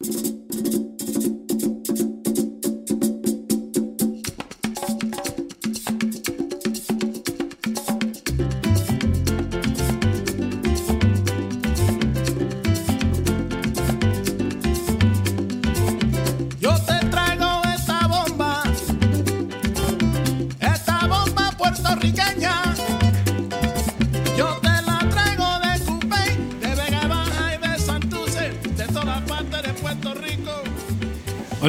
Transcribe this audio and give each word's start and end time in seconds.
Yo 0.00 0.27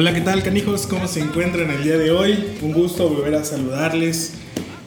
Hola, 0.00 0.14
¿qué 0.14 0.22
tal 0.22 0.42
canijos? 0.42 0.86
¿Cómo 0.86 1.06
se 1.06 1.20
encuentran 1.20 1.70
el 1.70 1.84
día 1.84 1.98
de 1.98 2.10
hoy? 2.10 2.56
Un 2.62 2.72
gusto 2.72 3.06
volver 3.06 3.34
a 3.34 3.44
saludarles. 3.44 4.32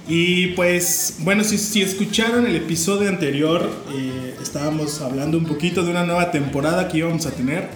Y 0.07 0.47
pues, 0.55 1.17
bueno, 1.19 1.43
si, 1.43 1.83
escucharon 1.83 2.47
el 2.47 2.55
episodio 2.55 3.09
anterior, 3.09 3.69
eh, 3.93 4.33
estábamos 4.41 5.01
hablando 5.01 5.37
un 5.37 5.45
poquito 5.45 5.83
de 5.83 5.91
una 5.91 6.03
nueva 6.03 6.31
temporada 6.31 6.87
que 6.87 6.97
íbamos 6.97 7.27
a 7.27 7.29
tener, 7.29 7.69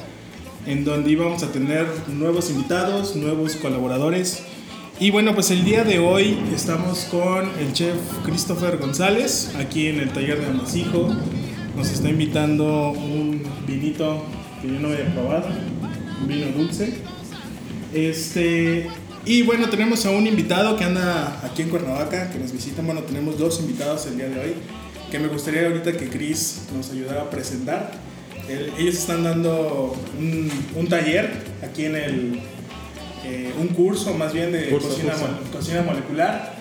en 0.65 0.83
donde 0.83 1.11
íbamos 1.11 1.43
a 1.43 1.51
tener 1.51 1.85
nuevos 2.07 2.49
invitados, 2.49 3.15
nuevos 3.15 3.55
colaboradores. 3.55 4.41
Y 4.99 5.11
bueno, 5.11 5.35
pues 5.35 5.51
el 5.51 5.63
día 5.63 5.83
de 5.83 5.99
hoy 5.99 6.39
estamos 6.55 7.01
con 7.01 7.51
el 7.59 7.71
chef 7.71 7.97
Christopher 8.25 8.79
González, 8.79 9.51
aquí 9.59 9.89
en 9.89 9.99
el 9.99 10.09
taller 10.09 10.41
de 10.41 10.47
Amasijo. 10.47 11.15
Nos 11.75 11.91
está 11.91 12.09
invitando 12.09 12.93
un 12.93 13.43
vinito 13.67 14.23
que 14.59 14.69
yo 14.69 14.79
no 14.79 14.87
había 14.87 15.13
probado, 15.13 15.49
un 16.19 16.27
vino 16.27 16.47
dulce. 16.47 17.16
Este, 17.93 18.87
y 19.25 19.41
bueno, 19.43 19.69
tenemos 19.69 20.05
a 20.05 20.11
un 20.11 20.27
invitado 20.27 20.77
que 20.77 20.83
anda 20.83 21.39
aquí 21.43 21.61
en 21.63 21.69
Cuernavaca, 21.69 22.29
que 22.29 22.39
nos 22.39 22.51
visita. 22.51 22.81
Bueno, 22.81 23.01
tenemos 23.01 23.37
dos 23.37 23.59
invitados 23.59 24.05
el 24.07 24.17
día 24.17 24.29
de 24.29 24.39
hoy, 24.39 24.53
que 25.11 25.19
me 25.19 25.27
gustaría 25.27 25.67
ahorita 25.67 25.93
que 25.93 26.07
Chris 26.09 26.61
nos 26.75 26.91
ayudara 26.91 27.23
a 27.23 27.29
presentar. 27.29 27.91
El- 28.49 28.71
ellos 28.77 28.95
están 28.95 29.23
dando 29.23 29.95
un, 30.17 30.49
un 30.75 30.87
taller 30.87 31.29
aquí 31.63 31.85
en 31.85 31.95
el, 31.95 32.39
eh, 33.25 33.51
un 33.59 33.67
curso 33.69 34.13
más 34.13 34.31
bien 34.33 34.51
de 34.51 34.69
Curso, 34.69 34.89
cocina, 34.89 35.11
curso. 35.13 35.27
mo- 35.27 35.51
cocina 35.51 35.81
molecular. 35.81 36.55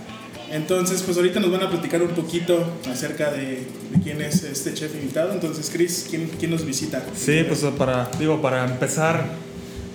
Entonces, 0.50 1.02
pues 1.02 1.16
ahorita 1.16 1.40
nos 1.40 1.50
van 1.50 1.62
a 1.64 1.70
platicar 1.70 2.00
un 2.02 2.10
poquito 2.10 2.64
acerca 2.90 3.32
de, 3.32 3.66
de 3.90 4.00
quién 4.02 4.22
es 4.22 4.44
este 4.44 4.74
chef 4.74 4.94
invitado. 4.94 5.32
Entonces, 5.32 5.68
Chris, 5.72 6.06
¿quién, 6.08 6.30
quién 6.38 6.52
nos 6.52 6.64
visita? 6.64 7.04
Sí, 7.16 7.42
pues 7.46 7.60
para, 7.76 8.08
digo, 8.18 8.40
para 8.40 8.64
empezar 8.64 9.24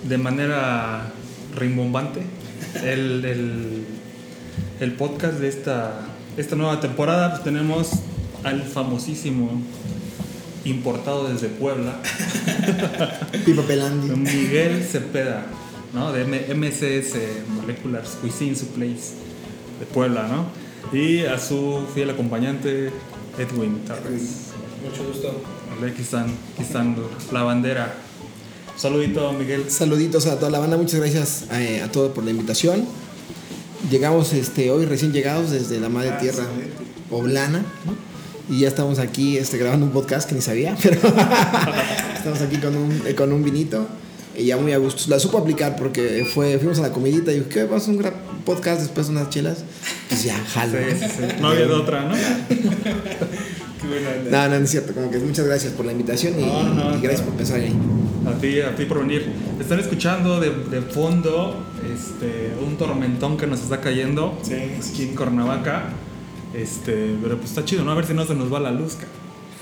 de 0.06 0.18
manera 0.18 1.10
rimbombante 1.56 2.22
el, 2.84 3.24
el, 3.24 3.84
el 4.80 4.92
podcast 4.92 5.34
de 5.38 5.48
esta, 5.48 6.00
esta 6.36 6.56
nueva 6.56 6.80
temporada, 6.80 7.30
pues 7.30 7.44
tenemos 7.44 7.90
al 8.44 8.62
famosísimo 8.62 9.62
importado 10.64 11.28
desde 11.28 11.48
Puebla, 11.48 11.94
Pipa 13.44 13.62
Pelandi. 13.62 14.08
Miguel 14.16 14.82
Cepeda, 14.84 15.44
¿no? 15.92 16.12
De 16.12 16.22
M- 16.22 16.54
MCS, 16.54 17.16
Molecular 17.48 18.02
Cuisine 18.20 18.54
Supplies 18.54 19.14
de 19.80 19.86
Puebla, 19.86 20.28
¿no? 20.28 20.46
Y 20.96 21.24
a 21.24 21.38
su 21.38 21.84
fiel 21.94 22.10
acompañante, 22.10 22.90
Edwin 23.38 23.80
Torres. 23.84 24.48
Mucho 24.84 25.04
gusto. 25.08 25.42
Aquí 25.84 26.02
están, 26.02 26.26
aquí 26.54 26.62
están 26.62 26.96
la 27.32 27.42
bandera. 27.42 27.94
Saludito, 28.82 29.32
Miguel. 29.32 29.70
Saluditos 29.70 30.26
a 30.26 30.40
toda 30.40 30.50
la 30.50 30.58
banda, 30.58 30.76
muchas 30.76 30.98
gracias 30.98 31.44
eh, 31.52 31.82
a, 31.84 31.92
todos 31.92 32.10
por 32.10 32.24
la 32.24 32.32
invitación. 32.32 32.84
Llegamos 33.88 34.32
este, 34.32 34.72
hoy 34.72 34.86
recién 34.86 35.12
llegados 35.12 35.52
desde 35.52 35.78
la 35.78 35.88
madre 35.88 36.10
tierra 36.20 36.42
poblana 37.08 37.64
y 38.50 38.58
ya 38.58 38.66
estamos 38.66 38.98
aquí 38.98 39.38
este, 39.38 39.56
grabando 39.56 39.86
un 39.86 39.92
podcast 39.92 40.28
que 40.28 40.34
ni 40.34 40.40
sabía, 40.40 40.76
pero 40.82 40.96
estamos 42.16 42.40
aquí 42.40 42.56
con 42.56 42.74
un, 42.74 43.02
eh, 43.06 43.14
con 43.14 43.32
un 43.32 43.44
vinito 43.44 43.86
y 44.36 44.46
ya 44.46 44.56
muy 44.56 44.72
a 44.72 44.78
gusto. 44.78 45.04
La 45.06 45.20
supo 45.20 45.38
aplicar 45.38 45.76
porque 45.76 46.26
fue, 46.34 46.58
fuimos 46.58 46.80
a 46.80 46.82
la 46.82 46.90
comidita 46.90 47.30
y 47.30 47.36
dijo, 47.36 47.48
¿qué? 47.50 47.62
¿Vamos 47.62 47.86
a 47.86 47.90
un 47.92 48.02
podcast 48.44 48.80
después 48.80 49.06
de 49.06 49.12
unas 49.12 49.30
chelas? 49.30 49.58
Pues 50.08 50.24
ya, 50.24 50.36
jalo. 50.44 50.76
Sí, 50.76 50.96
sí, 50.98 51.06
sí. 51.06 51.22
No 51.40 51.50
había 51.50 51.66
de 51.66 51.72
otra, 51.72 52.08
¿no? 52.08 52.14
Qué 52.48 53.86
buena. 53.86 54.48
No, 54.48 54.48
no, 54.48 54.58
no 54.58 54.64
es 54.64 54.70
cierto, 54.72 54.92
como 54.92 55.08
que 55.08 55.18
muchas 55.20 55.46
gracias 55.46 55.72
por 55.72 55.86
la 55.86 55.92
invitación 55.92 56.34
y, 56.40 56.42
No, 56.42 56.64
no, 56.64 56.98
y 56.98 57.00
gracias 57.00 57.22
por 57.24 57.36
pensar 57.36 57.60
ahí. 57.60 57.72
A 58.26 58.38
ti, 58.40 58.60
a 58.60 58.74
ti 58.76 58.84
por 58.84 59.00
venir. 59.00 59.32
Están 59.60 59.80
escuchando 59.80 60.40
de, 60.40 60.50
de 60.50 60.80
fondo 60.82 61.56
este, 61.92 62.52
un 62.64 62.76
tormentón 62.76 63.36
que 63.36 63.46
nos 63.46 63.60
está 63.60 63.80
cayendo 63.80 64.38
Sí, 64.42 64.54
aquí 64.54 65.02
en 65.02 65.16
Cuernavaca. 65.16 65.90
Este, 66.54 67.16
pero 67.22 67.36
pues 67.38 67.50
está 67.50 67.64
chido, 67.64 67.84
¿no? 67.84 67.92
A 67.92 67.94
ver 67.94 68.06
si 68.06 68.14
no 68.14 68.24
se 68.24 68.34
nos 68.34 68.52
va 68.52 68.60
la 68.60 68.70
luz. 68.70 68.96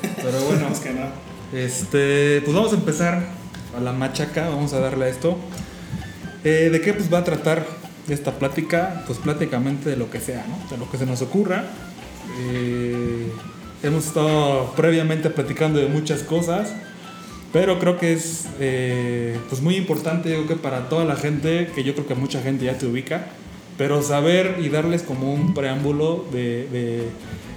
Pero 0.01 0.41
bueno, 0.47 0.69
Esperemos 0.69 0.81
que 0.81 0.93
no. 0.93 1.59
Este, 1.59 2.43
pues 2.43 2.55
vamos 2.55 2.73
a 2.73 2.77
empezar 2.77 3.25
a 3.77 3.81
la 3.81 3.93
machaca, 3.93 4.49
vamos 4.49 4.73
a 4.73 4.81
darle 4.81 5.07
a 5.07 5.09
esto. 5.09 5.37
Eh, 6.45 6.69
¿De 6.71 6.81
qué 6.81 6.93
pues 6.93 7.13
va 7.13 7.19
a 7.19 7.25
tratar 7.25 7.67
esta 8.09 8.33
plática? 8.39 9.05
Pues 9.07 9.19
prácticamente 9.19 9.91
de 9.91 9.97
lo 9.97 10.11
que 10.11 10.21
sea, 10.21 10.47
¿no? 10.49 10.59
De 10.71 10.79
lo 10.79 10.91
que 10.91 10.99
se 10.99 11.07
nos 11.07 11.23
ocurra. 11.23 11.65
Eh, 12.39 13.31
hemos 13.83 14.07
estado 14.07 14.73
previamente 14.77 15.31
platicando 15.31 15.79
de 15.79 15.87
muchas 15.87 16.23
cosas, 16.23 16.73
pero 17.53 17.79
creo 17.79 17.99
que 17.99 18.13
es 18.13 18.47
eh, 18.61 19.37
pues 19.49 19.61
muy 19.61 19.77
importante, 19.77 20.31
creo 20.31 20.47
que 20.47 20.57
para 20.57 20.89
toda 20.89 21.05
la 21.05 21.17
gente, 21.17 21.71
que 21.75 21.83
yo 21.83 21.95
creo 21.95 22.07
que 22.07 22.15
mucha 22.15 22.41
gente 22.41 22.65
ya 22.65 22.79
te 22.79 22.87
ubica, 22.87 23.27
pero 23.77 24.03
saber 24.03 24.59
y 24.63 24.69
darles 24.69 25.03
como 25.03 25.35
un 25.35 25.55
preámbulo 25.55 26.27
de, 26.33 26.69
de 26.69 27.03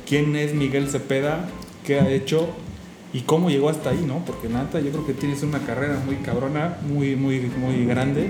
quién 0.07 0.35
es 0.35 0.53
Miguel 0.53 0.89
Cepeda, 0.89 1.47
qué 1.85 1.99
ha 1.99 2.09
hecho 2.09 2.49
y 3.13 3.21
cómo 3.21 3.49
llegó 3.49 3.69
hasta 3.69 3.91
ahí, 3.91 4.03
¿no? 4.07 4.25
Porque 4.25 4.49
nata, 4.49 4.79
yo 4.79 4.89
creo 4.89 5.05
que 5.05 5.13
tienes 5.13 5.43
una 5.43 5.59
carrera 5.59 6.01
muy 6.03 6.15
cabrona, 6.17 6.77
muy, 6.87 7.15
muy, 7.15 7.39
muy 7.41 7.85
grande. 7.85 8.29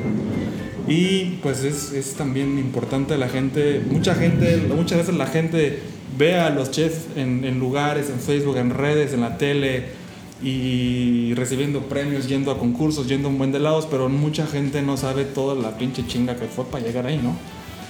Y 0.88 1.38
pues 1.42 1.64
es, 1.64 1.94
es 1.94 2.16
también 2.16 2.60
importante 2.60 3.18
la 3.18 3.30
gente, 3.30 3.82
mucha 3.90 4.16
gente, 4.16 4.58
muchas 4.76 4.98
veces 4.98 5.16
la 5.16 5.28
gente 5.28 5.80
ve 6.18 6.38
a 6.38 6.50
los 6.50 6.72
chefs 6.72 7.06
en, 7.16 7.46
en 7.46 7.60
lugares, 7.60 8.10
en 8.10 8.20
Facebook, 8.20 8.58
en 8.58 8.72
redes, 8.72 9.14
en 9.14 9.22
la 9.22 9.38
tele 9.38 10.03
y 10.44 11.34
recibiendo 11.36 11.82
premios, 11.88 12.28
yendo 12.28 12.52
a 12.52 12.58
concursos, 12.60 13.08
yendo 13.08 13.28
a 13.30 13.32
un 13.32 13.38
buen 13.38 13.52
de 13.52 13.60
lados, 13.60 13.88
pero 13.90 14.10
mucha 14.10 14.46
gente 14.46 14.82
no 14.82 14.98
sabe 14.98 15.24
toda 15.26 15.56
la 15.56 15.78
pinche 15.78 16.06
chinga 16.06 16.36
que 16.36 16.46
fue 16.48 16.66
para 16.66 16.84
llegar 16.86 17.06
ahí, 17.08 17.18
¿no? 17.18 17.36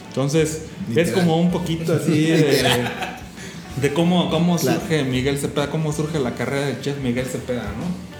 Entonces, 0.09 0.63
es 0.95 1.11
como 1.11 1.39
un 1.41 1.49
poquito 1.49 1.93
así 1.93 2.27
de, 2.27 2.63
de 3.81 3.93
cómo, 3.93 4.29
cómo 4.29 4.57
Claro. 4.57 4.79
surge 4.79 5.03
Miguel 5.03 5.39
Cepeda, 5.39 5.71
cómo 5.71 5.91
surge 5.91 6.19
la 6.19 6.35
carrera 6.35 6.67
del 6.67 6.81
chef 6.81 6.99
Miguel 7.01 7.25
Cepeda, 7.25 7.63
¿no? 7.63 8.13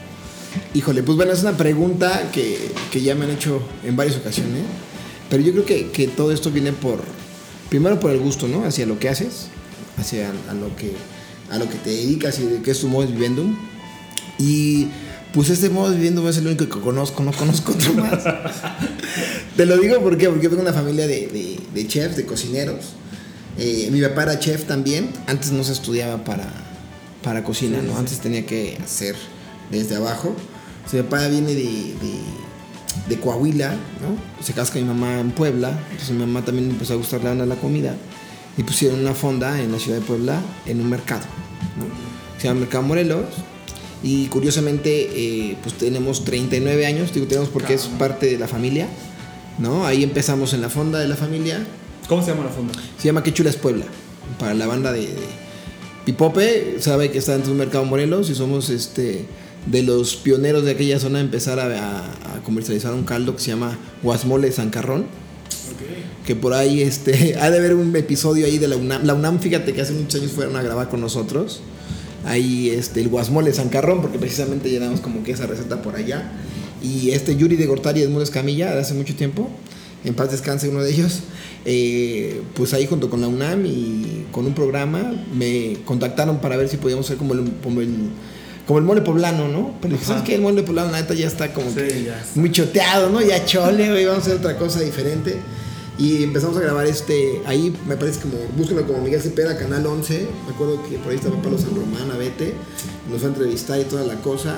Híjole, 0.73 1.03
pues 1.03 1.15
bueno, 1.15 1.31
es 1.31 1.41
una 1.41 1.55
pregunta 1.55 2.29
que, 2.31 2.57
que 2.91 3.01
ya 3.01 3.13
me 3.13 3.25
han 3.25 3.31
hecho 3.31 3.61
en 3.83 3.95
varias 3.95 4.17
ocasiones, 4.17 4.63
pero 5.29 5.43
yo 5.43 5.51
creo 5.51 5.65
que, 5.65 5.89
que 5.91 6.07
todo 6.07 6.31
esto 6.31 6.49
viene 6.49 6.71
por, 6.73 6.99
primero 7.69 7.99
por 7.99 8.09
el 8.11 8.19
gusto, 8.19 8.47
¿no? 8.47 8.65
Hacia 8.65 8.85
lo 8.87 8.97
que 8.97 9.09
haces, 9.09 9.49
hacia 9.97 10.29
a 10.49 10.53
lo 10.55 10.75
que, 10.75 10.93
a 11.51 11.57
lo 11.59 11.69
que 11.69 11.75
te 11.75 11.91
dedicas 11.91 12.39
y 12.39 12.45
de 12.45 12.61
qué 12.63 12.71
es 12.71 12.79
tu 12.79 12.87
modo 12.87 13.05
de 13.05 13.11
viviendo. 13.11 13.43
Y 14.43 14.87
pues 15.33 15.49
este 15.49 15.69
modo 15.69 15.89
de 15.89 15.95
viviendo 15.95 16.27
es 16.27 16.37
el 16.37 16.47
único 16.47 16.65
que 16.65 16.81
conozco, 16.81 17.23
no 17.23 17.31
conozco 17.31 17.71
otro 17.71 17.93
más. 17.95 18.23
te 19.55 19.65
lo 19.65 19.77
digo 19.77 20.01
¿por 20.01 20.17
qué? 20.17 20.27
porque 20.27 20.43
yo 20.43 20.49
tengo 20.49 20.61
una 20.61 20.73
familia 20.73 21.07
de, 21.07 21.27
de, 21.27 21.59
de 21.73 21.87
chefs, 21.87 22.17
de 22.17 22.25
cocineros. 22.25 22.93
Eh, 23.57 23.89
mi 23.91 24.01
papá 24.01 24.23
era 24.23 24.39
chef 24.39 24.65
también, 24.65 25.09
antes 25.27 25.51
no 25.51 25.63
se 25.63 25.73
estudiaba 25.73 26.23
para, 26.23 26.47
para 27.23 27.43
cocina, 27.43 27.81
¿no? 27.81 27.97
Antes 27.97 28.19
tenía 28.19 28.45
que 28.45 28.77
hacer 28.83 29.15
desde 29.71 29.95
abajo. 29.95 30.35
O 30.85 30.89
sea, 30.89 31.01
mi 31.01 31.07
papá 31.07 31.27
viene 31.27 31.53
de, 31.53 31.61
de, 31.61 32.15
de 33.07 33.19
Coahuila, 33.19 33.71
¿no? 33.71 34.43
Se 34.43 34.53
casca 34.53 34.79
mi 34.79 34.85
mamá 34.85 35.19
en 35.19 35.31
Puebla, 35.31 35.79
entonces 35.91 36.11
mi 36.11 36.25
mamá 36.25 36.43
también 36.43 36.69
empezó 36.71 36.93
a 36.93 36.95
gustarle 36.97 37.33
de 37.35 37.45
la 37.45 37.55
comida 37.55 37.95
y 38.57 38.63
pusieron 38.63 38.99
una 38.99 39.13
fonda 39.13 39.61
en 39.61 39.71
la 39.71 39.79
ciudad 39.79 39.99
de 39.99 40.05
Puebla 40.05 40.41
en 40.65 40.81
un 40.81 40.89
mercado, 40.89 41.23
¿no? 41.77 41.85
Se 42.41 42.47
llama 42.47 42.61
Mercado 42.61 42.83
Morelos 42.83 43.25
y 44.03 44.27
curiosamente 44.27 45.09
eh, 45.15 45.55
pues 45.63 45.75
tenemos 45.77 46.25
39 46.25 46.85
años, 46.85 47.13
digo 47.13 47.25
tenemos 47.25 47.49
porque 47.49 47.73
es 47.73 47.83
parte 47.97 48.25
de 48.27 48.37
la 48.37 48.47
familia, 48.47 48.87
¿no? 49.59 49.85
Ahí 49.85 50.03
empezamos 50.03 50.53
en 50.53 50.61
la 50.61 50.69
fonda 50.69 50.99
de 50.99 51.07
la 51.07 51.15
familia, 51.15 51.65
¿Cómo 52.09 52.21
se 52.21 52.31
llama 52.31 52.43
la 52.43 52.51
fonda? 52.51 52.73
se 52.97 53.05
llama 53.05 53.23
Qué 53.23 53.33
chula 53.33 53.49
es 53.49 53.55
Puebla. 53.55 53.85
Para 54.39 54.53
la 54.53 54.67
banda 54.67 54.91
de, 54.91 55.01
de 55.01 55.07
Pipope, 56.05 56.77
sabe 56.79 57.11
que 57.11 57.17
está 57.17 57.35
en 57.35 57.43
un 57.49 57.57
mercado 57.57 57.85
Morelos 57.85 58.29
y 58.29 58.35
somos 58.35 58.69
este 58.69 59.25
de 59.67 59.83
los 59.83 60.17
pioneros 60.17 60.65
de 60.65 60.71
aquella 60.71 60.99
zona 60.99 61.19
de 61.19 61.23
empezar 61.25 61.59
a, 61.59 61.65
a- 61.67 62.35
a 62.35 62.43
comercializar 62.43 62.93
un 62.93 63.03
caldo 63.03 63.35
que 63.35 63.41
se 63.41 63.51
llama 63.51 63.77
Guasmole 64.01 64.51
Sancarrón. 64.51 65.05
Que 66.25 66.35
por 66.35 66.53
ahí 66.53 66.81
este, 66.81 67.35
ha 67.41 67.49
de 67.49 67.57
haber 67.57 67.73
un 67.75 67.95
episodio 67.95 68.45
ahí 68.45 68.57
de 68.57 68.67
la 68.67 68.75
UNAM. 68.75 69.05
La 69.05 69.13
UNAM, 69.13 69.39
fíjate 69.39 69.73
que 69.73 69.81
hace 69.81 69.93
muchos 69.93 70.19
años 70.21 70.33
fueron 70.33 70.55
a 70.57 70.61
grabar 70.61 70.89
con 70.89 70.99
nosotros. 70.99 71.61
Ahí 72.25 72.69
este, 72.69 73.01
el 73.01 73.09
guasmole 73.09 73.51
Sancarrón, 73.53 74.01
porque 74.01 74.17
precisamente 74.17 74.69
llenamos 74.69 75.01
como 75.01 75.23
que 75.23 75.31
esa 75.33 75.45
receta 75.47 75.81
por 75.81 75.95
allá. 75.95 76.31
y 76.81 77.11
este 77.11 77.35
Yuri 77.35 77.55
de 77.55 77.65
Gortari 77.65 78.01
y 78.01 78.03
Edmundo 78.03 78.23
Escamilla 78.23 78.73
de 78.73 78.81
hace 78.81 78.93
mucho 78.93 79.15
tiempo, 79.15 79.49
en 80.03 80.13
paz 80.15 80.31
descanse 80.31 80.67
uno 80.67 80.83
de 80.83 80.91
ellos, 80.91 81.19
eh, 81.65 82.41
pues 82.55 82.73
ahí 82.73 82.85
junto 82.87 83.09
con 83.09 83.21
la 83.21 83.27
UNAM 83.29 83.65
y 83.65 84.25
con 84.31 84.45
un 84.45 84.53
programa 84.53 85.13
me 85.33 85.77
contactaron 85.85 86.39
para 86.41 86.57
ver 86.57 86.67
si 86.67 86.75
podíamos 86.77 87.05
ser 87.05 87.15
como 87.17 87.33
el, 87.33 87.49
como 87.63 87.79
el, 87.79 88.09
como 88.67 88.79
el 88.79 88.85
mole 88.85 89.01
poblano, 89.01 89.47
¿no? 89.47 89.75
Pero 89.81 89.93
dije, 89.93 90.05
¿sabes 90.05 90.23
qué? 90.23 90.35
El 90.35 90.41
mole 90.41 90.61
poblano, 90.63 90.91
la 90.91 90.99
neta, 91.01 91.13
ya 91.13 91.27
está 91.27 91.53
como 91.53 91.69
Sí, 91.69 91.75
que 91.75 92.11
muy 92.35 92.51
choteado, 92.51 93.09
¿no? 93.09 93.21
Ya 93.21 93.45
chole, 93.45 93.89
güey, 93.89 94.05
vamos 94.05 94.23
a 94.23 94.27
hacer 94.27 94.39
otra 94.39 94.57
cosa 94.57 94.81
diferente. 94.81 95.37
Y 95.97 96.23
empezamos 96.23 96.57
a 96.57 96.61
grabar 96.61 96.87
este, 96.87 97.41
ahí 97.45 97.75
me 97.87 97.95
parece 97.95 98.19
como, 98.21 98.33
búsquenlo 98.57 98.85
como 98.87 98.99
Miguel 99.03 99.21
Cepeda, 99.21 99.57
Canal 99.57 99.85
11, 99.85 100.27
me 100.47 100.53
acuerdo 100.53 100.81
que 100.89 100.97
por 100.97 101.11
ahí 101.11 101.17
estaba 101.17 101.39
Pablo 101.41 101.57
San 101.59 101.69
Román, 101.75 102.09
Abete, 102.11 102.53
nos 103.11 103.19
fue 103.19 103.29
a 103.29 103.33
entrevistar 103.33 103.79
y 103.79 103.83
toda 103.83 104.03
la 104.03 104.15
cosa, 104.15 104.55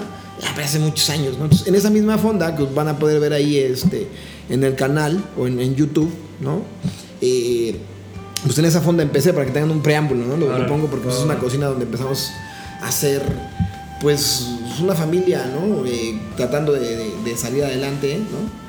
hace 0.64 0.80
muchos 0.80 1.10
años, 1.10 1.38
¿no? 1.38 1.44
Entonces, 1.46 1.68
en 1.68 1.76
esa 1.76 1.90
misma 1.90 2.18
fonda, 2.18 2.56
que 2.56 2.64
van 2.64 2.88
a 2.88 2.98
poder 2.98 3.20
ver 3.20 3.34
ahí 3.34 3.58
este, 3.58 4.08
en 4.50 4.64
el 4.64 4.76
canal 4.76 5.22
o 5.38 5.46
en, 5.48 5.60
en 5.60 5.76
YouTube, 5.76 6.10
¿no? 6.40 6.62
Eh, 7.22 7.76
pues 8.46 8.58
en 8.58 8.66
esa 8.66 8.80
fonda 8.80 9.04
empecé 9.04 9.34
para 9.34 9.46
que 9.46 9.52
tengan 9.52 9.72
un 9.72 9.82
preámbulo, 9.82 10.26
¿no? 10.26 10.38
Lo, 10.38 10.68
pongo 10.68 10.88
porque 10.88 11.06
pues, 11.06 11.18
es 11.18 11.24
una 11.24 11.38
cocina 11.38 11.66
donde 11.68 11.84
empezamos 11.86 12.30
a 12.82 12.88
hacer, 12.88 13.22
pues, 14.02 14.48
una 14.82 14.96
familia, 14.96 15.46
¿no? 15.54 15.86
Eh, 15.86 16.18
tratando 16.38 16.72
de, 16.74 16.80
de- 16.96 17.12
de 17.26 17.38
salir 17.38 17.64
adelante, 17.66 18.18
¿no? 18.20 18.65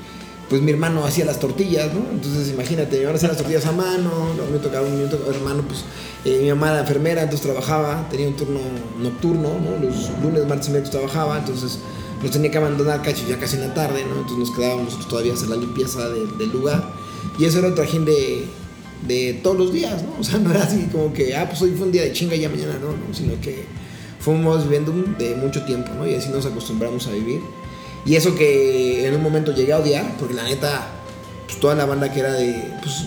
Pues 0.49 0.61
mi 0.61 0.71
hermano 0.71 1.03
hacía 1.05 1.25
las 1.25 1.39
tortillas, 1.39 1.93
¿no? 1.93 1.99
Entonces 2.11 2.49
imagínate, 2.49 2.91
mi 2.95 2.99
hermano 3.01 3.17
hacía 3.17 3.27
las 3.27 3.37
tortillas 3.37 3.65
a 3.65 3.73
mano, 3.73 4.09
no, 4.37 4.45
me 4.51 4.59
tocaba 4.59 4.87
un 4.87 4.95
minuto, 4.97 5.19
hermano, 5.29 5.63
pues 5.67 5.83
eh, 6.23 6.39
mi 6.41 6.49
mamá 6.49 6.69
era 6.71 6.79
enfermera, 6.81 7.23
entonces 7.23 7.45
trabajaba, 7.45 8.07
tenía 8.09 8.27
un 8.29 8.35
turno 8.37 8.59
nocturno, 9.01 9.49
¿no? 9.59 9.85
Los 9.85 10.09
lunes, 10.23 10.47
martes 10.47 10.69
y 10.69 10.71
miércoles 10.71 10.91
trabajaba, 10.91 11.37
entonces 11.39 11.79
nos 12.21 12.31
tenía 12.31 12.49
que 12.49 12.57
abandonar 12.57 13.01
casi 13.01 13.25
ya 13.27 13.37
casi 13.37 13.57
en 13.57 13.63
la 13.67 13.73
tarde, 13.73 14.03
¿no? 14.09 14.21
Entonces 14.21 14.37
nos 14.47 14.51
quedábamos 14.51 14.85
nosotros 14.85 15.09
todavía 15.09 15.33
a 15.33 15.35
hacer 15.35 15.49
la 15.49 15.57
limpieza 15.57 16.07
de- 16.09 16.25
del 16.37 16.49
lugar. 16.51 16.93
Y 17.37 17.43
eso 17.45 17.59
era 17.59 17.67
un 17.67 17.75
trajín 17.75 18.05
de, 18.05 18.45
de 19.05 19.33
todos 19.43 19.57
los 19.57 19.73
días, 19.73 20.01
¿no? 20.01 20.15
O 20.21 20.23
sea, 20.23 20.39
no 20.39 20.51
era 20.51 20.63
así 20.63 20.87
como 20.91 21.11
que, 21.13 21.35
ah, 21.35 21.45
pues 21.49 21.61
hoy 21.61 21.71
fue 21.75 21.87
un 21.87 21.91
día 21.91 22.03
de 22.03 22.13
chinga 22.13 22.35
y 22.35 22.39
ya 22.39 22.49
mañana 22.49 22.75
no, 22.81 22.91
¿no? 22.91 23.13
Sino 23.13 23.33
que 23.41 23.65
fuimos 24.21 24.63
viviendo 24.63 24.93
de 25.19 25.35
mucho 25.35 25.63
tiempo, 25.65 25.91
¿no? 25.97 26.07
Y 26.07 26.15
así 26.15 26.29
nos 26.29 26.45
acostumbramos 26.45 27.05
a 27.07 27.11
vivir. 27.11 27.41
Y 28.07 28.15
eso 28.15 28.35
que 28.35 29.05
en 29.05 29.13
un 29.13 29.21
momento 29.21 29.53
llegué 29.53 29.73
a 29.73 29.79
odiar, 29.79 30.15
porque 30.17 30.33
la 30.33 30.43
neta, 30.43 30.87
pues 31.45 31.59
toda 31.59 31.75
la 31.75 31.85
banda 31.85 32.11
que 32.11 32.21
era 32.21 32.33
de, 32.33 32.71
pues, 32.81 33.05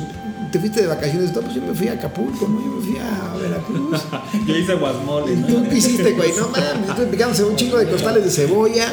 te 0.52 0.58
fuiste 0.58 0.82
de 0.82 0.88
vacaciones, 0.88 1.30
pues 1.32 1.54
yo 1.54 1.62
me 1.62 1.72
fui 1.72 1.88
a 1.88 1.92
Acapulco, 1.94 2.46
¿no? 2.46 2.60
Yo 2.60 2.72
me 2.72 2.82
fui 2.82 2.98
a 2.98 3.36
Veracruz. 3.36 4.00
Yo 4.46 4.56
hice 4.56 4.74
guasmole, 4.74 5.36
¿no? 5.36 5.46
¿Tú 5.46 5.68
qué 5.70 5.78
hiciste, 5.78 6.12
güey? 6.12 6.32
No 6.36 6.48
mames, 6.48 6.90
estoy 6.90 7.06
picándose 7.06 7.44
un 7.44 7.56
chingo 7.56 7.78
de 7.78 7.88
costales 7.88 8.24
de 8.24 8.30
cebolla 8.30 8.92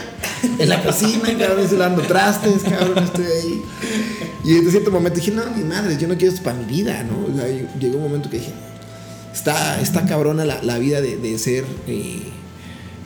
en 0.57 0.69
la 0.69 0.81
cocina, 0.81 1.37
cabrón, 1.37 1.59
estoy 1.59 1.77
lavando 1.77 2.03
trastes, 2.03 2.63
cabrón, 2.63 3.03
estoy 3.03 3.25
ahí. 3.25 3.63
Y 4.45 4.55
en 4.55 4.71
cierto 4.71 4.91
momento 4.91 5.19
dije, 5.19 5.31
no, 5.31 5.43
mi 5.55 5.65
madre, 5.65 5.97
yo 5.97 6.07
no 6.07 6.15
quiero 6.15 6.33
esto 6.33 6.43
para 6.43 6.57
mi 6.57 6.65
vida, 6.65 7.03
¿no? 7.03 7.33
O 7.33 7.37
sea, 7.37 7.47
llegó 7.79 7.97
un 7.97 8.03
momento 8.03 8.29
que 8.29 8.37
dije, 8.37 8.53
está, 9.33 9.81
está 9.81 10.05
cabrona 10.05 10.45
la, 10.45 10.63
la 10.63 10.77
vida 10.77 11.01
de, 11.01 11.17
de 11.17 11.37
ser, 11.37 11.65
eh, 11.87 12.21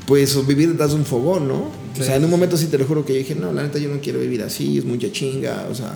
pues, 0.06 0.45
vivir 0.45 0.69
detrás 0.69 0.92
de 0.92 0.97
un 0.97 1.06
fogón, 1.06 1.47
¿no? 1.47 1.81
O 1.99 2.03
sea, 2.03 2.15
en 2.15 2.23
un 2.23 2.29
momento 2.29 2.57
sí 2.57 2.67
te 2.67 2.77
lo 2.77 2.85
juro 2.85 3.05
que 3.05 3.13
yo 3.13 3.19
dije, 3.19 3.35
no, 3.35 3.51
la 3.51 3.63
neta 3.63 3.79
yo 3.79 3.89
no 3.89 3.99
quiero 3.99 4.19
vivir 4.19 4.41
así, 4.41 4.77
es 4.77 4.85
mucha 4.85 5.11
chinga, 5.11 5.67
o 5.69 5.75
sea, 5.75 5.93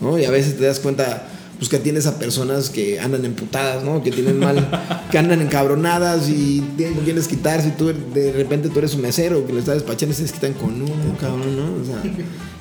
¿no? 0.00 0.18
Y 0.18 0.24
a 0.24 0.30
veces 0.30 0.56
te 0.56 0.64
das 0.64 0.80
cuenta, 0.80 1.28
pues 1.58 1.68
que 1.68 1.78
tienes 1.78 2.06
a 2.06 2.18
personas 2.18 2.70
que 2.70 3.00
andan 3.00 3.24
emputadas, 3.24 3.84
¿no? 3.84 4.02
Que 4.02 4.10
tienen 4.10 4.38
mal, 4.38 4.68
que 5.10 5.18
andan 5.18 5.40
encabronadas 5.40 6.28
y 6.28 6.60
tienen 6.76 6.94
con 6.94 7.04
quienes 7.04 7.28
quitarse 7.28 7.68
y 7.68 7.70
tú 7.72 7.92
de 8.14 8.32
repente 8.32 8.68
tú 8.68 8.78
eres 8.78 8.94
un 8.94 9.02
mesero 9.02 9.46
que 9.46 9.52
le 9.52 9.60
estás 9.60 9.74
despachando 9.74 10.12
y 10.12 10.16
se 10.16 10.22
desquitan 10.22 10.52
con 10.54 10.80
uno, 10.80 11.16
cabrón, 11.20 11.56
¿no? 11.56 11.82
O 11.82 11.84
sea, 11.84 12.02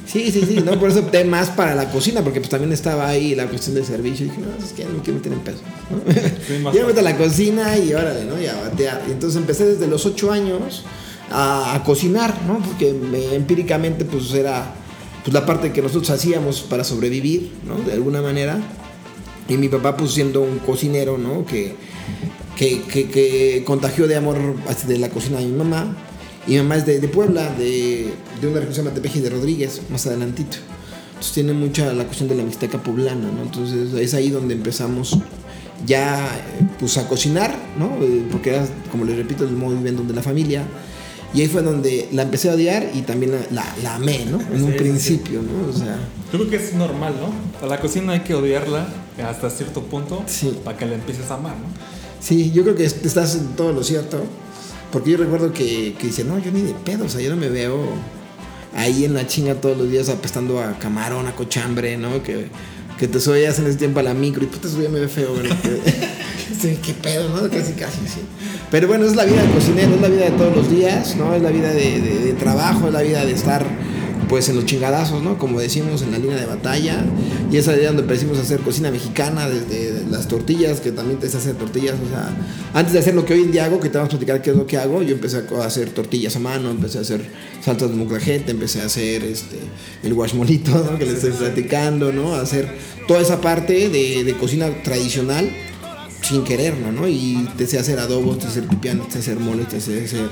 sí, 0.05 0.31
sí, 0.31 0.43
sí, 0.47 0.61
¿no? 0.65 0.79
Por 0.79 0.89
eso 0.89 0.99
opté 0.99 1.23
más 1.23 1.49
para 1.49 1.75
la 1.75 1.91
cocina, 1.91 2.23
porque 2.23 2.39
pues 2.39 2.49
también 2.49 2.73
estaba 2.73 3.07
ahí 3.07 3.35
la 3.35 3.47
cuestión 3.47 3.75
del 3.75 3.85
servicio 3.85 4.25
y 4.25 4.29
dije, 4.29 4.41
no, 4.41 4.65
es 4.65 4.73
que 4.73 4.85
no 4.85 5.01
quiero 5.03 5.19
meter 5.19 5.33
en 5.33 5.39
peso, 5.39 5.59
¿no? 5.89 6.13
Sí, 6.13 6.63
ya 6.77 6.81
me 6.81 6.87
meto 6.87 6.99
a 6.99 7.03
la 7.03 7.17
cocina 7.17 7.77
y 7.77 7.93
órale, 7.93 8.25
¿no? 8.25 8.41
Y 8.41 8.47
a 8.47 8.55
batear. 8.55 9.03
Y 9.07 9.11
entonces 9.11 9.39
empecé 9.39 9.65
desde 9.65 9.87
los 9.87 10.05
8 10.05 10.31
años 10.31 10.83
a, 11.31 11.75
a 11.75 11.83
cocinar, 11.83 12.33
¿no? 12.47 12.59
Porque 12.59 12.93
me- 12.93 13.35
empíricamente 13.35 14.05
pues 14.05 14.33
era 14.33 14.73
pues 15.23 15.33
la 15.33 15.45
parte 15.45 15.71
que 15.71 15.81
nosotros 15.81 16.09
hacíamos 16.09 16.61
para 16.61 16.83
sobrevivir, 16.83 17.51
¿no? 17.67 17.75
De 17.77 17.93
alguna 17.93 18.21
manera. 18.21 18.59
Y 19.47 19.57
mi 19.57 19.67
papá 19.69 19.97
pues 19.97 20.11
siendo 20.11 20.41
un 20.41 20.59
cocinero, 20.59 21.17
¿no? 21.17 21.45
Que, 21.45 21.75
que, 22.55 22.81
que, 22.83 23.09
que 23.09 23.63
contagió 23.65 24.07
de 24.07 24.15
amor 24.15 24.37
de 24.87 24.97
la 24.97 25.09
cocina 25.09 25.37
a 25.39 25.41
mi 25.41 25.51
mamá. 25.51 25.95
Y 26.47 26.51
mi 26.51 26.57
mamá 26.57 26.75
es 26.77 26.85
de, 26.85 26.99
de 26.99 27.07
Puebla, 27.07 27.49
de, 27.57 28.13
de 28.41 28.47
una 28.47 28.55
región 28.61 28.67
que 28.69 28.73
se 28.75 28.81
llama 28.81 28.93
Tepeji 28.95 29.19
de 29.19 29.29
Rodríguez, 29.29 29.81
más 29.89 30.07
adelantito. 30.07 30.57
Entonces 31.09 31.33
tiene 31.33 31.53
mucha 31.53 31.93
la 31.93 32.05
cuestión 32.05 32.29
de 32.29 32.35
la 32.35 32.43
mixteca 32.43 32.81
poblana, 32.81 33.29
¿no? 33.31 33.43
Entonces 33.43 33.93
es 33.93 34.13
ahí 34.15 34.29
donde 34.31 34.55
empezamos 34.55 35.17
ya 35.85 36.25
eh, 36.25 36.67
pues 36.79 36.97
a 36.97 37.07
cocinar, 37.07 37.55
¿no? 37.77 37.95
Eh, 38.03 38.23
Porque 38.31 38.49
era, 38.51 38.65
como 38.91 39.05
les 39.05 39.17
repito, 39.17 39.43
el 39.43 39.51
modo 39.51 39.75
viviendo 39.75 40.01
de 40.03 40.13
la 40.15 40.23
familia. 40.23 40.63
Y 41.33 41.41
ahí 41.41 41.47
fue 41.47 41.61
donde 41.61 42.09
la 42.11 42.23
empecé 42.23 42.49
a 42.49 42.55
odiar 42.55 42.89
y 42.93 43.03
también 43.03 43.31
la, 43.31 43.39
la, 43.51 43.75
la 43.83 43.95
amé, 43.95 44.25
¿no? 44.29 44.39
En 44.53 44.63
un 44.63 44.71
sí, 44.73 44.77
principio, 44.77 45.41
¿no? 45.41 45.69
O 45.69 45.73
sea, 45.73 45.97
Yo 46.33 46.39
creo 46.39 46.49
que 46.49 46.55
es 46.57 46.73
normal, 46.73 47.13
¿no? 47.21 47.65
A 47.65 47.69
la 47.69 47.79
cocina 47.79 48.13
hay 48.13 48.19
que 48.21 48.33
odiarla 48.33 48.87
hasta 49.25 49.49
cierto 49.49 49.81
punto 49.83 50.23
Sí. 50.27 50.57
para 50.63 50.77
que 50.77 50.85
la 50.85 50.95
empieces 50.95 51.31
a 51.31 51.35
amar, 51.35 51.53
¿no? 51.55 51.65
Sí, 52.19 52.51
yo 52.51 52.63
creo 52.63 52.75
que 52.75 52.83
est- 52.85 53.05
estás 53.05 53.35
en 53.35 53.47
todo 53.55 53.71
lo 53.71 53.83
cierto. 53.83 54.21
Porque 54.91 55.11
yo 55.11 55.17
recuerdo 55.17 55.53
que, 55.53 55.95
que 55.97 56.07
dice, 56.07 56.25
no, 56.25 56.37
yo 56.37 56.51
ni 56.51 56.61
de 56.63 56.73
pedo, 56.73 57.05
o 57.05 57.09
sea, 57.09 57.21
yo 57.21 57.29
no 57.29 57.37
me 57.37 57.47
veo 57.47 57.79
ahí 58.75 59.05
en 59.05 59.13
la 59.13 59.25
chinga 59.25 59.55
todos 59.55 59.77
los 59.77 59.89
días 59.89 60.09
apestando 60.09 60.59
a 60.61 60.77
camarón, 60.79 61.27
a 61.27 61.35
cochambre, 61.35 61.95
¿no? 61.97 62.21
Que, 62.23 62.47
que 63.01 63.07
te 63.07 63.19
subías 63.19 63.57
en 63.57 63.65
ese 63.65 63.79
tiempo 63.79 63.99
a 63.99 64.03
la 64.03 64.13
micro 64.13 64.43
y 64.43 64.45
puta, 64.45 64.67
eso 64.67 64.79
ya 64.79 64.87
me 64.87 64.99
ve 64.99 65.07
feo, 65.07 65.33
¿verdad? 65.33 65.57
qué 66.85 66.93
pedo, 67.01 67.29
¿no? 67.29 67.49
Casi, 67.49 67.73
casi, 67.73 67.97
sí. 68.07 68.21
Pero 68.69 68.87
bueno, 68.87 69.05
es 69.07 69.15
la 69.15 69.25
vida 69.25 69.41
del 69.41 69.49
cocinero, 69.49 69.95
es 69.95 70.01
la 70.01 70.07
vida 70.07 70.25
de 70.25 70.31
todos 70.37 70.55
los 70.55 70.69
días, 70.69 71.15
¿no? 71.15 71.33
Es 71.33 71.41
la 71.41 71.49
vida 71.49 71.71
de, 71.73 71.99
de- 71.99 72.19
de 72.19 72.33
trabajo, 72.33 72.89
es 72.89 72.93
la 72.93 73.01
vida 73.01 73.25
de 73.25 73.31
estar 73.31 73.65
pues 74.31 74.47
en 74.47 74.55
los 74.55 74.65
chingadazos, 74.65 75.21
¿no? 75.21 75.37
Como 75.37 75.59
decimos, 75.59 76.01
en 76.03 76.11
la 76.11 76.17
línea 76.17 76.37
de 76.37 76.45
batalla. 76.45 77.03
Y 77.51 77.57
esa 77.57 77.75
idea 77.75 77.87
donde 77.87 78.03
empezamos 78.03 78.37
a 78.37 78.43
hacer 78.43 78.61
cocina 78.61 78.89
mexicana, 78.89 79.49
desde 79.49 80.05
las 80.09 80.29
tortillas, 80.29 80.79
que 80.79 80.93
también 80.93 81.19
te 81.19 81.27
sé 81.27 81.35
hacer 81.35 81.55
tortillas. 81.55 81.95
O 81.95 82.09
sea, 82.09 82.33
antes 82.73 82.93
de 82.93 82.99
hacer 82.99 83.13
lo 83.13 83.25
que 83.25 83.33
hoy 83.33 83.41
en 83.41 83.51
día 83.51 83.65
hago, 83.65 83.81
que 83.81 83.89
te 83.89 83.97
vamos 83.97 84.13
a 84.13 84.17
platicar 84.17 84.41
qué 84.41 84.51
es 84.51 84.55
lo 84.55 84.65
que 84.65 84.77
hago, 84.77 85.03
yo 85.03 85.15
empecé 85.15 85.43
a 85.53 85.65
hacer 85.65 85.89
tortillas 85.89 86.33
a 86.37 86.39
mano, 86.39 86.71
empecé 86.71 86.99
a 86.99 87.01
hacer 87.01 87.25
saltas 87.61 87.89
de 87.89 87.97
muclajete, 87.97 88.51
empecé 88.51 88.79
a 88.79 88.85
hacer 88.85 89.25
este, 89.25 89.57
el 90.01 90.13
guachmolito, 90.13 90.71
¿no? 90.71 90.97
Que 90.97 91.07
les 91.07 91.15
estoy 91.15 91.31
platicando, 91.31 92.13
¿no? 92.13 92.33
A 92.33 92.39
hacer 92.39 92.69
toda 93.09 93.19
esa 93.19 93.41
parte 93.41 93.89
de, 93.89 94.23
de 94.23 94.37
cocina 94.37 94.69
tradicional 94.81 95.51
sin 96.21 96.45
quererlo, 96.45 96.93
¿no? 96.93 97.05
Y 97.05 97.49
te 97.57 97.67
sé 97.67 97.77
hacer 97.77 97.99
adobos, 97.99 98.37
te 98.37 98.43
sé 98.43 98.47
hacer 98.47 98.67
pipianos, 98.67 99.07
te 99.07 99.15
sé 99.15 99.19
hacer 99.19 99.39
moles, 99.41 99.67
te 99.67 99.81
sé 99.81 100.05
hacer 100.05 100.29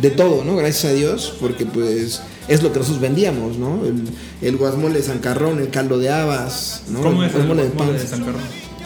de 0.00 0.10
todo, 0.10 0.42
¿no? 0.42 0.56
Gracias 0.56 0.86
a 0.86 0.94
Dios, 0.94 1.36
porque 1.40 1.64
pues 1.64 2.22
es 2.48 2.62
lo 2.62 2.72
que 2.72 2.78
nosotros 2.78 3.00
vendíamos, 3.00 3.56
¿no? 3.58 3.84
El, 3.84 4.04
el 4.42 4.56
guasmole 4.56 4.94
de 4.98 5.02
sancarrón, 5.02 5.58
el 5.60 5.70
caldo 5.70 5.98
de 5.98 6.10
habas, 6.10 6.82
¿no? 6.88 7.00
¿Cómo 7.02 7.22
es 7.24 7.30
el 7.30 7.36
guasmole 7.46 7.62
de 7.64 7.68
de? 7.70 7.98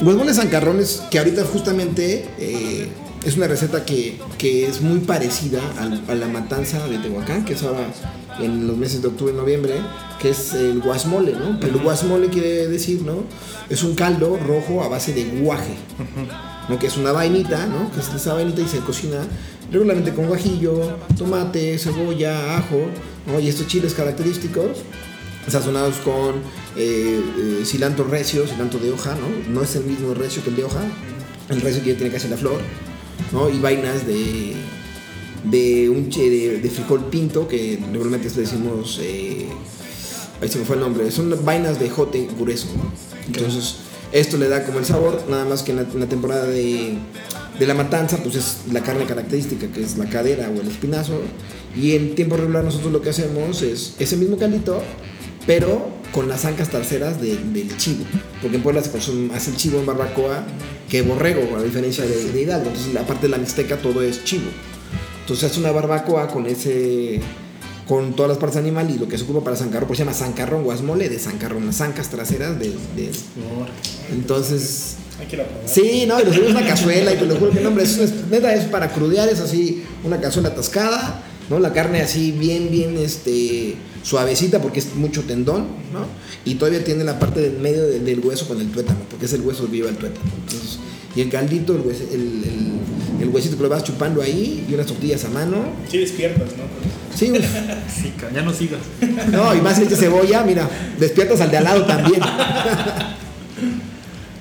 Guasmole 0.00 0.30
de 0.30 0.36
sancarrón 0.36 0.80
es 0.80 1.02
que 1.10 1.18
ahorita 1.18 1.44
justamente 1.44 2.26
eh, 2.38 2.88
es 3.24 3.36
una 3.36 3.46
receta 3.48 3.84
que, 3.84 4.18
que 4.38 4.66
es 4.66 4.80
muy 4.80 5.00
parecida 5.00 5.60
al- 5.78 6.02
a, 6.08 6.14
la 6.14 6.26
matanza 6.28 6.86
de 6.88 6.98
Tehuacán, 6.98 7.44
que 7.44 7.52
es 7.52 7.62
ahora 7.62 7.86
en 8.40 8.66
los 8.66 8.76
meses 8.78 9.02
de 9.02 9.08
octubre 9.08 9.32
y 9.34 9.36
noviembre, 9.36 9.74
que 10.20 10.30
es 10.30 10.52
el 10.52 10.80
guasmole, 10.80 11.32
¿no? 11.32 11.58
Pero 11.60 11.76
el 11.76 11.82
guasmole 11.82 12.28
quiere 12.28 12.66
decir, 12.68 13.02
¿no? 13.02 13.24
Es 13.68 13.82
un 13.82 13.94
caldo 13.94 14.36
rojo 14.38 14.82
a 14.82 14.88
base 14.88 15.12
de 15.14 15.24
guaje, 15.40 15.74
¿no? 16.68 16.78
Que 16.78 16.86
es 16.88 16.96
una 16.96 17.12
vainita, 17.12 17.66
¿no? 17.66 17.90
Que 17.92 18.00
es 18.00 18.08
esa 18.14 18.34
vainita 18.34 18.60
y 18.60 18.66
se 18.68 18.78
cocina 18.80 19.26
regularmente 19.72 20.12
con 20.12 20.26
guajillo, 20.26 20.98
tomate, 21.16 21.78
cebolla, 21.78 22.58
ajo, 22.58 22.86
¿no? 23.26 23.40
Y 23.40 23.48
estos 23.48 23.66
chiles 23.66 23.94
característicos 23.94 24.78
sazonados 25.48 25.96
con 26.04 26.34
eh, 26.76 27.20
eh, 27.38 27.62
cilantro 27.64 28.04
recio, 28.04 28.46
cilantro 28.46 28.78
de 28.78 28.92
hoja, 28.92 29.14
¿no? 29.16 29.52
No 29.54 29.62
es 29.62 29.74
el 29.76 29.84
mismo 29.84 30.12
recio 30.14 30.42
que 30.44 30.50
el 30.50 30.56
de 30.56 30.64
hoja, 30.64 30.82
el 31.48 31.60
recio 31.62 31.82
que 31.82 31.92
ya 31.92 31.96
tiene 31.96 32.12
casi 32.12 32.28
la 32.28 32.36
flor, 32.36 32.60
¿no? 33.32 33.48
Y 33.48 33.58
vainas 33.58 34.06
de, 34.06 34.54
de 35.44 35.88
un 35.88 36.08
che- 36.10 36.28
de, 36.30 36.58
de 36.58 36.70
frijol 36.70 37.06
pinto, 37.06 37.48
que 37.48 37.78
regularmente 37.90 38.28
le 38.28 38.42
decimos, 38.42 38.98
eh, 39.02 39.48
ahí 40.40 40.48
se 40.48 40.58
me 40.58 40.64
fue 40.64 40.76
el 40.76 40.82
nombre, 40.82 41.10
son 41.10 41.34
vainas 41.44 41.78
de 41.80 41.88
jote 41.90 42.28
grueso. 42.38 42.68
Entonces, 43.26 43.76
esto 44.12 44.36
le 44.36 44.48
da 44.48 44.64
como 44.64 44.78
el 44.78 44.84
sabor, 44.84 45.22
nada 45.28 45.44
más 45.44 45.62
que 45.62 45.72
en 45.72 45.86
la, 46.00 46.06
temporada 46.06 46.44
de, 46.46 46.94
de 47.58 47.66
la 47.66 47.74
matanza, 47.74 48.16
pues 48.22 48.34
es 48.36 48.56
la 48.72 48.82
carne 48.82 49.04
característica, 49.04 49.68
que 49.68 49.82
es 49.82 49.96
la 49.96 50.06
cadera 50.08 50.48
o 50.50 50.60
el 50.60 50.68
espinazo. 50.68 51.20
Y 51.76 51.92
en 51.94 52.14
tiempo 52.16 52.36
regular 52.36 52.64
nosotros 52.64 52.92
lo 52.92 53.00
que 53.00 53.10
hacemos 53.10 53.62
es 53.62 53.94
ese 54.00 54.16
mismo 54.16 54.36
caldito, 54.36 54.82
pero 55.46 55.88
con 56.12 56.28
las 56.28 56.44
ancas 56.44 56.68
terceras 56.70 57.20
de- 57.20 57.36
del 57.36 57.76
chivo. 57.76 58.04
Porque 58.42 58.56
en 58.56 58.62
Puebla 58.64 58.82
se 58.82 58.90
consume 58.90 59.28
más 59.28 59.46
el 59.46 59.56
chivo 59.56 59.78
en 59.78 59.86
barbacoa 59.86 60.44
que 60.88 61.02
borrego, 61.02 61.56
a 61.56 61.62
diferencia 61.62 62.04
de, 62.04 62.40
Hidalgo. 62.42 62.66
Entonces, 62.70 62.92
la 62.92 63.06
parte 63.06 63.22
de 63.22 63.28
la 63.28 63.38
mixteca 63.38 63.76
todo 63.76 64.02
es 64.02 64.24
chivo. 64.24 64.50
Entonces, 65.20 65.48
hace 65.48 65.60
una 65.60 65.70
barbacoa 65.70 66.26
con 66.26 66.46
ese 66.46 67.20
con 67.90 68.12
todas 68.14 68.28
las 68.28 68.38
partes 68.38 68.56
animal 68.56 68.88
y 68.88 68.98
lo 68.98 69.08
que 69.08 69.18
se 69.18 69.24
ocupa 69.24 69.42
para 69.42 69.56
zancarrón, 69.56 69.88
por 69.88 69.96
se 69.96 70.04
llama 70.04 70.14
zancarrón, 70.14 70.62
guasmole 70.62 71.08
de 71.08 71.18
zancarrón, 71.18 71.66
las 71.66 71.74
zancas 71.78 72.08
traseras 72.08 72.56
de, 72.60 72.68
de- 72.94 73.10
entonces. 74.12 74.94
Sí, 75.66 76.04
no, 76.06 76.20
y 76.20 76.24
lo 76.24 76.32
subimos 76.32 76.52
una 76.52 76.66
cazuela 76.66 77.12
y 77.12 77.16
te 77.16 77.26
lo 77.26 77.34
juro 77.36 77.50
que 77.50 77.60
no, 77.60 77.68
hombre, 77.70 77.82
eso 77.84 78.02
es, 78.04 78.12
neta, 78.30 78.54
es 78.54 78.64
para 78.66 78.92
crudear, 78.92 79.28
es 79.28 79.40
así, 79.40 79.82
una 80.04 80.20
cazuela 80.20 80.50
atascada, 80.50 81.22
¿no? 81.50 81.58
La 81.58 81.72
carne 81.72 82.00
así 82.00 82.30
bien, 82.32 82.70
bien, 82.70 82.96
este, 82.96 83.74
suavecita 84.04 84.62
porque 84.62 84.78
es 84.78 84.94
mucho 84.94 85.22
tendón, 85.24 85.62
¿no? 85.92 86.06
Y 86.44 86.54
todavía 86.54 86.84
tiene 86.84 87.02
la 87.04 87.18
parte 87.18 87.40
del 87.40 87.58
medio 87.58 87.82
de- 87.86 87.98
del 88.00 88.20
hueso 88.20 88.46
con 88.48 88.60
el 88.60 88.70
tuétano, 88.70 89.00
porque 89.10 89.26
es 89.26 89.32
el 89.32 89.40
hueso 89.42 89.66
vivo 89.66 89.88
el 89.88 89.96
tuétano. 89.96 90.24
Entonces, 90.46 90.78
y 91.14 91.20
el 91.22 91.28
caldito, 91.30 91.74
el, 91.74 91.82
hues- 91.82 92.08
el, 92.12 92.20
el- 92.44 92.80
el 93.22 93.28
huesito 93.28 93.56
que 93.56 93.62
lo 93.64 93.68
vas 93.68 93.84
chupando 93.84 94.22
ahí 94.22 94.64
y 94.68 94.72
unas 94.74 94.86
tortillas 94.86 95.22
a 95.26 95.28
mano. 95.28 95.58
Sí 95.90 95.98
despiertas, 95.98 96.48
¿no? 96.56 96.64
Sí, 97.14 97.30
uf. 97.30 97.38
Sí, 97.94 98.12
ya 98.34 98.40
no 98.42 98.52
sigas. 98.52 98.80
no, 99.30 99.54
y 99.54 99.60
más 99.60 99.74
si 99.74 99.80
le 99.82 99.86
echas 99.88 99.98
cebolla, 100.00 100.42
mira, 100.42 100.68
despiertas 100.98 101.40
al 101.42 101.50
de 101.50 101.58
al 101.58 101.64
lado 101.64 101.84
también. 101.84 102.20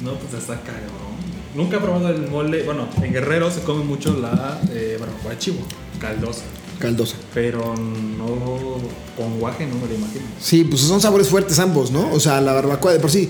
No, 0.02 0.14
pues 0.14 0.34
está 0.42 0.56
cabrón. 0.62 1.10
Nunca 1.56 1.78
he 1.78 1.80
probado 1.80 2.10
el 2.10 2.28
mole. 2.30 2.64
Bueno, 2.64 2.88
en 3.02 3.12
Guerrero 3.12 3.52
se 3.52 3.62
come 3.62 3.84
mucho 3.84 4.18
la 4.20 4.60
eh, 4.72 4.98
barbacoa 5.00 5.32
de 5.32 5.38
chivo, 5.40 5.60
caldosa. 6.00 6.44
Caldosa. 6.80 7.16
Pero 7.34 7.76
no 7.76 8.78
con 9.18 9.40
guaje, 9.40 9.66
no 9.68 9.76
me 9.76 9.88
lo 9.88 9.96
imagino. 9.96 10.24
Sí, 10.40 10.64
pues 10.64 10.82
son 10.82 11.02
sabores 11.02 11.28
fuertes 11.28 11.60
ambos, 11.60 11.92
¿no? 11.92 12.12
O 12.14 12.20
sea, 12.22 12.40
la 12.40 12.54
barbacoa 12.54 12.94
de 12.94 13.00
por 13.00 13.12
sí. 13.12 13.30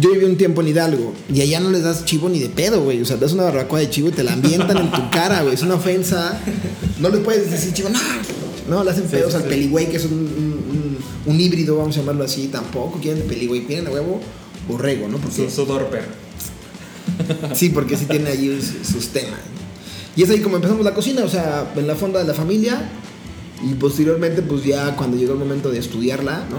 Yo 0.00 0.10
viví 0.12 0.24
un 0.24 0.36
tiempo 0.36 0.60
en 0.62 0.68
Hidalgo 0.68 1.12
y 1.32 1.40
allá 1.42 1.60
no 1.60 1.70
les 1.70 1.82
das 1.84 2.04
chivo 2.04 2.28
ni 2.28 2.40
de 2.40 2.48
pedo, 2.48 2.82
güey. 2.82 3.00
O 3.00 3.04
sea, 3.04 3.16
das 3.16 3.32
una 3.32 3.44
barbacoa 3.44 3.78
de 3.80 3.90
chivo 3.90 4.08
y 4.08 4.12
te 4.12 4.24
la 4.24 4.32
ambientan 4.32 4.76
en 4.78 4.90
tu 4.90 5.10
cara, 5.10 5.42
güey. 5.42 5.54
Es 5.54 5.62
una 5.62 5.74
ofensa. 5.74 6.40
No 7.00 7.08
le 7.10 7.18
puedes 7.18 7.50
decir 7.50 7.72
chivo, 7.74 7.90
no. 7.90 7.98
No, 8.68 8.82
le 8.82 8.90
hacen 8.90 9.04
pedos 9.04 9.32
sí, 9.32 9.36
al 9.36 9.42
sí. 9.42 9.48
peligüey, 9.50 9.86
que 9.90 9.98
es 9.98 10.04
un, 10.06 10.98
un- 11.26 11.40
híbrido, 11.40 11.76
vamos 11.76 11.96
a 11.96 12.00
llamarlo 12.00 12.24
así. 12.24 12.48
Tampoco 12.48 12.98
quieren 12.98 13.22
de 13.22 13.28
peligüey, 13.28 13.66
quieren 13.66 13.86
a 13.86 13.90
huevo 13.90 14.20
borrego, 14.66 15.06
¿no? 15.06 15.18
Porque, 15.18 15.48
Su 15.48 15.50
sudor 15.50 15.86
perro. 15.90 16.08
sí, 17.54 17.68
porque 17.68 17.96
sí 17.96 18.06
tiene 18.06 18.30
allí 18.30 18.58
sus, 18.60 19.08
temas. 19.08 19.40
Y 20.16 20.22
es 20.22 20.30
ahí 20.30 20.40
como 20.40 20.56
empezamos 20.56 20.82
la 20.84 20.94
cocina, 20.94 21.22
o 21.24 21.28
sea, 21.28 21.70
en 21.76 21.86
la 21.86 21.94
fonda 21.94 22.20
de 22.20 22.26
la 22.26 22.34
familia. 22.34 22.88
Y 23.68 23.74
posteriormente, 23.74 24.42
pues 24.42 24.64
ya 24.64 24.96
cuando 24.96 25.16
llegó 25.16 25.34
el 25.34 25.38
momento 25.38 25.70
de 25.70 25.78
estudiarla, 25.78 26.46
¿no? 26.50 26.58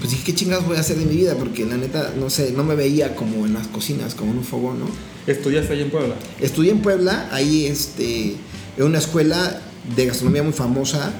Pues 0.00 0.10
dije, 0.10 0.24
¿qué 0.24 0.34
chingados 0.34 0.66
voy 0.66 0.76
a 0.76 0.80
hacer 0.80 0.96
de 0.96 1.04
mi 1.04 1.14
vida? 1.14 1.34
Porque 1.36 1.64
la 1.64 1.76
neta, 1.76 2.12
no 2.18 2.28
sé, 2.30 2.52
no 2.56 2.64
me 2.64 2.74
veía 2.74 3.14
como 3.14 3.46
en 3.46 3.52
las 3.54 3.68
cocinas, 3.68 4.14
como 4.16 4.32
en 4.32 4.38
un 4.38 4.44
fogón, 4.44 4.80
¿no? 4.80 4.86
¿Estudiaste 5.26 5.74
ahí 5.74 5.82
en 5.82 5.90
Puebla? 5.90 6.14
Estudié 6.40 6.72
en 6.72 6.80
Puebla, 6.80 7.28
ahí 7.30 7.66
este, 7.66 8.34
en 8.78 8.84
una 8.84 8.98
escuela 8.98 9.60
de 9.94 10.06
gastronomía 10.06 10.42
muy 10.42 10.54
famosa, 10.54 11.12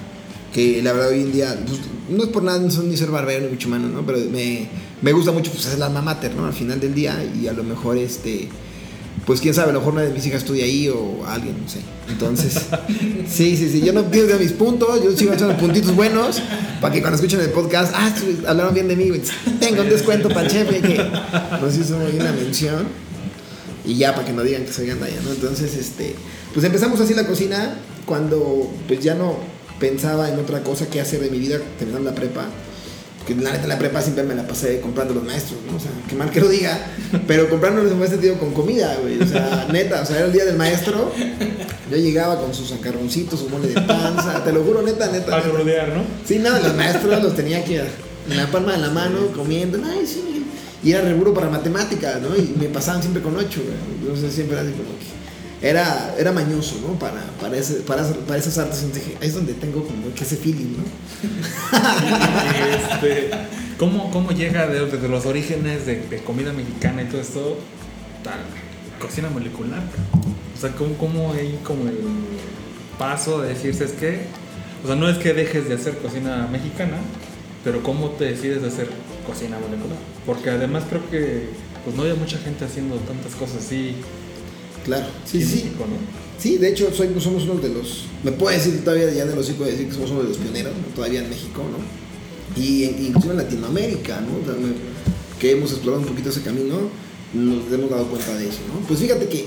que 0.54 0.82
la 0.82 0.92
verdad 0.94 1.10
hoy 1.10 1.20
en 1.20 1.32
día, 1.32 1.62
pues, 1.66 1.78
no 2.08 2.24
es 2.24 2.30
por 2.30 2.42
nada 2.42 2.58
ni 2.58 2.70
son- 2.70 2.88
ni 2.88 2.96
ser 2.96 3.10
barbero 3.10 3.44
ni 3.46 3.52
mucho 3.52 3.68
menos, 3.68 3.90
¿no? 3.92 4.04
Pero 4.04 4.18
me, 4.32 4.66
me 5.02 5.12
gusta 5.12 5.30
mucho, 5.30 5.52
pues 5.52 5.66
es 5.66 5.78
la 5.78 5.86
alma 5.86 6.00
mater, 6.02 6.34
¿no? 6.34 6.46
Al 6.46 6.54
final 6.54 6.80
del 6.80 6.94
día 6.94 7.22
y 7.40 7.46
a 7.46 7.52
lo 7.52 7.62
mejor, 7.62 7.98
este, 7.98 8.48
pues 9.26 9.40
quién 9.40 9.54
sabe, 9.54 9.70
a 9.70 9.72
lo 9.72 9.80
mejor 9.80 9.94
una 9.94 10.02
de 10.02 10.12
mis 10.12 10.26
hijas 10.26 10.42
estudia 10.42 10.64
ahí 10.64 10.88
o 10.88 11.24
alguien, 11.26 11.56
no 11.62 11.68
sé. 11.68 11.80
Entonces, 12.08 12.54
sí, 13.28 13.56
sí, 13.56 13.68
sí, 13.70 13.80
yo 13.80 13.92
no 13.92 14.10
pierdo 14.10 14.38
mis 14.38 14.52
puntos, 14.52 15.02
yo 15.02 15.16
sigo 15.16 15.32
echando 15.32 15.56
puntitos 15.56 15.94
buenos 15.94 16.42
para 16.80 16.92
que 16.92 17.00
cuando 17.00 17.16
escuchen 17.16 17.40
el 17.40 17.50
podcast, 17.50 17.92
ah, 17.94 18.12
hablaron 18.48 18.74
bien 18.74 18.88
de 18.88 18.96
mí, 18.96 19.10
tengo 19.60 19.82
un 19.82 19.88
descuento 19.88 20.28
para 20.28 20.42
el 20.42 20.50
chefe 20.50 20.80
que 20.80 20.96
nos 21.60 21.76
hizo 21.76 21.96
una 21.96 22.32
mención. 22.32 22.86
Y 23.84 23.96
ya, 23.96 24.14
para 24.14 24.26
que 24.26 24.32
no 24.32 24.42
digan 24.42 24.64
que 24.64 24.72
soy 24.72 24.86
gandalla, 24.86 25.16
¿no? 25.24 25.32
Entonces, 25.32 25.74
este, 25.74 26.14
pues 26.52 26.64
empezamos 26.64 27.00
así 27.00 27.14
la 27.14 27.26
cocina 27.26 27.76
cuando 28.04 28.70
pues 28.86 29.00
ya 29.00 29.14
no 29.14 29.38
pensaba 29.78 30.28
en 30.28 30.38
otra 30.38 30.62
cosa 30.62 30.86
que 30.88 31.00
hacer 31.00 31.20
de 31.20 31.30
mi 31.30 31.38
vida 31.38 31.58
terminando 31.78 32.10
la 32.10 32.14
prepa. 32.14 32.44
Que 33.26 33.34
la 33.34 33.52
neta 33.52 33.66
la 33.66 33.78
prepa 33.78 34.00
siempre 34.00 34.24
me 34.24 34.34
la 34.34 34.46
pasé 34.46 34.80
comprando 34.80 35.14
los 35.14 35.22
maestros, 35.22 35.60
¿no? 35.70 35.76
O 35.76 35.80
sea, 35.80 35.90
que 36.08 36.16
mal 36.16 36.30
que 36.30 36.40
lo 36.40 36.48
diga, 36.48 36.78
pero 37.26 37.48
comprándolos 37.48 37.92
en 37.92 37.98
buen 37.98 38.10
sentido 38.10 38.38
con 38.38 38.52
comida, 38.52 38.96
güey. 39.02 39.20
O 39.20 39.26
sea, 39.26 39.68
neta, 39.70 40.02
o 40.02 40.06
sea, 40.06 40.16
era 40.16 40.26
el 40.26 40.32
día 40.32 40.44
del 40.44 40.56
maestro. 40.56 41.12
Yo 41.90 41.96
llegaba 41.96 42.40
con 42.40 42.54
sus 42.54 42.70
sacarroncitos, 42.70 43.40
su 43.40 43.48
mole 43.48 43.68
de 43.68 43.80
panza, 43.82 44.42
te 44.42 44.52
lo 44.52 44.62
juro, 44.62 44.82
neta, 44.82 45.10
neta. 45.10 45.30
Para 45.30 45.42
rodear, 45.42 45.88
¿no? 45.88 46.02
Sí, 46.26 46.38
nada, 46.38 46.60
los 46.60 46.74
maestros 46.74 47.22
los 47.22 47.36
tenía 47.36 47.58
aquí 47.58 47.76
en 47.76 48.36
la 48.36 48.50
palma 48.50 48.72
de 48.72 48.78
la 48.78 48.90
mano, 48.90 49.28
comiendo, 49.34 49.78
ay, 49.84 50.06
sí, 50.06 50.46
y 50.82 50.92
era 50.92 51.02
reburo 51.02 51.34
para 51.34 51.50
matemáticas, 51.50 52.20
¿no? 52.22 52.34
Y 52.36 52.54
me 52.58 52.66
pasaban 52.66 53.02
siempre 53.02 53.22
con 53.22 53.36
ocho, 53.36 53.60
güey. 53.62 53.76
Entonces 54.00 54.32
siempre 54.32 54.56
era 54.56 54.66
así 54.66 54.72
como 54.72 54.88
que. 54.98 55.20
Era, 55.62 56.14
era 56.18 56.32
mañoso, 56.32 56.76
¿no? 56.86 56.98
Para, 56.98 57.22
para, 57.40 57.56
ese, 57.56 57.74
para, 57.80 58.02
para 58.08 58.38
esas 58.38 58.56
artes. 58.58 58.94
Dije, 58.94 59.16
ahí 59.20 59.28
es 59.28 59.34
donde 59.34 59.52
tengo 59.54 59.84
como 59.84 60.06
ese 60.18 60.36
feeling, 60.36 60.76
¿no? 60.78 60.84
Este, 62.92 63.30
¿cómo, 63.78 64.10
¿Cómo 64.10 64.30
llega 64.32 64.66
de- 64.66 64.86
desde 64.86 65.08
los 65.08 65.26
orígenes 65.26 65.86
de, 65.86 66.00
de 66.02 66.18
comida 66.22 66.52
mexicana 66.52 67.02
y 67.02 67.06
todo 67.06 67.20
esto 67.20 67.58
a 68.26 69.02
cocina 69.02 69.28
molecular? 69.30 69.82
O 70.56 70.60
sea, 70.60 70.70
¿cómo, 70.72 70.94
cómo 70.96 71.32
hay 71.32 71.58
como 71.64 71.84
el 71.88 71.98
paso 72.98 73.42
de 73.42 73.50
decirse 73.50 73.84
es 73.84 73.92
que, 73.92 74.20
o 74.84 74.86
sea, 74.86 74.96
no 74.96 75.08
es 75.08 75.18
que 75.18 75.32
dejes 75.34 75.68
de 75.68 75.74
hacer 75.74 75.96
cocina 75.98 76.48
mexicana, 76.50 76.96
pero 77.64 77.82
¿cómo 77.82 78.10
te 78.10 78.24
decides 78.24 78.62
de 78.62 78.68
hacer 78.68 78.88
cocina 79.26 79.58
molecular? 79.58 79.98
Porque 80.26 80.50
además 80.50 80.84
creo 80.88 81.08
que 81.10 81.48
pues 81.84 81.96
no 81.96 82.02
había 82.02 82.14
mucha 82.14 82.38
gente 82.38 82.64
haciendo 82.64 82.96
tantas 82.96 83.34
cosas 83.34 83.64
así 83.64 83.94
Claro, 84.84 85.06
sí, 85.24 85.42
sí. 85.42 85.56
México, 85.56 85.86
¿no? 85.86 86.20
Sí, 86.40 86.56
de 86.56 86.68
hecho 86.70 86.90
soy, 86.94 87.08
somos 87.20 87.44
uno 87.44 87.54
de 87.60 87.68
los, 87.68 88.04
me 88.24 88.32
puedo 88.32 88.56
decir 88.56 88.82
todavía 88.82 89.12
ya 89.12 89.26
de 89.26 89.36
los 89.36 89.48
hijos 89.50 89.66
decir 89.66 89.86
que 89.88 89.92
somos 89.94 90.10
uno 90.10 90.22
de 90.22 90.28
los 90.30 90.38
pioneros, 90.38 90.72
¿no? 90.72 90.94
todavía 90.94 91.20
en 91.20 91.28
México, 91.28 91.62
¿no? 91.70 92.60
Y 92.62 92.84
en- 92.84 93.06
incluso 93.06 93.30
en 93.32 93.36
Latinoamérica, 93.36 94.20
¿no? 94.22 95.38
Que 95.38 95.52
hemos 95.52 95.70
explorado 95.72 96.02
un 96.02 96.08
poquito 96.08 96.30
ese 96.30 96.40
camino, 96.42 96.76
nos 97.34 97.72
hemos 97.72 97.90
dado 97.90 98.06
cuenta 98.06 98.34
de 98.38 98.44
eso, 98.48 98.58
¿no? 98.74 98.86
Pues 98.88 99.00
fíjate 99.00 99.28
que, 99.28 99.44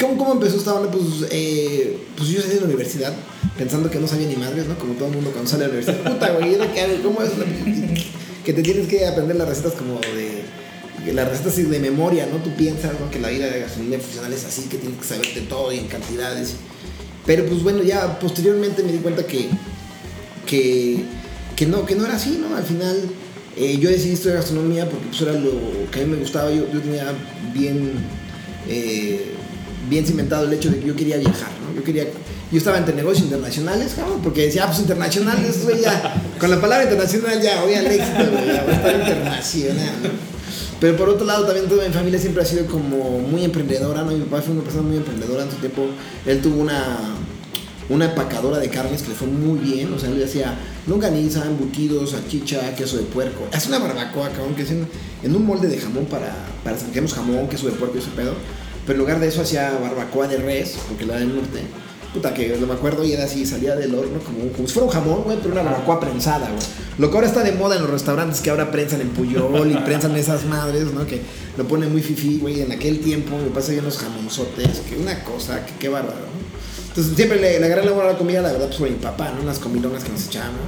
¿cómo, 0.00 0.16
cómo 0.16 0.32
empezó 0.34 0.56
esta 0.56 0.74
onda? 0.74 0.90
Pues, 0.92 1.04
eh, 1.30 1.98
pues 2.16 2.28
yo 2.30 2.40
salí 2.40 2.54
de 2.54 2.60
la 2.60 2.66
universidad 2.66 3.12
pensando 3.58 3.90
que 3.90 3.98
no 3.98 4.06
sabía 4.06 4.28
ni 4.28 4.36
madres, 4.36 4.66
¿no? 4.66 4.78
Como 4.78 4.94
todo 4.94 5.08
el 5.08 5.14
mundo 5.14 5.30
cuando 5.32 5.50
sale 5.50 5.64
de 5.64 5.68
la 5.70 5.74
universidad, 5.78 6.12
puta, 6.12 6.30
güey, 6.32 6.54
¿ahora 6.54 6.72
¿qué 6.72 6.80
hago? 6.82 6.94
¿Cómo 7.02 7.22
es? 7.22 7.30
Que 8.44 8.52
te 8.52 8.60
tienes 8.62 8.88
que 8.88 9.06
aprender 9.06 9.36
las 9.36 9.48
recetas 9.48 9.74
como 9.74 10.00
de 10.00 10.21
que 11.04 11.12
las 11.12 11.28
recetas 11.28 11.52
así 11.54 11.62
de 11.64 11.78
memoria, 11.78 12.26
¿no? 12.26 12.38
Tú 12.38 12.50
piensas 12.54 12.92
¿no? 12.98 13.10
que 13.10 13.18
la 13.18 13.28
vida 13.28 13.46
de 13.46 13.60
gastronomía 13.60 13.98
funcional 13.98 14.32
es 14.32 14.44
así, 14.44 14.62
que 14.62 14.78
tienes 14.78 14.98
que 14.98 15.04
saberte 15.04 15.40
todo 15.42 15.72
y 15.72 15.78
en 15.78 15.88
cantidades. 15.88 16.54
Pero 17.26 17.46
pues 17.46 17.62
bueno, 17.62 17.82
ya 17.82 18.18
posteriormente 18.18 18.82
me 18.82 18.92
di 18.92 18.98
cuenta 18.98 19.24
que, 19.26 19.48
que, 20.46 21.04
que, 21.56 21.66
no, 21.66 21.84
que 21.86 21.94
no 21.94 22.04
era 22.04 22.16
así, 22.16 22.40
¿no? 22.40 22.56
Al 22.56 22.64
final 22.64 22.96
eh, 23.56 23.78
yo 23.78 23.90
decidí 23.90 24.14
estudiar 24.14 24.38
gastronomía 24.38 24.88
porque 24.88 25.06
pues 25.06 25.20
era 25.22 25.32
lo 25.32 25.52
que 25.90 26.00
a 26.00 26.04
mí 26.04 26.10
me 26.10 26.18
gustaba. 26.18 26.50
Yo, 26.50 26.70
yo 26.72 26.80
tenía 26.80 27.12
bien, 27.52 27.92
eh, 28.68 29.34
bien 29.88 30.06
cimentado 30.06 30.46
el 30.46 30.52
hecho 30.52 30.70
de 30.70 30.80
que 30.80 30.86
yo 30.86 30.96
quería 30.96 31.18
viajar, 31.18 31.50
¿no? 31.66 31.74
Yo 31.74 31.84
quería... 31.84 32.06
Yo 32.50 32.58
estaba 32.58 32.76
entre 32.76 32.94
negocios 32.94 33.24
internacionales, 33.24 33.94
cabrón, 33.96 34.20
porque 34.22 34.42
decía, 34.42 34.64
ah, 34.64 34.66
pues 34.66 34.80
internacionales, 34.80 35.64
güey, 35.64 35.80
ya, 35.80 36.22
con 36.38 36.50
la 36.50 36.60
palabra 36.60 36.84
internacional 36.84 37.40
ya 37.40 37.62
voy 37.62 37.72
al 37.72 37.86
éxito, 37.86 38.30
güey, 38.30 38.44
voy 38.44 38.50
a 38.50 38.72
estar 38.74 39.00
internacional, 39.00 39.94
¿no? 40.02 40.31
Pero 40.82 40.96
por 40.96 41.08
otro 41.08 41.24
lado, 41.24 41.46
también 41.46 41.68
toda 41.68 41.86
mi 41.86 41.94
familia 41.94 42.18
siempre 42.18 42.42
ha 42.42 42.44
sido 42.44 42.66
como 42.66 43.20
muy 43.20 43.44
emprendedora, 43.44 44.02
¿no? 44.02 44.10
Mi 44.10 44.24
papá 44.24 44.42
fue 44.42 44.52
una 44.52 44.64
persona 44.64 44.82
muy 44.82 44.96
emprendedora 44.96 45.44
en 45.44 45.50
su 45.52 45.58
tiempo. 45.58 45.86
Él 46.26 46.42
tuvo 46.42 46.60
una, 46.60 46.98
una 47.88 48.06
empacadora 48.06 48.58
de 48.58 48.68
carnes 48.68 49.00
que 49.02 49.10
le 49.10 49.14
fue 49.14 49.28
muy 49.28 49.60
bien. 49.60 49.92
O 49.92 49.98
sea, 50.00 50.08
él 50.10 50.20
hacía 50.24 50.58
longaniza, 50.88 51.46
embutidos, 51.46 52.10
salchicha, 52.10 52.74
queso 52.74 52.96
de 52.96 53.04
puerco. 53.04 53.46
Hace 53.52 53.68
una 53.68 53.78
barbacoa, 53.78 54.30
cabrón, 54.30 54.56
que 54.56 54.62
es 54.62 54.72
en, 54.72 54.88
un 55.36 55.46
molde 55.46 55.68
de 55.68 55.78
jamón 55.78 56.06
para, 56.06 56.34
para 56.64 56.76
jamón, 56.76 57.46
queso 57.46 57.66
de 57.66 57.74
puerco 57.74 57.98
y 57.98 58.00
ese 58.00 58.10
pedo. 58.10 58.34
Pero 58.84 58.94
en 58.96 58.98
lugar 58.98 59.20
de 59.20 59.28
eso 59.28 59.42
hacía 59.42 59.78
barbacoa 59.78 60.26
de 60.26 60.38
res, 60.38 60.78
porque 60.88 61.06
la 61.06 61.16
del 61.16 61.32
norte. 61.32 61.60
Puta, 62.12 62.34
que 62.34 62.56
no 62.60 62.66
me 62.66 62.74
acuerdo 62.74 63.04
y 63.04 63.12
era 63.12 63.24
así, 63.24 63.46
salía 63.46 63.74
del 63.74 63.94
horno 63.94 64.18
como, 64.18 64.52
como 64.52 64.68
si 64.68 64.74
fuera 64.74 64.86
un 64.86 64.92
jamón, 64.92 65.22
güey, 65.22 65.38
pero 65.38 65.52
una 65.52 65.62
barbacoa 65.62 65.98
prensada, 65.98 66.46
güey. 66.48 66.62
Lo 66.98 67.10
que 67.10 67.16
ahora 67.16 67.26
está 67.26 67.42
de 67.42 67.52
moda 67.52 67.76
en 67.76 67.82
los 67.82 67.90
restaurantes, 67.90 68.42
que 68.42 68.50
ahora 68.50 68.70
prensan 68.70 69.00
en 69.00 69.08
Puyol 69.10 69.70
y 69.70 69.76
prensan 69.76 70.14
esas 70.16 70.44
madres, 70.44 70.92
¿no? 70.92 71.06
Que 71.06 71.22
lo 71.56 71.66
ponen 71.66 71.90
muy 71.90 72.02
fifí, 72.02 72.38
güey. 72.38 72.60
En 72.60 72.70
aquel 72.70 73.00
tiempo 73.00 73.38
me 73.38 73.48
pasa 73.48 73.72
unos 73.72 73.96
jamonzotes, 73.96 74.80
que 74.80 74.98
una 74.98 75.24
cosa, 75.24 75.64
que 75.64 75.72
qué 75.78 75.88
bárbaro, 75.88 76.16
¿no? 76.16 76.42
Entonces 76.88 77.16
siempre 77.16 77.40
le, 77.40 77.58
le 77.58 77.64
agarré 77.64 77.86
la 77.86 77.92
buena 77.92 78.12
la 78.12 78.18
comida, 78.18 78.42
la 78.42 78.52
verdad, 78.52 78.66
pues 78.66 78.78
por 78.78 78.90
mi 78.90 78.96
papá, 78.96 79.32
¿no? 79.34 79.42
Las 79.46 79.58
comilonas 79.58 80.04
que 80.04 80.10
nos 80.10 80.26
echábamos. 80.26 80.58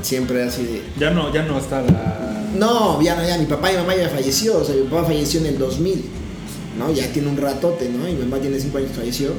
Siempre 0.00 0.42
así 0.42 0.62
de... 0.62 0.82
Ya 0.98 1.10
no, 1.10 1.30
ya 1.34 1.42
no 1.42 1.58
está 1.58 1.82
la... 1.82 2.46
No, 2.56 3.02
ya 3.02 3.14
no, 3.16 3.26
ya, 3.26 3.36
mi 3.36 3.44
papá 3.44 3.70
y 3.70 3.76
mamá 3.76 3.94
ya 3.94 4.08
falleció, 4.08 4.56
o 4.58 4.64
sea, 4.64 4.74
mi 4.74 4.84
papá 4.84 5.04
falleció 5.04 5.40
en 5.40 5.46
el 5.46 5.58
2000, 5.58 6.04
¿no? 6.78 6.90
Ya 6.92 7.12
tiene 7.12 7.28
un 7.28 7.36
ratote, 7.36 7.90
¿no? 7.90 8.08
Y 8.08 8.14
mi 8.14 8.24
mamá 8.24 8.40
tiene 8.40 8.58
5 8.58 8.78
años 8.78 8.90
falleció. 8.96 9.32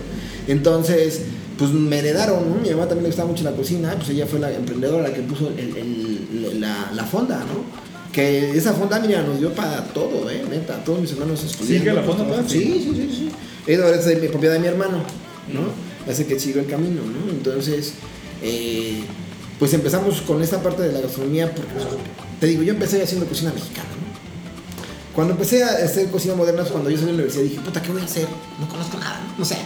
Entonces, 0.48 1.22
pues 1.58 1.72
me 1.72 2.00
heredaron, 2.00 2.50
¿no? 2.50 2.56
Mi 2.62 2.70
mamá 2.70 2.84
también 2.88 3.04
le 3.04 3.10
gustaba 3.10 3.30
mucho 3.30 3.44
la 3.44 3.52
cocina, 3.52 3.94
pues 3.98 4.10
ella 4.10 4.26
fue 4.28 4.40
la 4.40 4.52
emprendedora 4.54 5.08
la 5.10 5.14
que 5.14 5.22
puso 5.22 5.50
el- 5.50 5.76
el- 5.78 6.62
la, 6.62 6.92
la 6.94 7.04
fonda, 7.04 7.40
¿no? 7.40 7.88
Que 8.12 8.52
esa 8.58 8.74
fonda, 8.74 9.00
mira, 9.00 9.22
nos 9.24 9.40
dio 9.40 9.54
para 9.54 9.84
todo, 9.94 10.30
¿eh? 10.30 10.44
Neta, 10.50 10.84
todos 10.84 11.02
mis 11.02 11.12
hermanos 11.12 11.44
estudiando. 11.44 11.80
¿Sigue 11.80 11.94
la 11.94 12.04
fonda 12.04 12.24
pues, 12.26 12.48
todavía? 12.48 12.74
Sí, 12.74 12.82
sí, 12.84 12.92
sí, 12.96 13.16
sí. 13.16 13.30
Es 13.68 13.80
ahora 13.80 13.98
es 13.98 14.06
de 14.06 14.16
mi 14.16 14.28
propiedad 14.30 14.54
de 14.56 14.60
mi 14.62 14.68
hermano, 14.68 15.00
¿no? 15.54 16.12
Hace 16.12 16.26
que 16.26 16.40
siga 16.40 16.62
el 16.62 16.68
camino, 16.68 17.02
¿no? 17.02 17.30
Entonces, 17.32 17.94
eh, 18.42 19.02
pues 19.60 19.74
empezamos 19.74 20.22
con 20.22 20.42
esta 20.42 20.62
parte 20.64 20.84
de 20.84 20.94
la 20.94 21.02
gastronomía 21.02 21.54
porque, 21.54 21.72
te 22.40 22.48
digo, 22.48 22.64
yo 22.64 22.74
empecé 22.74 23.02
haciendo 23.04 23.26
cocina 23.26 23.52
mexicana, 23.54 23.90
¿no? 23.90 25.14
Cuando 25.14 25.34
empecé 25.34 25.64
a 25.64 25.70
hacer 25.84 26.08
cocina 26.10 26.36
moderna, 26.36 26.64
cuando 26.64 26.90
yo 26.90 26.96
salí 26.98 27.08
de 27.08 27.18
la 27.18 27.24
universidad 27.24 27.44
dije, 27.44 27.60
puta, 27.62 27.82
¿qué 27.82 27.92
voy 27.92 28.02
a 28.02 28.06
hacer? 28.06 28.28
No 28.60 28.70
conozco 28.70 28.98
nada, 29.00 29.20
no, 29.28 29.40
no 29.40 29.46
sé. 29.46 29.58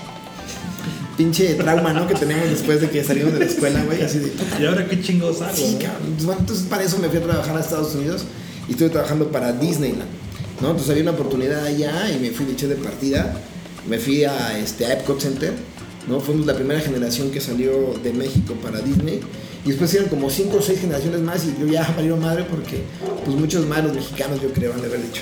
Pinche 1.22 1.54
trauma, 1.54 1.94
¿no? 1.94 2.08
Que 2.08 2.16
tenemos 2.16 2.50
después 2.50 2.82
de 2.82 2.90
que 2.90 3.04
salimos 3.04 3.34
de 3.34 3.38
la 3.38 3.46
escuela, 3.46 3.84
güey, 3.84 4.02
así 4.02 4.18
de, 4.18 4.32
¿Y 4.60 4.66
ahora 4.66 4.88
qué 4.88 5.00
chingos 5.02 5.40
hago? 5.40 5.56
Sí, 5.56 5.74
no? 5.74 5.80
cabrón. 5.80 6.02
Entonces, 6.08 6.26
bueno, 6.26 6.42
entonces 6.42 6.66
para 6.68 6.84
eso 6.84 6.98
me 6.98 7.10
fui 7.10 7.20
a 7.20 7.22
trabajar 7.22 7.56
a 7.58 7.60
Estados 7.60 7.94
Unidos 7.94 8.24
y 8.68 8.72
estuve 8.72 8.90
trabajando 8.90 9.32
para 9.32 9.54
Disneyland. 9.54 10.10
¿no? 10.62 10.70
Entonces 10.72 10.90
había 10.90 11.04
una 11.04 11.12
oportunidad 11.12 11.64
allá 11.64 12.10
y 12.12 12.20
me 12.20 12.32
fui 12.32 12.48
de 12.48 12.54
hecho 12.54 12.68
de 12.68 12.74
partida. 12.74 13.36
Me 13.88 14.00
fui 14.00 14.24
a, 14.24 14.58
este, 14.58 14.88
a 14.88 14.94
Epcot 14.94 15.22
Center. 15.22 15.54
¿no? 16.08 16.20
Fuimos 16.22 16.48
la 16.48 16.56
primera 16.56 16.80
generación 16.80 17.30
que 17.30 17.40
salió 17.40 17.94
de 18.02 18.14
México 18.14 18.56
para 18.56 18.80
Disney. 18.80 19.20
Y 19.64 19.70
después 19.70 19.94
eran 19.94 20.10
como 20.10 20.28
cinco 20.32 20.58
o 20.58 20.62
seis 20.64 20.80
generaciones 20.80 21.22
más 21.22 21.46
y 21.46 21.56
yo 21.62 21.68
ya 21.68 21.88
valieron 21.96 22.20
madre 22.20 22.48
porque 22.50 22.82
pues 23.26 23.38
muchos 23.38 23.68
más 23.68 23.84
los 23.84 23.94
mexicanos 23.94 24.42
yo 24.42 24.52
creo 24.54 24.74
han 24.74 24.82
de 24.82 24.88
haber 24.88 25.04
dicho. 25.04 25.22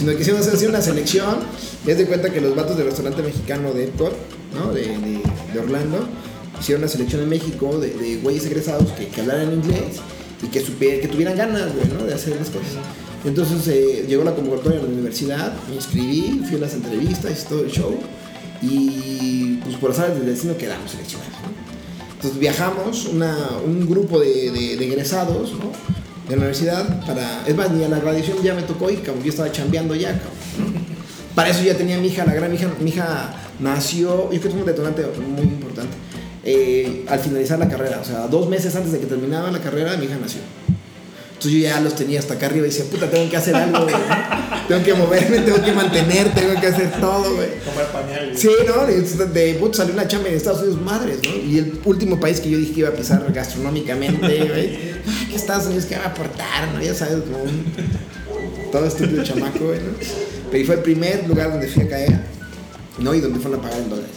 ¿No? 0.00 0.10
Sino 0.10 0.16
que 0.16 0.22
hicimos 0.22 0.46
hacer 0.46 0.68
una 0.68 0.80
selección. 0.82 1.36
Les 1.84 1.98
de 1.98 2.06
cuenta 2.06 2.30
que 2.32 2.40
los 2.40 2.54
vatos 2.54 2.76
del 2.76 2.86
restaurante 2.86 3.22
mexicano 3.22 3.72
de 3.72 3.84
Epcot, 3.84 4.14
¿no? 4.54 4.72
de, 4.72 4.82
de- 4.82 5.22
de 5.52 5.58
Orlando, 5.60 6.06
hicieron 6.60 6.82
una 6.82 6.90
selección 6.90 7.22
en 7.22 7.28
México 7.28 7.78
de, 7.78 7.90
de 7.90 8.16
güeyes 8.16 8.46
egresados 8.46 8.90
que, 8.92 9.08
hablaran 9.20 9.52
inglés 9.52 9.96
y 10.42 10.46
que, 10.48 10.64
supier- 10.64 11.00
que 11.00 11.08
tuvieran 11.08 11.36
ganas 11.36 11.70
¿no? 11.98 12.04
de 12.04 12.14
hacer 12.14 12.36
las 12.36 12.48
cosas. 12.50 12.72
Entonces 13.24 13.66
eh, 13.68 14.04
llegó 14.08 14.22
la 14.24 14.34
convocatoria 14.34 14.78
a 14.78 14.82
la 14.82 14.88
universidad, 14.88 15.52
me 15.68 15.76
inscribí, 15.76 16.42
fui 16.46 16.56
a 16.56 16.60
las 16.60 16.74
entrevistas, 16.74 17.44
todo 17.48 17.64
el 17.64 17.70
show 17.70 17.98
y 18.62 19.56
pues 19.64 19.76
por 19.76 19.90
las 19.90 20.14
del 20.14 20.26
destino 20.26 20.56
quedamos 20.56 20.90
seleccionados. 20.90 21.32
Entonces 22.16 22.38
viajamos 22.38 23.06
un 23.64 23.86
grupo 23.88 24.18
de, 24.20 24.50
de- 24.50 24.76
de 24.76 24.86
egresados 24.86 25.52
¿no? 25.52 25.72
De 26.28 26.36
la 26.36 26.36
universidad 26.36 27.06
para... 27.06 27.46
Es 27.46 27.54
más, 27.54 27.70
ni 27.70 27.84
a 27.84 27.88
la 27.88 27.98
graduación 27.98 28.42
ya 28.42 28.54
me 28.54 28.62
tocó 28.62 28.90
ir, 28.90 29.02
como 29.04 29.22
yo 29.22 29.30
estaba 29.30 29.50
chambeando 29.52 29.94
ya, 29.94 30.12
cabrón. 30.12 30.86
Para 31.34 31.50
eso 31.50 31.62
ya 31.62 31.76
tenía 31.76 31.98
mi 31.98 32.08
hija, 32.08 32.24
la 32.24 32.34
gran 32.34 32.52
hija, 32.54 32.68
mi 32.80 32.90
hija 32.90 33.34
nació, 33.60 34.30
yo 34.32 34.40
creo 34.40 34.40
que 34.40 34.48
es 34.48 34.54
un 34.54 34.64
detonante 34.64 35.04
muy 35.34 35.44
importante, 35.44 35.96
eh, 36.44 37.04
al 37.08 37.18
finalizar 37.18 37.58
la 37.58 37.68
carrera, 37.68 38.00
o 38.00 38.04
sea, 38.04 38.26
dos 38.26 38.48
meses 38.48 38.74
antes 38.74 38.92
de 38.92 39.00
que 39.00 39.06
terminaba 39.06 39.50
la 39.50 39.60
carrera, 39.60 39.96
mi 39.96 40.06
hija 40.06 40.16
nació. 40.20 40.40
Entonces 41.36 41.52
yo 41.52 41.68
ya 41.68 41.80
los 41.82 41.94
tenía 41.94 42.18
hasta 42.18 42.34
acá 42.34 42.46
arriba 42.46 42.66
y 42.66 42.70
decía, 42.70 42.86
puta, 42.90 43.10
tengo 43.10 43.28
que 43.28 43.36
hacer 43.36 43.54
algo, 43.54 43.82
güey. 43.82 43.94
Tengo 44.68 44.82
que 44.82 44.94
moverme, 44.94 45.40
tengo 45.40 45.62
que 45.62 45.72
mantener, 45.72 46.34
tengo 46.34 46.58
que 46.58 46.66
hacer 46.66 46.90
todo, 46.98 47.34
güey. 47.34 47.48
Comer 47.62 47.86
pañales. 47.92 48.40
Sí, 48.40 48.48
¿no? 48.66 48.86
De, 48.86 49.02
de 49.02 49.70
salió 49.74 49.92
una 49.92 50.08
chamba 50.08 50.28
en 50.28 50.34
Estados 50.34 50.62
Unidos, 50.62 50.80
madres, 50.80 51.18
¿no? 51.22 51.36
Y 51.36 51.58
el 51.58 51.78
último 51.84 52.18
país 52.18 52.40
que 52.40 52.48
yo 52.48 52.56
dije 52.56 52.72
que 52.72 52.80
iba 52.80 52.88
a 52.88 52.92
pisar 52.92 53.30
gastronómicamente, 53.34 54.44
güey. 54.48 54.95
Que 55.28 55.36
Estados 55.36 55.66
Unidos 55.66 55.84
que 55.86 55.96
va 55.96 56.04
a 56.04 56.08
aportar, 56.08 56.72
¿no? 56.72 56.82
Ya 56.82 56.94
sabes, 56.94 57.22
como 57.22 57.42
un 57.42 57.64
todo 58.70 58.86
estúpido 58.86 59.22
chamaco, 59.24 59.66
güey, 59.66 59.78
¿no? 59.80 59.92
Pero 60.50 60.66
fue 60.66 60.74
el 60.76 60.82
primer 60.82 61.28
lugar 61.28 61.50
donde 61.50 61.68
fui 61.68 61.82
a 61.82 61.88
caer, 61.88 62.20
¿no? 62.98 63.14
Y 63.14 63.20
donde 63.20 63.38
fueron 63.38 63.60
a 63.60 63.62
pagar 63.62 63.80
en 63.80 63.90
dólares. 63.90 64.10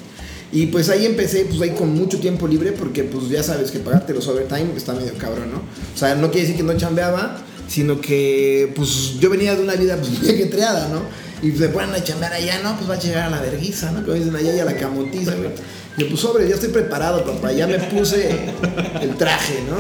Y 0.52 0.68
pues 0.68 0.90
ahí 0.90 1.06
empecé, 1.06 1.46
pues 1.46 1.62
ahí 1.62 1.72
con 1.72 1.94
mucho 1.94 2.20
tiempo 2.20 2.48
libre, 2.48 2.72
porque 2.72 3.04
pues 3.04 3.30
ya 3.30 3.44
sabes 3.44 3.70
que 3.70 3.80
pagarte 3.80 4.14
los 4.14 4.28
overtime 4.28 4.70
está 4.76 4.94
medio 4.94 5.14
cabrón, 5.18 5.52
¿no? 5.52 5.58
O 5.60 5.98
sea, 5.98 6.16
no 6.16 6.32
quiere 6.32 6.48
decir 6.48 6.58
que 6.58 6.64
no 6.64 6.76
chambeaba, 6.76 7.38
sino 7.70 8.02
que 8.02 8.72
pues 8.76 9.20
yo 9.20 9.30
venía 9.30 9.56
de 9.56 9.62
una 9.62 9.76
vida 9.76 9.96
pues 9.98 10.10
muy 10.20 10.30
ajetreada, 10.30 10.90
¿no? 10.90 11.02
Y 11.42 11.56
se 11.56 11.70
ponen 11.70 11.92
a 11.92 12.04
chambear 12.04 12.34
allá, 12.34 12.60
¿no? 12.62 12.76
Pues 12.76 12.90
va 12.90 12.96
a 12.96 13.00
llegar 13.00 13.28
a 13.28 13.30
la 13.30 13.42
verguiza, 13.42 13.92
¿no? 13.92 14.02
Como 14.02 14.14
dicen 14.14 14.36
allá 14.36 14.54
y 14.54 14.60
a 14.60 14.66
la 14.66 14.76
camotiza, 14.76 15.36
güey. 15.36 15.52
Yo 15.98 16.08
pues 16.08 16.20
sobre, 16.20 16.48
ya 16.48 16.56
estoy 16.56 16.70
preparado, 16.70 17.24
papá, 17.24 17.52
ya 17.52 17.68
me 17.68 17.80
puse 17.80 18.30
el 19.02 19.16
traje, 19.16 19.64
¿no? 19.70 19.78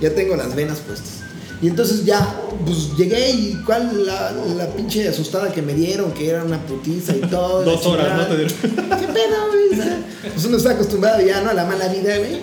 Ya 0.00 0.14
tengo 0.14 0.36
las 0.36 0.54
venas 0.54 0.78
puestas. 0.78 1.22
Y 1.60 1.68
entonces 1.68 2.04
ya, 2.04 2.40
pues 2.64 2.96
llegué 2.96 3.30
y 3.30 3.62
cuál 3.64 4.04
la, 4.04 4.32
la 4.56 4.66
pinche 4.74 5.06
asustada 5.08 5.52
que 5.52 5.62
me 5.62 5.74
dieron, 5.74 6.12
que 6.12 6.28
era 6.28 6.44
una 6.44 6.60
putiza 6.66 7.14
y 7.14 7.20
todo. 7.30 7.62
Dos 7.62 7.86
horas, 7.86 8.06
chingada. 8.06 8.28
¿no? 8.28 8.34
Te 8.34 8.36
dieron. 8.36 9.00
¿Qué 9.00 9.06
pedo, 9.06 9.48
güey? 9.48 10.32
Pues 10.32 10.44
uno 10.46 10.56
está 10.56 10.70
acostumbrado 10.70 11.20
ya, 11.24 11.40
¿no? 11.42 11.50
A 11.50 11.54
la 11.54 11.64
mala 11.64 11.88
vida, 11.88 12.16
güey. 12.18 12.40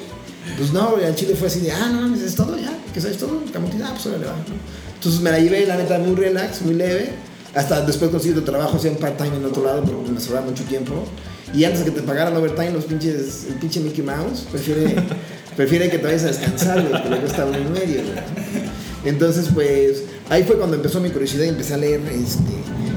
Pues 0.57 0.73
no, 0.73 0.91
güey, 0.91 1.05
al 1.05 1.15
chile 1.15 1.35
fue 1.35 1.47
así 1.47 1.59
de, 1.59 1.71
ah, 1.71 1.89
no 1.91 2.01
mames, 2.01 2.21
es 2.21 2.35
todo 2.35 2.57
ya, 2.57 2.71
que 2.93 2.99
sabes 2.99 3.17
todo, 3.17 3.41
camotina, 3.53 3.89
ah, 3.89 3.91
pues 3.93 4.07
órale, 4.07 4.25
va, 4.25 4.33
¿no? 4.33 4.88
Entonces 4.99 5.21
me 5.21 5.31
la 5.31 5.39
llevé, 5.39 5.65
la 5.65 5.77
neta, 5.77 5.97
muy 5.97 6.13
relax, 6.13 6.61
muy 6.61 6.73
leve. 6.73 7.11
Hasta 7.55 7.85
después 7.85 8.11
conseguí 8.11 8.33
otro 8.33 8.43
trabajo, 8.43 8.75
hacía 8.75 8.91
un 8.91 8.97
part-time 8.97 9.37
en 9.37 9.45
otro 9.45 9.63
lado, 9.63 9.81
porque 9.81 10.11
me 10.11 10.19
sobraba 10.19 10.45
mucho 10.45 10.65
tiempo. 10.65 11.05
Y 11.53 11.63
antes 11.63 11.85
de 11.85 11.85
que 11.85 11.91
te 11.91 12.01
pagaran 12.01 12.35
overtime, 12.35 12.71
los 12.71 12.83
pinches, 12.83 13.45
el 13.47 13.55
pinche 13.55 13.79
Mickey 13.79 14.03
Mouse 14.03 14.45
prefiere, 14.51 14.95
prefiere 15.55 15.89
que 15.89 15.99
te 15.99 16.05
vayas 16.05 16.23
a 16.23 16.27
descansar, 16.27 16.85
güey, 16.85 17.01
que 17.01 17.09
le 17.09 17.17
cuesta 17.17 17.45
uno 17.45 17.57
y 17.57 17.63
medio, 17.63 18.01
güey. 18.03 18.69
Entonces, 19.05 19.47
pues, 19.53 20.03
ahí 20.29 20.43
fue 20.43 20.57
cuando 20.57 20.75
empezó 20.75 20.99
mi 20.99 21.11
curiosidad 21.11 21.45
y 21.45 21.49
empecé 21.49 21.75
a 21.75 21.77
leer, 21.77 22.01
este, 22.09 22.51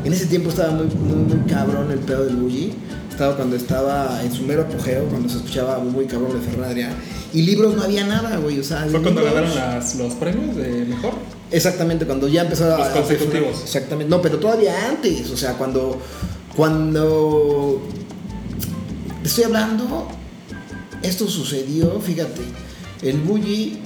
en 0.04 0.12
ese 0.12 0.26
tiempo 0.26 0.50
estaba 0.50 0.72
muy, 0.72 0.86
muy, 0.86 1.36
muy 1.36 1.46
cabrón 1.48 1.92
el 1.92 2.00
pedo 2.00 2.24
del 2.24 2.34
bully, 2.34 2.74
cuando 3.30 3.56
estaba 3.56 4.20
en 4.22 4.32
su 4.32 4.42
mero 4.42 4.62
apogeo, 4.62 5.04
cuando 5.06 5.28
se 5.28 5.36
escuchaba 5.38 5.78
muy 5.78 6.06
cabrón 6.06 6.32
de 6.40 6.46
Ferran 6.50 6.94
y 7.32 7.42
libros 7.42 7.74
no 7.74 7.82
había 7.82 8.04
nada, 8.06 8.36
güey, 8.38 8.58
o 8.60 8.64
sea, 8.64 8.86
Fue 8.90 9.00
cuando 9.00 9.20
libros- 9.22 9.34
ganaron 9.34 9.54
las, 9.56 9.94
los 9.96 10.12
premios 10.14 10.54
de 10.56 10.84
mejor. 10.84 11.12
Exactamente, 11.50 12.04
cuando 12.06 12.28
ya 12.28 12.42
empezó 12.42 12.74
a... 12.74 12.78
Los 12.78 12.88
a- 12.88 12.92
consecutivos. 12.92 13.62
Exactamente, 13.62 14.10
no, 14.10 14.20
pero 14.22 14.38
todavía 14.38 14.88
antes, 14.88 15.30
o 15.30 15.36
sea, 15.36 15.54
cuando... 15.54 15.98
Cuando... 16.56 17.82
te 19.22 19.28
Estoy 19.28 19.44
hablando, 19.44 20.08
esto 21.02 21.26
sucedió, 21.28 22.00
fíjate, 22.00 22.40
el 23.02 23.18
Bully 23.20 23.78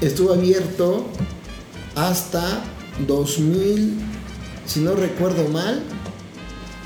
estuvo 0.00 0.32
abierto 0.32 1.06
hasta 1.94 2.62
2000, 3.06 3.94
si 4.66 4.80
no 4.80 4.94
recuerdo 4.94 5.48
mal, 5.48 5.82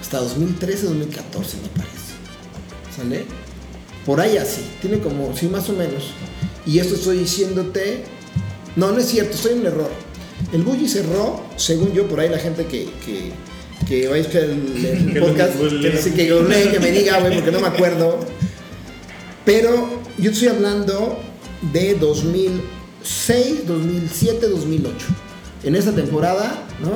hasta 0.01 0.19
2013, 0.19 0.87
2014 0.87 1.57
me 1.59 1.69
parece. 1.69 2.01
¿Sale? 2.97 3.25
Por 4.07 4.21
ahí 4.21 4.37
así, 4.37 4.63
tiene 4.81 4.99
como, 4.99 5.37
sí, 5.37 5.47
más 5.47 5.69
o 5.69 5.73
menos. 5.75 6.13
Y 6.67 6.79
esto 6.79 6.95
estoy 6.95 7.19
diciéndote, 7.19 8.05
no, 8.77 8.93
no 8.93 8.99
es 8.99 9.07
cierto, 9.07 9.35
estoy 9.35 9.53
en 9.53 9.61
un 9.61 9.67
error. 9.67 9.91
El 10.53 10.63
Bully 10.63 10.89
cerró, 10.89 11.43
según 11.57 11.93
yo, 11.93 12.09
por 12.09 12.21
ahí 12.21 12.29
la 12.29 12.39
gente 12.39 12.65
que, 12.67 12.89
que, 13.05 13.31
que 13.87 14.09
va 14.09 14.15
a 14.15 14.19
el, 14.19 14.87
el 14.87 15.13
Que 15.13 15.21
podcast, 15.21 15.53
que, 15.59 15.97
sí, 15.97 16.11
que 16.13 16.27
que 16.27 16.81
me 16.81 16.91
diga, 16.93 17.21
güey, 17.21 17.35
porque 17.35 17.51
no 17.53 17.61
me 17.61 17.69
acuerdo. 17.69 18.21
Pero 19.45 20.01
yo 20.19 20.31
estoy 20.31 20.49
hablando 20.49 21.19
de 21.73 21.95
2006, 21.95 23.67
2007, 23.67 24.49
2008. 24.49 25.07
En 25.65 25.77
esa 25.77 25.93
temporada, 25.93 26.67
¿no? 26.81 26.93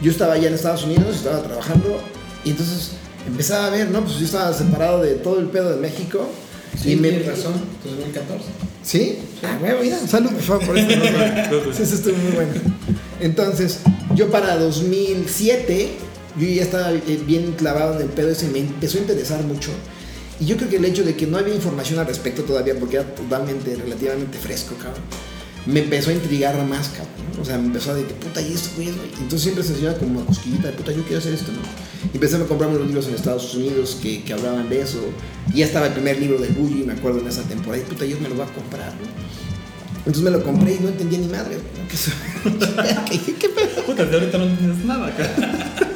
Yo 0.00 0.10
estaba 0.10 0.34
allá 0.34 0.48
en 0.48 0.54
Estados 0.54 0.84
Unidos, 0.84 1.16
estaba 1.16 1.42
trabajando 1.42 2.00
y 2.44 2.50
entonces 2.50 2.92
empezaba 3.26 3.66
a 3.66 3.70
ver, 3.70 3.90
¿no? 3.90 4.02
Pues 4.02 4.18
yo 4.18 4.24
estaba 4.24 4.52
separado 4.52 5.02
de 5.02 5.14
todo 5.14 5.38
el 5.40 5.46
pedo 5.46 5.70
de 5.70 5.76
México. 5.76 6.28
Sí, 6.80 6.92
y 6.92 6.96
me... 6.96 7.08
tienes 7.08 7.26
razón, 7.26 7.54
2014. 7.84 8.44
¿Sí? 8.82 9.18
Ah, 9.42 9.58
huevo, 9.60 9.80
mira, 9.82 9.98
salud, 10.06 10.30
por 10.30 10.42
favor, 10.42 10.66
por 10.66 10.78
esto. 10.78 10.94
Sí, 11.72 11.82
eso 11.82 11.94
estuvo 11.94 12.16
muy 12.16 12.32
bueno. 12.32 12.52
Entonces, 13.20 13.80
yo 14.14 14.30
para 14.30 14.56
2007, 14.56 15.90
yo 16.38 16.48
ya 16.48 16.62
estaba 16.62 16.92
eh, 16.92 17.20
bien 17.26 17.52
clavado 17.52 17.96
en 17.96 18.02
el 18.02 18.08
pedo 18.08 18.30
ese, 18.30 18.48
me 18.48 18.60
empezó 18.60 18.98
a 18.98 19.00
interesar 19.00 19.42
mucho. 19.42 19.70
Y 20.40 20.46
yo 20.46 20.56
creo 20.56 20.70
que 20.70 20.76
el 20.76 20.84
hecho 20.84 21.02
de 21.02 21.16
que 21.16 21.26
no 21.26 21.36
había 21.36 21.54
información 21.54 21.98
al 21.98 22.06
respecto 22.06 22.42
todavía, 22.42 22.78
porque 22.78 22.96
era 22.96 23.14
totalmente, 23.14 23.74
relativamente 23.74 24.38
fresco, 24.38 24.76
cabrón, 24.76 25.02
me 25.68 25.80
empezó 25.80 26.10
a 26.10 26.14
intrigar 26.14 26.56
más, 26.66 26.88
cabrón. 26.88 27.08
O 27.40 27.44
sea, 27.44 27.56
me 27.58 27.66
empezó 27.66 27.92
a 27.92 27.94
decir, 27.94 28.12
puta, 28.16 28.40
¿y 28.42 28.52
esto, 28.52 28.70
güey? 28.74 28.88
güey? 28.90 29.08
Entonces 29.12 29.42
siempre 29.42 29.62
se 29.62 29.74
hacía 29.74 29.96
como 29.96 30.18
una 30.18 30.26
cosquillita 30.26 30.68
de, 30.68 30.72
puta, 30.74 30.90
yo 30.92 31.02
quiero 31.04 31.18
hacer 31.18 31.34
esto, 31.34 31.52
¿no? 31.52 31.58
Y 32.12 32.16
empecé 32.16 32.36
a 32.36 32.40
comprarme 32.40 32.78
los 32.78 32.86
libros 32.86 33.06
en 33.06 33.14
Estados 33.14 33.54
Unidos 33.54 33.96
que, 34.02 34.24
que 34.24 34.32
hablaban 34.32 34.68
de 34.68 34.80
eso. 34.80 34.98
Y 35.52 35.58
ya 35.58 35.66
estaba 35.66 35.86
el 35.86 35.92
primer 35.92 36.18
libro 36.18 36.38
del 36.40 36.52
Bully, 36.52 36.82
me 36.84 36.94
acuerdo, 36.94 37.20
en 37.20 37.28
esa 37.28 37.42
temporada. 37.42 37.82
Y 37.82 37.86
puta, 37.86 38.04
yo 38.04 38.18
me 38.20 38.28
lo 38.28 38.34
voy 38.34 38.46
a 38.46 38.52
comprar, 38.52 38.92
¿no? 38.94 39.06
Entonces 39.98 40.22
me 40.22 40.30
lo 40.30 40.42
compré 40.42 40.74
y 40.74 40.78
no 40.80 40.88
entendía 40.88 41.18
ni 41.18 41.28
madre, 41.28 41.56
güey. 41.58 41.88
¿Qué, 41.88 41.94
eso- 41.94 42.12
¿Qué, 43.26 43.34
qué 43.34 43.48
pedo? 43.50 43.84
Puta, 43.86 44.04
de 44.04 44.14
ahorita 44.16 44.38
no 44.38 44.46
tienes 44.56 44.84
nada 44.84 45.06
acá. 45.08 45.87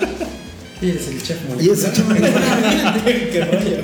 Y 0.83 0.91
eres 0.91 1.07
el 1.09 1.23
chef 1.23 1.39
Y 1.61 1.71
eso, 1.71 1.89
chaval, 1.93 2.19
Qué 3.05 3.45
rollo. 3.45 3.77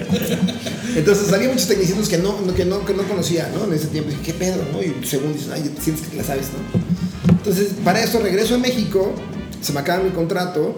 Entonces 0.96 1.32
había 1.32 1.48
muchos 1.48 1.68
tecnicismos 1.68 2.08
que 2.08 2.18
no, 2.18 2.37
que 2.54 2.64
no, 2.64 2.84
que 2.84 2.94
no 2.94 3.02
conocía, 3.04 3.50
¿no? 3.54 3.64
En 3.64 3.72
ese 3.74 3.87
tiempo 3.88 4.11
dije, 4.11 4.22
¿qué 4.22 4.34
pedo, 4.34 4.56
no? 4.72 4.82
Y 4.82 4.94
según 5.06 5.32
dicen, 5.34 5.52
ay, 5.52 5.70
sientes 5.80 6.06
que 6.08 6.16
la 6.16 6.24
sabes, 6.24 6.46
¿no? 6.52 7.32
Entonces, 7.37 7.68
para 7.84 8.02
eso 8.02 8.18
regreso 8.20 8.56
a 8.56 8.58
México, 8.58 9.12
se 9.61 9.72
me 9.72 9.80
acaba 9.80 10.02
mi 10.02 10.11
contrato, 10.11 10.76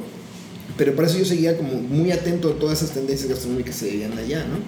pero 0.76 0.94
por 0.94 1.04
eso 1.06 1.18
yo 1.18 1.24
seguía 1.24 1.56
como 1.56 1.72
muy 1.74 2.12
atento 2.12 2.50
a 2.50 2.58
todas 2.58 2.82
esas 2.82 2.94
tendencias 2.94 3.28
gastronómicas 3.30 3.74
que 3.76 3.80
se 3.86 3.90
veían 3.90 4.16
allá, 4.18 4.44
¿no? 4.44 4.58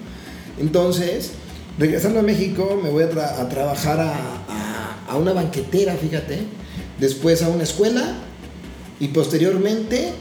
Entonces, 0.62 1.30
regresando 1.78 2.20
a 2.20 2.22
México, 2.22 2.80
me 2.82 2.88
voy 2.90 3.02
a, 3.04 3.10
tra- 3.10 3.38
a 3.38 3.48
trabajar 3.48 4.00
a, 4.00 4.12
a- 4.14 5.04
a 5.08 5.16
una 5.16 5.32
banquetera, 5.34 5.94
fíjate, 5.96 6.38
después 6.98 7.42
a 7.42 7.48
una 7.48 7.64
escuela 7.64 8.14
y 9.00 9.08
posteriormente 9.08 10.12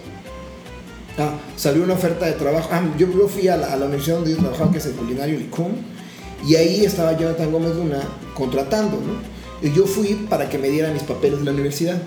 Ah, 1.18 1.38
salió 1.58 1.84
una 1.84 1.94
oferta 1.94 2.26
de 2.26 2.34
trabajo. 2.34 2.70
Ah, 2.72 2.84
yo, 2.98 3.08
yo 3.12 3.28
fui 3.28 3.48
a 3.48 3.58
la, 3.58 3.76
universidad 3.76 4.18
donde 4.18 4.32
yo 4.32 4.38
trabajaba, 4.38 4.72
que 4.72 4.78
es 4.78 4.86
el 4.86 4.94
culinario 4.94 5.38
Licum, 5.38 5.72
Y 6.48 6.56
ahí 6.56 6.86
estaba 6.86 7.18
Jonathan 7.18 7.52
Gómez 7.52 7.76
Luna 7.76 8.02
contratando, 8.34 8.98
¿no? 8.98 9.32
Y 9.68 9.72
yo 9.74 9.86
fui 9.86 10.16
para 10.30 10.50
que 10.50 10.58
me 10.58 10.70
dieran 10.70 10.94
mis 10.94 11.04
papeles 11.04 11.40
de 11.40 11.46
la 11.46 11.52
universidad. 11.52 12.02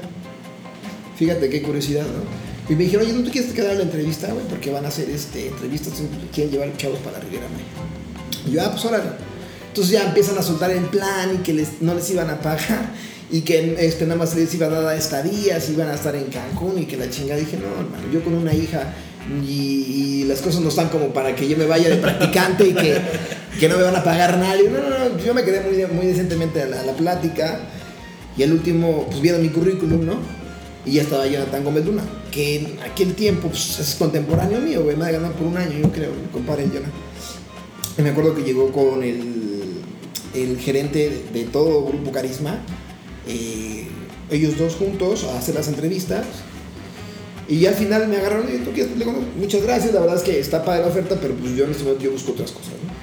Fíjate 1.16 1.48
qué 1.48 1.62
curiosidad, 1.62 2.02
¿no? 2.02 2.44
Y 2.68 2.76
me 2.76 2.84
dijeron, 2.84 3.06
oye, 3.06 3.14
¿no 3.14 3.24
te 3.24 3.30
quieres 3.30 3.52
quedar 3.52 3.72
a 3.72 3.74
la 3.74 3.82
entrevista, 3.82 4.32
güey? 4.32 4.44
Porque 4.48 4.72
van 4.72 4.84
a 4.86 4.88
hacer 4.88 5.08
este, 5.10 5.48
entrevistas, 5.48 5.92
quieren 6.32 6.50
llevar 6.50 6.76
chavos 6.78 6.98
para 7.00 7.20
Riviera 7.20 7.46
Maya. 7.48 7.64
Y 8.46 8.52
yo, 8.52 8.62
ah, 8.62 8.70
pues 8.70 8.84
órale. 8.86 9.10
Entonces 9.68 9.92
ya 9.92 10.04
empiezan 10.04 10.38
a 10.38 10.42
soltar 10.42 10.70
el 10.70 10.84
plan 10.84 11.34
y 11.34 11.38
que 11.38 11.52
les, 11.52 11.82
no 11.82 11.94
les 11.94 12.08
iban 12.10 12.30
a 12.30 12.40
pagar 12.40 12.90
y 13.30 13.40
que 13.40 13.76
este, 13.78 14.04
nada 14.04 14.18
más 14.18 14.34
les 14.36 14.52
iban 14.54 14.72
a 14.72 14.80
dar 14.80 14.96
estadías, 14.96 15.68
iban 15.70 15.88
a 15.88 15.94
estar 15.94 16.14
en 16.14 16.24
Cancún 16.24 16.78
y 16.78 16.84
que 16.84 16.96
la 16.96 17.08
chingada. 17.08 17.40
Dije, 17.40 17.56
no, 17.56 17.68
hermano, 17.80 18.12
yo 18.12 18.22
con 18.22 18.34
una 18.34 18.52
hija 18.52 18.92
y, 19.46 20.24
las 20.24 20.40
cosas 20.40 20.62
no 20.62 20.68
están 20.68 20.88
como 20.88 21.08
para 21.08 21.34
que 21.36 21.46
yo 21.46 21.56
me 21.56 21.66
vaya 21.66 21.88
de 21.88 21.96
practicante 21.96 22.66
y 22.66 22.72
que, 22.72 22.98
que 23.60 23.68
no 23.68 23.76
me 23.76 23.82
van 23.82 23.94
a 23.94 24.02
pagar 24.02 24.38
nadie. 24.38 24.70
No, 24.70 24.78
no, 24.78 24.88
no, 24.88 25.18
yo 25.18 25.34
me 25.34 25.44
quedé 25.44 25.60
muy, 25.60 25.84
muy 25.94 26.06
decentemente 26.06 26.62
a 26.62 26.66
la, 26.66 26.92
plática 26.94 27.60
y 28.36 28.42
el 28.42 28.52
último, 28.52 29.06
pues 29.06 29.20
vieron 29.20 29.42
mi 29.42 29.50
currículum, 29.50 30.04
¿no? 30.04 30.16
Y 30.86 30.92
ya 30.92 31.02
estaba 31.02 31.26
Jonathan 31.26 31.62
Gómez 31.62 31.84
Luna, 31.84 32.02
que 32.30 32.56
en 32.56 32.78
aquel 32.80 33.14
tiempo 33.14 33.48
pues, 33.48 33.78
es 33.78 33.94
contemporáneo 33.96 34.60
mío, 34.60 34.82
güey, 34.82 34.96
me 34.96 35.06
ha 35.06 35.10
ganado 35.10 35.34
por 35.34 35.46
un 35.46 35.56
año, 35.56 35.78
yo 35.78 35.92
creo, 35.92 36.10
compadre 36.32 36.64
Jonathan. 36.64 36.92
Y 37.96 38.02
me 38.02 38.10
acuerdo 38.10 38.34
que 38.34 38.42
llegó 38.42 38.72
con 38.72 39.02
el, 39.02 39.80
el 40.34 40.58
gerente 40.58 41.24
de 41.32 41.44
todo 41.44 41.84
Grupo 41.86 42.12
Carisma, 42.12 42.60
eh, 43.28 43.86
ellos 44.30 44.58
dos 44.58 44.74
juntos 44.74 45.24
a 45.24 45.38
hacer 45.38 45.54
las 45.54 45.68
entrevistas. 45.68 46.24
Y 47.48 47.66
al 47.66 47.74
final 47.74 48.08
me 48.08 48.16
agarraron 48.16 48.46
y 48.54 48.58
tú 48.64 48.70
quieres, 48.72 48.92
Le 48.92 49.04
digo, 49.04 49.12
"No, 49.12 49.18
muchas 49.38 49.62
gracias, 49.62 49.92
la 49.92 50.00
verdad 50.00 50.16
es 50.16 50.22
que 50.22 50.40
está 50.40 50.64
padre 50.64 50.80
la 50.80 50.86
oferta, 50.88 51.16
pero 51.20 51.34
pues 51.34 51.54
yo 51.54 51.64
en 51.64 51.72
este 51.72 51.82
momento 51.84 52.04
yo 52.04 52.10
busco 52.12 52.32
otras 52.32 52.50
cosas, 52.52 52.70
¿no? 52.70 52.94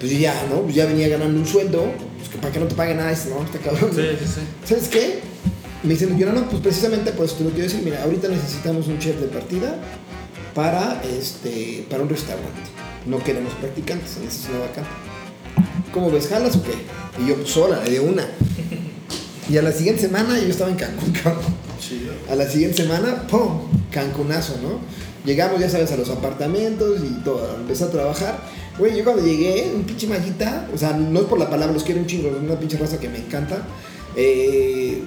Pues 0.00 0.10
yo 0.12 0.18
ya, 0.18 0.34
¿no? 0.48 0.62
Pues 0.62 0.74
ya 0.74 0.86
venía 0.86 1.08
ganando 1.08 1.38
un 1.38 1.46
sueldo, 1.46 1.84
pues 2.16 2.30
que 2.30 2.38
para 2.38 2.52
que 2.52 2.60
no 2.60 2.66
te 2.66 2.74
pague 2.74 2.94
nada, 2.94 3.10
no, 3.28 3.44
está 3.44 3.58
cabrón. 3.58 3.90
Sí, 3.94 4.02
sí, 4.18 4.24
sí. 4.26 4.40
¿Sabes 4.64 4.88
qué? 4.88 5.20
Me 5.82 5.90
dicen, 5.90 6.16
yo 6.18 6.32
no, 6.32 6.48
pues 6.48 6.62
precisamente 6.62 7.12
por 7.12 7.26
eso 7.26 7.36
te 7.36 7.44
lo 7.44 7.50
quiero 7.50 7.64
decir, 7.64 7.82
mira, 7.84 8.02
ahorita 8.02 8.28
necesitamos 8.28 8.86
un 8.88 8.98
chef 8.98 9.20
de 9.20 9.26
partida 9.26 9.76
para, 10.54 11.02
este, 11.18 11.84
para 11.90 12.02
un 12.02 12.08
restaurante. 12.08 12.60
No 13.06 13.22
queremos 13.22 13.52
practicantes, 13.54 14.16
es 14.26 14.46
una 14.50 14.60
vacante. 14.60 14.90
¿Cómo 15.92 16.10
ves, 16.10 16.26
jalas 16.28 16.56
o 16.56 16.62
qué? 16.62 16.72
Y 17.22 17.28
yo, 17.28 17.36
pues 17.36 17.50
sola, 17.50 17.80
de 17.80 18.00
una. 18.00 18.26
Y 19.48 19.56
a 19.56 19.62
la 19.62 19.72
siguiente 19.72 20.02
semana 20.02 20.38
yo 20.38 20.48
estaba 20.48 20.70
en 20.70 20.76
Cancún, 20.76 21.12
cabrón. 21.22 21.44
A 22.30 22.34
la 22.34 22.48
siguiente 22.48 22.82
semana, 22.82 23.26
¡pum! 23.28 23.62
Cancunazo, 23.90 24.56
¿no? 24.62 24.80
Llegamos, 25.24 25.60
ya 25.60 25.70
sabes, 25.70 25.90
a 25.92 25.96
los 25.96 26.10
apartamentos 26.10 27.00
y 27.02 27.22
todo. 27.22 27.56
Empecé 27.56 27.84
a 27.84 27.90
trabajar. 27.90 28.38
Güey, 28.78 28.96
yo 28.96 29.04
cuando 29.04 29.24
llegué, 29.24 29.72
un 29.74 29.84
pinche 29.84 30.06
maguita, 30.06 30.68
o 30.72 30.78
sea, 30.78 30.92
no 30.92 31.20
es 31.20 31.26
por 31.26 31.38
la 31.38 31.50
palabra, 31.50 31.72
los 31.72 31.82
quiero 31.82 32.00
un 32.00 32.06
chingo, 32.06 32.28
es 32.28 32.42
una 32.42 32.58
pinche 32.58 32.76
raza 32.76 33.00
que 33.00 33.08
me 33.08 33.18
encanta. 33.18 33.66
Eh, 34.16 35.02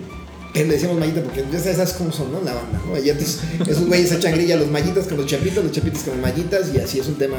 pero 0.54 0.68
le 0.68 0.74
decíamos 0.74 1.00
maguita 1.00 1.22
porque 1.24 1.46
ya 1.52 1.60
sabes, 1.60 1.78
sabes 1.78 1.94
cómo 1.94 2.12
son, 2.12 2.32
¿no? 2.32 2.42
La 2.42 2.54
banda, 2.54 2.82
¿no? 2.86 2.98
Y 3.00 3.10
entonces 3.10 3.40
esos 3.68 3.86
güeyes 3.86 4.12
echan 4.12 4.34
grilla 4.34 4.58
los 4.58 4.70
mallitas 4.70 5.08
con 5.08 5.18
los 5.18 5.26
chapitos, 5.26 5.64
los 5.64 5.72
chapitos 5.72 6.02
con 6.04 6.14
los 6.14 6.22
mallitas 6.22 6.74
y 6.74 6.80
así 6.80 7.00
es 7.00 7.08
un 7.08 7.16
tema 7.16 7.38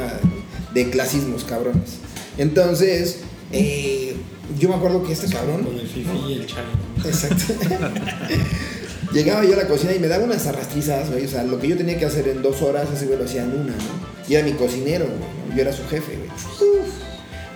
de 0.73 0.89
clasismos, 0.89 1.43
cabrones. 1.43 1.99
Entonces, 2.37 3.19
eh, 3.53 4.15
yo 4.59 4.69
me 4.69 4.75
acuerdo 4.75 5.03
que 5.03 5.13
este 5.13 5.27
cabrón... 5.27 5.63
Con 5.63 5.79
el 5.79 5.87
fifi 5.87 6.09
y 6.29 6.33
el 6.33 6.45
chale. 6.45 6.67
Exacto. 7.05 7.53
Llegaba 9.13 9.45
yo 9.45 9.53
a 9.53 9.57
la 9.57 9.67
cocina 9.67 9.93
y 9.93 9.99
me 9.99 10.07
daba 10.07 10.23
unas 10.23 10.47
arrastrizas, 10.47 11.11
güey. 11.11 11.25
O 11.25 11.27
sea, 11.27 11.43
lo 11.43 11.59
que 11.59 11.67
yo 11.67 11.77
tenía 11.77 11.97
que 11.99 12.05
hacer 12.05 12.27
en 12.27 12.41
dos 12.41 12.61
horas, 12.63 12.87
ese 12.93 13.05
güey 13.05 13.19
lo 13.19 13.25
hacía 13.25 13.43
en 13.43 13.51
una, 13.51 13.73
¿no? 13.73 14.27
Y 14.27 14.33
era 14.33 14.43
mi 14.43 14.53
cocinero, 14.53 15.05
güey. 15.05 15.55
Yo 15.55 15.61
era 15.61 15.71
su 15.71 15.83
jefe, 15.87 16.17
güey. 16.17 16.29
Uf. 16.29 16.87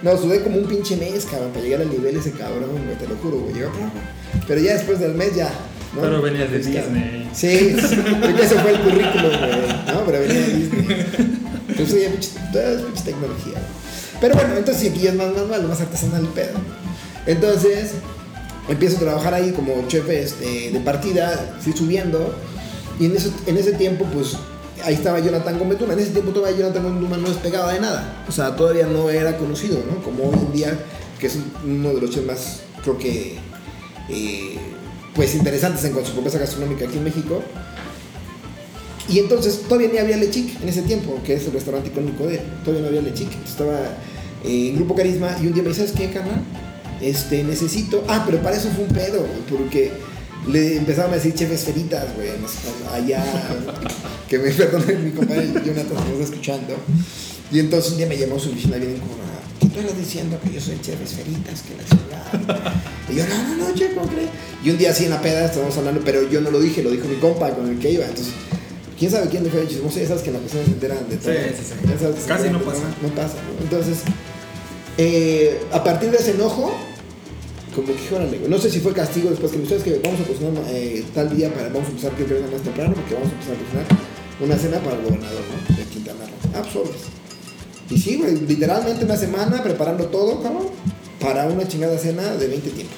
No, 0.03 0.15
sudé 0.15 0.43
como 0.43 0.57
un 0.57 0.67
pinche 0.67 0.95
mes, 0.95 1.25
cabrón, 1.25 1.49
para 1.51 1.63
llegar 1.65 1.81
al 1.81 1.89
nivel 1.89 2.15
ese 2.15 2.31
cabrón, 2.31 2.69
güey, 2.86 2.95
te 2.99 3.07
lo 3.07 3.15
juro, 3.15 3.39
güey. 3.39 3.55
Llegaba, 3.55 3.73
Pero 4.47 4.62
ya 4.62 4.73
después 4.73 4.99
del 4.99 5.15
mes 5.15 5.36
ya. 5.36 5.49
¿no? 5.95 6.01
Pero 6.01 6.21
venías 6.21 6.51
de. 6.51 6.60
Disney. 6.60 7.29
Sí, 7.33 7.75
sí, 7.79 7.95
porque 8.21 8.43
ese 8.43 8.55
fue 8.60 8.71
el 8.71 8.79
currículum, 8.79 9.38
güey. 9.39 9.93
No, 9.93 10.05
pero 10.05 10.19
venía 10.19 10.39
de 10.39 10.53
Disney. 10.53 11.05
Entonces 11.69 12.03
ya 12.03 12.10
pinche 12.12 13.03
tecnología. 13.03 13.53
güey. 13.53 13.96
Pero 14.19 14.36
bueno, 14.36 14.56
entonces 14.58 14.91
aquí 14.91 15.08
es 15.08 15.15
más 15.15 15.34
manual, 15.34 15.67
más 15.67 15.82
artesanal 15.82 16.21
el 16.21 16.27
pedo. 16.27 16.58
Entonces, 17.25 17.91
empiezo 18.67 18.97
a 18.97 18.99
trabajar 18.99 19.34
ahí 19.34 19.51
como 19.51 19.88
chef 19.88 20.10
este, 20.10 20.71
de 20.71 20.80
partida, 20.80 21.58
fui 21.60 21.73
subiendo. 21.73 22.36
Y 22.99 23.06
en 23.06 23.15
ese, 23.15 23.30
en 23.45 23.58
ese 23.58 23.73
tiempo, 23.73 24.06
pues, 24.06 24.38
ahí 24.84 24.95
estaba 24.95 25.19
Jonathan 25.19 25.60
Luna. 25.60 25.93
En 25.93 25.99
ese 25.99 26.12
tiempo 26.12 26.32
todavía 26.32 26.58
Jonathan 26.58 26.99
Luna 26.99 27.17
no 27.17 27.30
despegaba 27.30 27.73
de 27.73 27.80
nada. 27.80 28.23
O 28.27 28.32
sea, 28.32 28.56
todavía 28.56 28.88
no 28.88 29.10
era 29.10 29.38
conocido, 29.38 29.84
¿no? 29.89 30.01
Como 30.01 30.30
hoy 30.30 30.38
en 30.47 30.53
día, 30.53 30.80
que 31.19 31.27
es 31.27 31.38
uno 31.63 31.93
de 31.93 32.01
los 32.01 32.10
chefs 32.10 32.25
más, 32.25 32.62
creo 32.82 32.97
que, 32.97 33.38
eh, 34.10 34.58
pues, 35.13 35.36
interesantes 35.36 35.84
en 35.84 35.93
su 36.06 36.13
propuesta 36.13 36.39
gastronómica 36.39 36.86
aquí 36.86 36.97
en 36.97 37.03
México. 37.03 37.43
Y 39.09 39.19
entonces 39.19 39.61
todavía 39.61 39.89
ni 39.91 39.97
había 39.99 40.17
Lechic 40.17 40.61
en 40.61 40.69
ese 40.69 40.81
tiempo, 40.81 41.19
que 41.25 41.35
es 41.35 41.45
el 41.45 41.53
restaurante 41.53 41.89
icónico 41.89 42.27
de 42.27 42.35
él. 42.35 42.41
Todavía 42.63 42.81
no 42.81 42.87
había 42.89 43.01
Lechic. 43.01 43.29
Estaba 43.45 43.79
eh, 44.43 44.69
en 44.69 44.75
Grupo 44.75 44.95
Carisma 44.95 45.37
y 45.41 45.47
un 45.47 45.53
día 45.53 45.63
me 45.63 45.69
dice, 45.69 45.87
¿sabes 45.87 45.95
qué, 45.97 46.11
carnal? 46.13 46.41
Este, 47.01 47.43
necesito... 47.43 48.03
Ah, 48.07 48.23
pero 48.25 48.41
para 48.41 48.57
eso 48.57 48.69
fue 48.75 48.83
un 48.85 48.93
pedo, 48.93 49.25
porque 49.49 49.91
le 50.47 50.77
empezaron 50.77 51.11
a 51.11 51.15
decir 51.15 51.33
chef 51.33 51.51
esferitas, 51.51 52.15
güey, 52.15 52.29
allá... 52.93 53.23
que 54.27 54.39
me 54.39 54.51
perdone 54.51 54.95
mi 54.95 55.11
compadre 55.11 55.47
Jonathan, 55.47 55.95
me 56.05 56.13
está 56.13 56.23
escuchando. 56.23 56.75
Y 57.51 57.59
entonces 57.59 57.91
un 57.91 57.97
día 57.97 58.07
me 58.07 58.17
llamó 58.17 58.39
su 58.39 58.49
oficina 58.49 58.77
bien 58.77 58.95
incómoda. 58.95 59.23
¿Qué 59.59 59.67
tú 59.67 59.79
estás 59.79 59.97
diciendo 59.97 60.37
que 60.43 60.51
yo 60.51 60.59
soy 60.59 60.79
chef 60.81 61.01
esferitas, 61.01 61.61
que 61.61 61.75
la 61.75 61.83
ciudad? 61.87 62.73
Y 63.09 63.15
yo, 63.15 63.25
no, 63.27 63.55
no, 63.55 63.69
no, 63.69 63.75
chef, 63.75 63.93
¿cómo 63.93 64.07
crees? 64.07 64.29
Y 64.63 64.69
un 64.71 64.77
día 64.77 64.91
así 64.91 65.05
en 65.05 65.11
la 65.11 65.21
peda 65.21 65.45
estábamos 65.45 65.77
hablando, 65.77 66.01
pero 66.03 66.29
yo 66.29 66.41
no 66.41 66.51
lo 66.51 66.59
dije, 66.59 66.83
lo 66.83 66.91
dijo 66.91 67.07
mi 67.07 67.15
compa 67.15 67.51
con 67.51 67.69
el 67.69 67.79
que 67.79 67.91
iba. 67.91 68.05
Entonces, 68.05 68.33
¿quién 68.97 69.12
sabe 69.12 69.27
quién 69.29 69.43
le 69.43 69.49
fue 69.49 69.62
el 69.62 69.67
chismoso? 69.67 69.99
Ya 69.99 70.07
sabes 70.07 70.23
que 70.23 70.29
en 70.29 70.33
la 70.36 70.39
persona 70.41 70.63
se 70.65 70.71
enteran 70.71 71.10
de 71.10 71.17
todo. 71.17 71.31
Sí, 71.33 71.39
sí, 71.57 71.63
sí. 71.63 71.73
Ya 71.89 71.99
sabes 71.99 72.15
que 72.15 72.21
se 72.21 72.27
Casi 72.27 72.49
no 72.49 72.62
pasa. 72.62 72.83
No 73.01 73.10
pasa, 73.10 73.36
¿no? 73.36 73.63
Entonces, 73.63 73.99
eh, 74.97 75.60
a 75.71 75.83
partir 75.83 76.12
de 76.12 76.17
ese 76.17 76.31
enojo, 76.31 76.71
como 77.75 77.88
que, 77.88 78.15
órale, 78.15 78.39
no 78.47 78.57
sé 78.57 78.71
si 78.71 78.79
fue 78.79 78.93
castigo 78.93 79.29
después 79.29 79.51
que 79.51 79.65
"¿Sabes 79.67 79.83
que 79.83 79.99
vamos 80.03 80.19
a 80.21 80.23
cocinar 80.23 80.53
eh, 80.69 81.03
tal 81.13 81.36
día 81.36 81.53
para, 81.53 81.69
vamos 81.69 81.88
a 81.88 81.91
empezar 81.91 82.12
que 82.13 82.23
venga 82.23 82.47
más 82.51 82.62
temprano 82.62 82.93
porque 82.95 83.13
vamos 83.13 83.29
a 83.29 83.33
empezar 83.33 83.53
a 83.55 83.60
cocinar 83.60 83.86
una 84.39 84.57
cena 84.57 84.79
para 84.79 84.95
el 84.97 85.03
gobernador, 85.03 85.41
¿no? 85.69 85.75
De 85.77 85.83
Quintana 85.83 86.19
Roo. 86.25 86.60
Absurdos. 86.60 87.01
Y 87.89 87.97
sí, 87.99 88.15
güey, 88.17 88.36
literalmente 88.47 89.05
una 89.05 89.15
semana 89.15 89.62
preparando 89.63 90.05
todo, 90.07 90.41
cabrón, 90.41 90.67
para 91.19 91.45
una 91.45 91.67
chingada 91.67 91.97
cena 91.97 92.36
de 92.36 92.47
20 92.47 92.69
tiempos. 92.71 92.97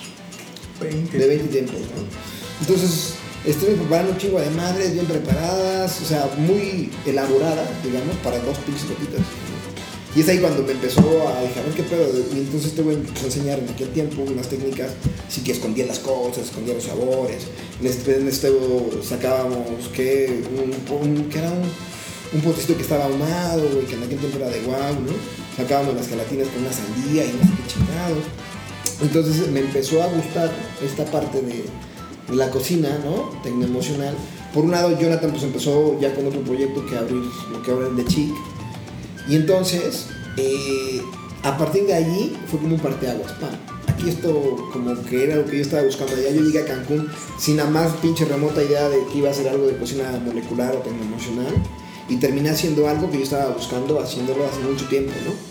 20. 0.82 1.18
De 1.18 1.28
20 1.28 1.48
tiempos, 1.50 1.76
¿no? 1.76 2.62
Entonces, 2.62 3.14
estuve 3.46 3.72
preparando 3.76 4.14
un 4.14 4.18
chingo 4.18 4.40
de 4.40 4.50
madres 4.52 4.94
bien 4.94 5.06
preparadas, 5.06 6.02
o 6.02 6.06
sea, 6.06 6.30
muy 6.38 6.92
elaboradas, 7.06 7.68
digamos, 7.84 8.16
para 8.18 8.40
dos 8.40 8.58
pinches 8.60 8.90
gotitas. 8.90 9.20
¿no? 9.20 9.50
Y 10.16 10.22
es 10.22 10.30
ahí 10.30 10.40
cuando 10.40 10.64
me 10.64 10.72
empezó 10.72 11.02
a 11.02 11.42
dejar, 11.42 11.64
qué 11.76 11.84
pedo. 11.84 12.10
Y 12.34 12.40
entonces 12.40 12.74
te 12.74 12.82
voy 12.82 12.96
a 12.96 13.26
enseñar 13.26 13.60
en 13.60 13.70
aquel 13.70 13.90
tiempo 13.90 14.24
unas 14.24 14.48
técnicas, 14.48 14.92
sí 15.30 15.42
que 15.42 15.52
escondía 15.52 15.86
las 15.86 16.00
cosas, 16.00 16.46
escondía 16.46 16.74
los 16.74 16.84
sabores. 16.84 17.44
En 17.80 17.88
este, 17.88 18.18
en 18.18 18.28
este 18.28 18.52
sacábamos 19.08 19.88
que, 19.94 20.42
un, 20.92 21.30
que 21.30 21.38
era 21.38 21.52
un, 21.52 21.62
un 22.34 22.42
potecito 22.42 22.76
que 22.76 22.82
estaba 22.82 23.06
ahumado, 23.06 23.70
güey, 23.72 23.86
que 23.86 23.96
en 23.96 24.04
aquel 24.04 24.18
tiempo 24.18 24.38
era 24.38 24.50
de 24.50 24.62
guau, 24.62 24.94
¿no? 24.94 25.14
Sacábamos 25.56 25.94
las 25.96 26.08
gelatinas 26.08 26.48
con 26.48 26.64
una 26.64 26.74
sandía 26.74 27.26
y 27.26 27.28
no 27.28 27.44
sé 27.44 27.54
qué. 27.68 29.06
Entonces 29.06 29.48
me 29.50 29.60
empezó 29.60 30.02
a 30.02 30.08
gustar 30.08 30.52
esta 30.84 31.06
parte 31.06 31.42
de 31.42 31.64
la 32.32 32.50
cocina, 32.50 32.90
¿no? 33.04 33.30
Tecnoemocional. 33.42 34.16
Por 34.54 34.66
un 34.66 34.72
lado, 34.72 34.98
Jonathan 35.00 35.32
pues 35.32 35.44
empezó 35.44 36.00
ya 36.00 36.14
con 36.14 36.26
otro 36.26 36.42
proyecto 36.42 36.86
que 36.86 36.98
abrir 36.98 37.24
lo 37.52 37.62
que 37.62 37.72
ahora 37.72 37.88
es 37.88 37.96
de 37.98 38.06
Chic. 38.06 38.34
Y 39.28 39.36
entonces, 39.36 40.08
eh, 40.38 41.02
a 41.44 41.58
partir 41.58 41.86
de 41.86 41.94
allí 41.94 42.36
fue 42.48 42.60
como 42.60 42.76
un 42.76 42.82
parteaguas, 42.82 43.32
pam. 43.34 43.52
Aquí 43.88 44.10
esto 44.10 44.70
como 44.72 45.00
que 45.04 45.26
era 45.26 45.36
lo 45.36 45.46
que 45.46 45.58
yo 45.58 45.62
estaba 45.62 45.84
buscando 45.84 46.16
allá. 46.16 46.32
Yo 46.32 46.42
llegué 46.42 46.60
a 46.60 46.66
Cancún 46.66 47.08
sin 47.38 47.58
la 47.58 47.66
más 47.66 47.92
pinche 47.98 48.26
remota 48.26 48.64
idea 48.64 48.88
de 48.90 49.06
que 49.12 49.20
iba 49.20 49.30
a 49.30 49.34
ser 49.34 49.50
algo 49.50 49.68
de 49.68 49.78
cocina 49.78 50.20
molecular 50.24 50.76
o 50.76 50.80
tecnoemocional. 50.80 51.54
Y 52.08 52.16
terminé 52.18 52.50
haciendo 52.50 52.88
algo 52.88 53.12
que 53.12 53.18
yo 53.18 53.24
estaba 53.24 53.54
buscando, 53.54 54.00
haciéndolo 54.00 54.46
hace 54.48 54.60
mucho 54.62 54.88
tiempo, 54.88 55.12
¿no? 55.26 55.50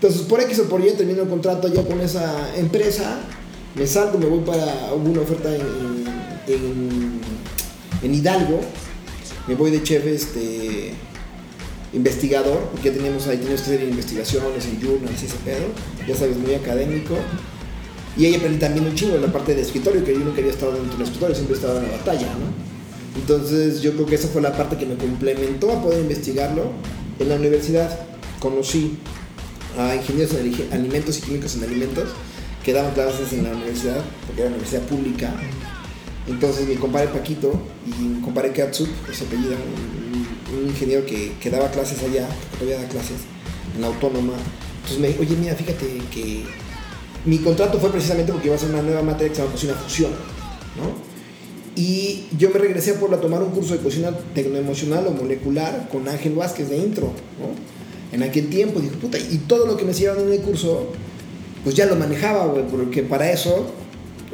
Entonces, 0.00 0.22
por 0.22 0.40
X 0.40 0.60
o 0.60 0.64
por 0.64 0.80
Y 0.80 0.92
termino 0.92 1.22
el 1.22 1.28
contrato 1.28 1.68
ya 1.68 1.84
con 1.84 2.00
esa 2.00 2.56
empresa, 2.56 3.18
me 3.74 3.86
salgo, 3.86 4.18
me 4.18 4.24
voy 4.24 4.40
para 4.40 4.94
una 4.94 5.20
oferta 5.20 5.54
en, 5.54 5.60
en, 5.60 6.09
en 6.54 8.14
Hidalgo, 8.14 8.60
me 9.46 9.54
voy 9.54 9.70
de 9.70 9.82
chef 9.82 10.06
este, 10.06 10.92
investigador, 11.92 12.58
porque 12.70 12.90
ya 12.90 12.94
teníamos 12.96 13.26
ahí, 13.26 13.38
teníamos 13.38 13.62
que 13.62 13.74
hacer 13.74 13.88
investigaciones 13.88 14.64
en 14.66 14.80
journals 14.80 15.22
y 15.22 15.26
ese 15.26 15.36
pedo, 15.44 15.66
ya 16.06 16.14
sabes, 16.14 16.36
muy 16.36 16.54
académico. 16.54 17.14
Y 18.16 18.26
ahí 18.26 18.34
aprendí 18.34 18.58
también 18.58 18.86
un 18.86 18.94
chingo 18.94 19.14
de 19.14 19.20
la 19.20 19.32
parte 19.32 19.54
de 19.54 19.62
escritorio, 19.62 20.04
que 20.04 20.12
yo 20.12 20.20
no 20.20 20.34
quería 20.34 20.50
estar 20.50 20.70
dentro 20.72 20.92
del 20.92 21.02
escritorio, 21.02 21.34
siempre 21.34 21.56
estaba 21.56 21.78
en 21.78 21.90
la 21.90 21.96
batalla. 21.96 22.28
Entonces 23.16 23.82
yo 23.82 23.92
creo 23.94 24.06
que 24.06 24.14
esa 24.14 24.28
fue 24.28 24.42
la 24.42 24.56
parte 24.56 24.76
que 24.76 24.86
me 24.86 24.96
complementó 24.96 25.72
a 25.72 25.82
poder 25.82 26.00
investigarlo. 26.00 26.72
En 27.18 27.28
la 27.28 27.36
universidad 27.36 27.98
conocí 28.38 28.98
a 29.78 29.94
ingenieros 29.94 30.34
en 30.34 30.40
ali- 30.40 30.68
alimentos 30.72 31.18
y 31.18 31.22
químicos 31.22 31.54
en 31.56 31.64
alimentos 31.64 32.08
que 32.64 32.72
daban 32.72 32.92
clases 32.94 33.32
en 33.32 33.44
la 33.44 33.50
universidad, 33.50 34.00
porque 34.26 34.42
era 34.42 34.48
una 34.48 34.56
universidad 34.58 34.82
pública. 34.82 35.32
Entonces 36.30 36.68
mi 36.68 36.76
compadre 36.76 37.08
Paquito 37.08 37.52
y 37.84 38.02
mi 38.02 38.20
compadre 38.20 38.52
Katsup, 38.52 38.88
que 39.04 39.12
se 39.12 39.24
apellida, 39.24 39.56
un, 39.56 40.68
ingeniero 40.68 41.04
que, 41.04 41.32
que 41.40 41.50
daba 41.50 41.70
clases 41.70 42.02
allá, 42.02 42.28
porque 42.50 42.64
todavía 42.64 42.82
da 42.82 42.88
clases 42.88 43.16
en 43.74 43.80
la 43.80 43.88
autónoma. 43.88 44.34
Entonces 44.76 44.98
me 45.00 45.08
dijo, 45.08 45.22
oye, 45.22 45.36
mira, 45.36 45.54
fíjate 45.54 45.86
que 46.12 46.44
mi 47.24 47.38
contrato 47.38 47.78
fue 47.78 47.90
precisamente 47.90 48.32
porque 48.32 48.46
iba 48.46 48.56
a 48.56 48.58
ser 48.58 48.70
una 48.70 48.82
nueva 48.82 49.02
materia 49.02 49.28
que 49.28 49.34
se 49.34 49.42
llama 49.42 49.52
cocina 49.52 49.74
fusión, 49.74 50.10
¿no? 50.76 51.10
Y 51.76 52.26
yo 52.38 52.50
me 52.50 52.58
regresé 52.58 52.92
a 52.92 52.94
Puebla 52.94 53.20
tomar 53.20 53.42
un 53.42 53.50
curso 53.50 53.74
de 53.74 53.80
cocina 53.80 54.10
tecnoemocional 54.34 55.06
o 55.06 55.10
molecular 55.10 55.88
con 55.90 56.08
Ángel 56.08 56.34
Vázquez 56.34 56.68
de 56.68 56.78
intro, 56.78 57.06
¿no? 57.38 58.14
En 58.14 58.22
aquel 58.22 58.48
tiempo 58.48 58.80
dije, 58.80 58.96
puta, 58.96 59.18
y 59.18 59.38
todo 59.48 59.66
lo 59.66 59.76
que 59.76 59.84
me 59.84 59.90
enseñaban 59.90 60.26
en 60.26 60.32
el 60.32 60.40
curso, 60.40 60.92
pues 61.64 61.74
ya 61.74 61.86
lo 61.86 61.96
manejaba, 61.96 62.46
güey, 62.46 62.64
porque 62.66 63.02
para 63.02 63.30
eso 63.30 63.72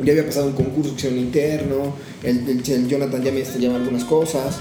ya 0.02 0.12
había 0.12 0.26
pasado 0.26 0.46
un 0.46 0.52
concurso 0.52 0.94
que 0.96 1.02
llama 1.08 1.18
interno, 1.20 1.94
el, 2.22 2.38
el- 2.48 2.70
el 2.70 2.88
Jonathan 2.88 3.22
ya 3.22 3.32
me 3.32 3.40
enseñaba 3.40 3.76
algunas 3.76 4.04
cosas. 4.04 4.56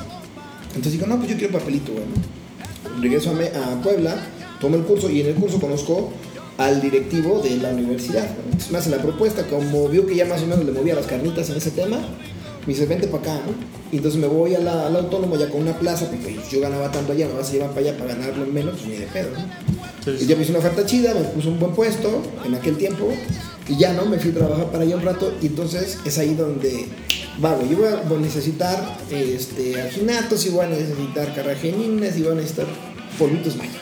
Entonces 0.69 0.93
digo, 0.93 1.08
no, 1.08 1.17
pues 1.17 1.30
yo 1.32 1.38
quiero 1.38 1.58
papelito, 1.58 1.91
güey, 1.93 2.06
¿no? 2.06 3.02
Regreso 3.02 3.32
a, 3.32 3.74
a 3.74 3.82
Puebla, 3.82 4.15
tomo 4.62 4.76
el 4.78 4.84
curso 4.84 5.10
y 5.10 5.21
en 5.21 5.28
el 5.28 5.36
curso 5.36 5.60
conozco 5.60 6.12
al 6.58 6.82
directivo 6.82 7.39
de 7.41 7.58
la 7.58 7.69
universidad. 7.71 8.24
¿no? 8.30 8.43
Entonces 8.45 8.71
me 8.71 8.78
hace 8.78 8.89
la 8.89 8.98
propuesta, 9.02 9.43
como 9.48 9.89
vio 9.89 10.06
que 10.08 10.15
ya 10.15 10.26
más 10.26 10.41
o 10.41 10.48
menos 10.48 10.63
le 10.65 10.71
movía 10.71 10.95
las 10.95 11.06
carnitas 11.06 11.50
en 11.50 11.58
ese 11.58 11.71
tema, 11.71 11.98
me 12.65 12.74
dice, 12.74 12.86
vente 12.86 13.08
para 13.08 13.21
acá, 13.36 13.41
¿no? 13.45 13.54
Y 13.91 13.98
entonces 13.98 14.19
me 14.19 14.28
voy 14.28 14.56
a 14.56 14.60
la, 14.60 14.88
al 14.88 14.95
autónomo 14.95 15.38
ya 15.38 15.50
con 15.50 15.62
una 15.62 15.78
plaza, 15.78 16.10
porque 16.10 16.34
pues, 16.36 16.50
yo 16.50 16.60
ganaba 16.62 16.91
tanto 16.91 17.12
allá, 17.12 17.28
me 17.28 17.34
vas 17.36 17.50
a 17.50 17.52
llevar 17.54 17.69
para 17.71 17.82
allá 17.82 17.98
para 17.98 18.15
ganarlo 18.15 18.45
menos, 18.48 18.76
pues 18.78 18.88
ni 18.88 18.95
de 18.95 19.06
pedo, 19.08 19.28
¿no? 19.34 20.12
Y 20.21 20.26
ya 20.26 20.36
me 20.36 20.43
hizo 20.43 20.52
una 20.52 20.60
oferta 20.60 20.86
chida, 20.86 21.13
me 21.13 21.21
puso 21.26 21.50
un 21.50 21.60
buen 21.60 21.74
puesto 21.74 22.21
en 22.45 22.56
aquel 22.56 22.78
tiempo, 22.78 23.10
y 23.67 23.78
ya, 23.78 23.93
¿no? 23.93 24.06
Me 24.06 24.19
fui 24.19 24.32
a 24.32 24.36
trabajar 24.36 24.71
para 24.71 24.84
allá 24.84 24.95
un 24.95 25.04
rato, 25.04 25.34
y 25.41 25.47
entonces 25.47 25.99
es 26.06 26.17
ahí 26.17 26.36
donde, 26.36 26.88
va, 27.43 27.58
yo 27.63 27.78
voy 27.78 28.17
a 28.17 28.21
necesitar 28.21 28.97
este, 29.10 29.82
alginatos, 29.82 30.45
y 30.45 30.49
voy 30.49 30.65
a 30.65 30.69
necesitar 30.69 31.34
carragenines, 31.34 32.17
y 32.17 32.21
voy 32.21 32.34
a 32.34 32.36
necesitar 32.36 32.67
polvitos 33.17 33.56
mágicos. 33.56 33.82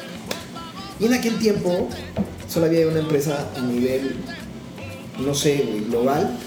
Y 0.99 1.05
en 1.05 1.13
aquel 1.13 1.37
tiempo 1.37 1.89
solo 2.47 2.67
había 2.67 2.87
una 2.87 2.99
empresa 2.99 3.49
a 3.57 3.61
nivel, 3.61 4.15
no 5.19 5.33
sé, 5.33 5.65
global. 5.89 6.37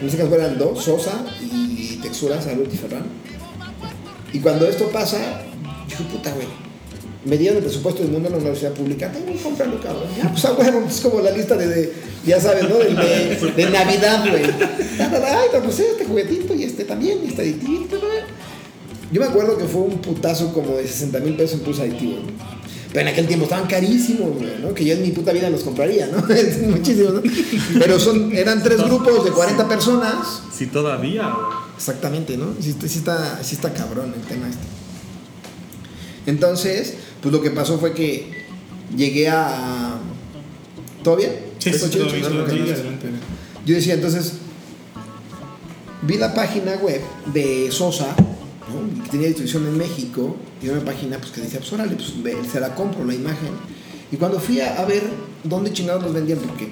En 0.00 0.06
este 0.06 0.18
caso 0.18 0.34
eran 0.34 0.58
dos, 0.58 0.84
Sosa 0.84 1.24
y 1.40 1.98
Textura, 2.02 2.40
Salud 2.40 2.66
y 2.72 2.76
Ferran. 2.76 3.04
Y 4.32 4.38
cuando 4.38 4.66
esto 4.66 4.88
pasa, 4.88 5.18
yo 5.88 5.98
dije, 5.98 6.04
puta, 6.04 6.32
güey. 6.32 6.71
Me 7.24 7.36
dieron 7.38 7.58
el 7.58 7.62
presupuesto 7.62 8.02
del 8.02 8.10
mundo 8.10 8.26
en 8.28 8.32
la 8.34 8.38
universidad 8.40 8.72
pública. 8.72 9.12
Tengo 9.12 9.26
que 9.32 9.38
comprarlo, 9.40 9.80
cabrón. 9.80 10.04
Ya, 10.16 10.28
pues 10.30 10.44
a 10.44 10.52
huevo, 10.54 10.84
es 10.88 11.00
como 11.00 11.20
la 11.20 11.30
lista 11.30 11.56
de, 11.56 11.68
de- 11.68 11.92
ya 12.26 12.40
sabes, 12.40 12.68
¿no? 12.68 12.78
De, 12.78 12.94
de- 12.94 13.52
de 13.56 13.70
Navidad, 13.70 14.24
güey. 14.28 14.42
Ay, 14.44 15.46
no, 15.54 15.62
pues 15.62 15.78
este 15.78 16.04
juguetito 16.04 16.52
y 16.54 16.64
este 16.64 16.84
también, 16.84 17.18
y 17.24 17.28
este 17.28 17.42
aditito, 17.42 18.00
güey. 18.00 18.18
Yo 19.12 19.20
me 19.20 19.26
acuerdo 19.26 19.56
que 19.58 19.64
fue 19.66 19.82
un 19.82 19.98
putazo 20.00 20.52
como 20.52 20.76
de 20.76 20.86
60 20.86 21.20
mil 21.20 21.36
pesos 21.36 21.58
en 21.58 21.60
plus 21.60 21.78
aditivo. 21.78 22.14
¿no? 22.26 22.52
Pero 22.92 23.02
en 23.06 23.12
aquel 23.12 23.26
tiempo 23.26 23.44
estaban 23.44 23.66
carísimos, 23.68 24.36
güey, 24.38 24.58
¿no? 24.60 24.74
Que 24.74 24.84
yo 24.84 24.94
en 24.94 25.02
mi 25.02 25.12
puta 25.12 25.32
vida 25.32 25.48
los 25.48 25.62
compraría, 25.62 26.06
¿no? 26.08 26.26
Es 26.34 26.60
Muchísimo, 26.62 27.10
¿no? 27.10 27.22
Pero 27.78 28.00
son, 28.00 28.32
eran 28.34 28.62
tres 28.62 28.82
grupos 28.82 29.24
de 29.24 29.30
40 29.30 29.68
personas. 29.68 30.42
Si 30.52 30.66
todavía, 30.66 31.22
güey. 31.30 31.46
Exactamente, 31.76 32.36
¿no? 32.36 32.54
Sí, 32.60 32.74
sí 32.86 32.98
está, 32.98 33.42
sí 33.44 33.54
está 33.54 33.72
cabrón 33.72 34.12
el 34.16 34.22
tema 34.22 34.48
este. 34.48 34.60
Entonces, 36.26 36.94
pues 37.22 37.32
lo 37.32 37.40
que 37.40 37.50
pasó 37.50 37.78
fue 37.78 37.94
que 37.94 38.26
llegué 38.96 39.28
a... 39.28 39.98
¿Todo 41.02 41.16
bien? 41.16 41.32
Sí, 41.58 41.70
¿Está 41.70 41.86
sí, 41.86 41.92
chido? 41.92 42.06
adelante. 42.08 43.08
Yo 43.64 43.74
decía, 43.76 43.94
entonces, 43.94 44.34
vi 46.02 46.16
la 46.18 46.34
página 46.34 46.74
web 46.76 47.00
de 47.32 47.70
Sosa, 47.70 48.14
¿no? 48.16 49.04
que 49.04 49.10
tenía 49.10 49.28
distribución 49.28 49.66
en 49.68 49.78
México, 49.78 50.36
y 50.60 50.68
una 50.68 50.84
página 50.84 51.18
pues, 51.18 51.30
que 51.30 51.40
decía, 51.40 51.60
pues 51.60 51.72
órale, 51.72 51.94
pues 51.94 52.20
ve, 52.22 52.36
se 52.50 52.60
la 52.60 52.74
compro 52.74 53.04
la 53.04 53.14
imagen. 53.14 53.50
Y 54.10 54.16
cuando 54.16 54.38
fui 54.40 54.60
a, 54.60 54.80
a 54.80 54.84
ver 54.84 55.02
dónde 55.44 55.72
chingados 55.72 56.02
los 56.02 56.12
vendían, 56.12 56.38
porque 56.38 56.70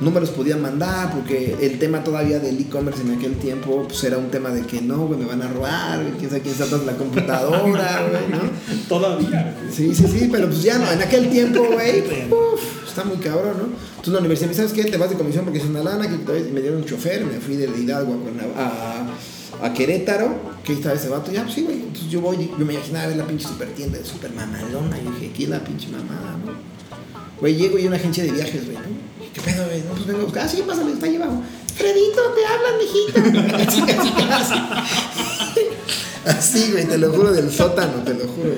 no 0.00 0.10
me 0.10 0.20
los 0.20 0.30
podían 0.30 0.60
mandar, 0.60 1.12
porque 1.12 1.56
el 1.60 1.78
tema 1.78 2.04
todavía 2.04 2.38
del 2.38 2.58
e-commerce 2.60 3.00
en 3.02 3.12
aquel 3.12 3.36
tiempo 3.36 3.84
pues 3.88 4.04
era 4.04 4.18
un 4.18 4.30
tema 4.30 4.50
de 4.50 4.62
que 4.62 4.80
no, 4.82 5.06
güey, 5.06 5.18
me 5.18 5.26
van 5.26 5.42
a 5.42 5.48
robar, 5.48 6.00
quién 6.18 6.28
sabe 6.28 6.42
quién 6.42 6.52
está 6.52 6.64
atrás 6.64 6.80
de 6.80 6.86
la 6.86 6.96
computadora, 6.96 8.08
güey, 8.10 8.28
¿no? 8.28 8.50
Todavía, 8.88 9.54
güey. 9.58 9.72
Sí, 9.72 9.94
sí, 9.94 10.04
sí, 10.06 10.28
pero 10.30 10.46
pues 10.46 10.62
ya 10.62 10.78
no, 10.78 10.90
en 10.90 11.00
aquel 11.00 11.30
tiempo, 11.30 11.64
güey, 11.72 12.00
uf, 12.30 12.86
está 12.86 13.04
muy 13.04 13.16
cabrón, 13.16 13.56
¿no? 13.58 13.64
Entonces 13.64 14.12
la 14.12 14.18
universidad 14.18 14.48
me 14.48 14.54
dice, 14.54 14.68
¿sabes 14.68 14.84
qué? 14.84 14.90
Te 14.90 14.98
vas 14.98 15.10
de 15.10 15.16
comisión 15.16 15.44
porque 15.44 15.58
es 15.58 15.64
una 15.64 15.82
lana, 15.82 16.06
que 16.08 16.16
me 16.52 16.60
dieron 16.60 16.80
un 16.80 16.84
chofer, 16.84 17.24
me 17.24 17.40
fui 17.40 17.56
de 17.56 17.66
Hidalgo 17.66 18.20
a, 18.58 19.64
a, 19.64 19.66
a 19.66 19.72
Querétaro, 19.72 20.56
que 20.62 20.72
ahí 20.72 20.78
estaba 20.78 20.94
ese 20.94 21.08
vato, 21.08 21.32
ya, 21.32 21.42
pues 21.42 21.54
sí, 21.54 21.62
güey, 21.62 21.76
entonces 21.76 22.10
yo 22.10 22.20
voy, 22.20 22.50
yo 22.58 22.66
me 22.66 22.74
imaginaba 22.74 23.06
ver 23.06 23.16
la 23.16 23.26
pinche 23.26 23.48
super 23.48 23.68
tienda 23.68 23.98
de 23.98 24.04
super 24.04 24.30
mamalona, 24.32 24.98
y 24.98 25.10
dije, 25.10 25.30
aquí 25.32 25.44
es 25.44 25.48
la 25.48 25.64
pinche 25.64 25.88
mamada, 25.88 26.36
¿no? 26.44 26.52
Güey, 27.40 27.54
llego 27.54 27.78
y 27.78 27.86
una 27.86 27.96
agencia 27.96 28.24
de 28.24 28.32
viajes, 28.32 28.64
güey, 28.64 28.76
¿no? 28.76 28.95
¿Qué 29.36 29.42
pedo, 29.42 29.66
güey? 29.66 29.82
No, 29.82 29.90
pues 29.92 30.06
vengo 30.06 30.20
a 30.20 30.24
buscar, 30.24 30.46
ah, 30.46 30.48
sí, 30.48 30.62
pásale, 30.66 30.92
está 30.92 31.04
ahí 31.06 31.16
abajo. 31.16 31.42
Fredito, 31.74 32.22
te 32.34 32.46
hablan, 32.46 32.78
mijito. 32.78 33.54
Así, 33.56 33.80
así, 33.98 34.12
así. 34.32 35.60
Así, 36.24 36.72
güey, 36.72 36.86
te 36.86 36.96
lo 36.98 37.12
juro, 37.12 37.32
del 37.32 37.50
sótano, 37.52 38.02
te 38.02 38.14
lo 38.14 38.26
juro. 38.28 38.50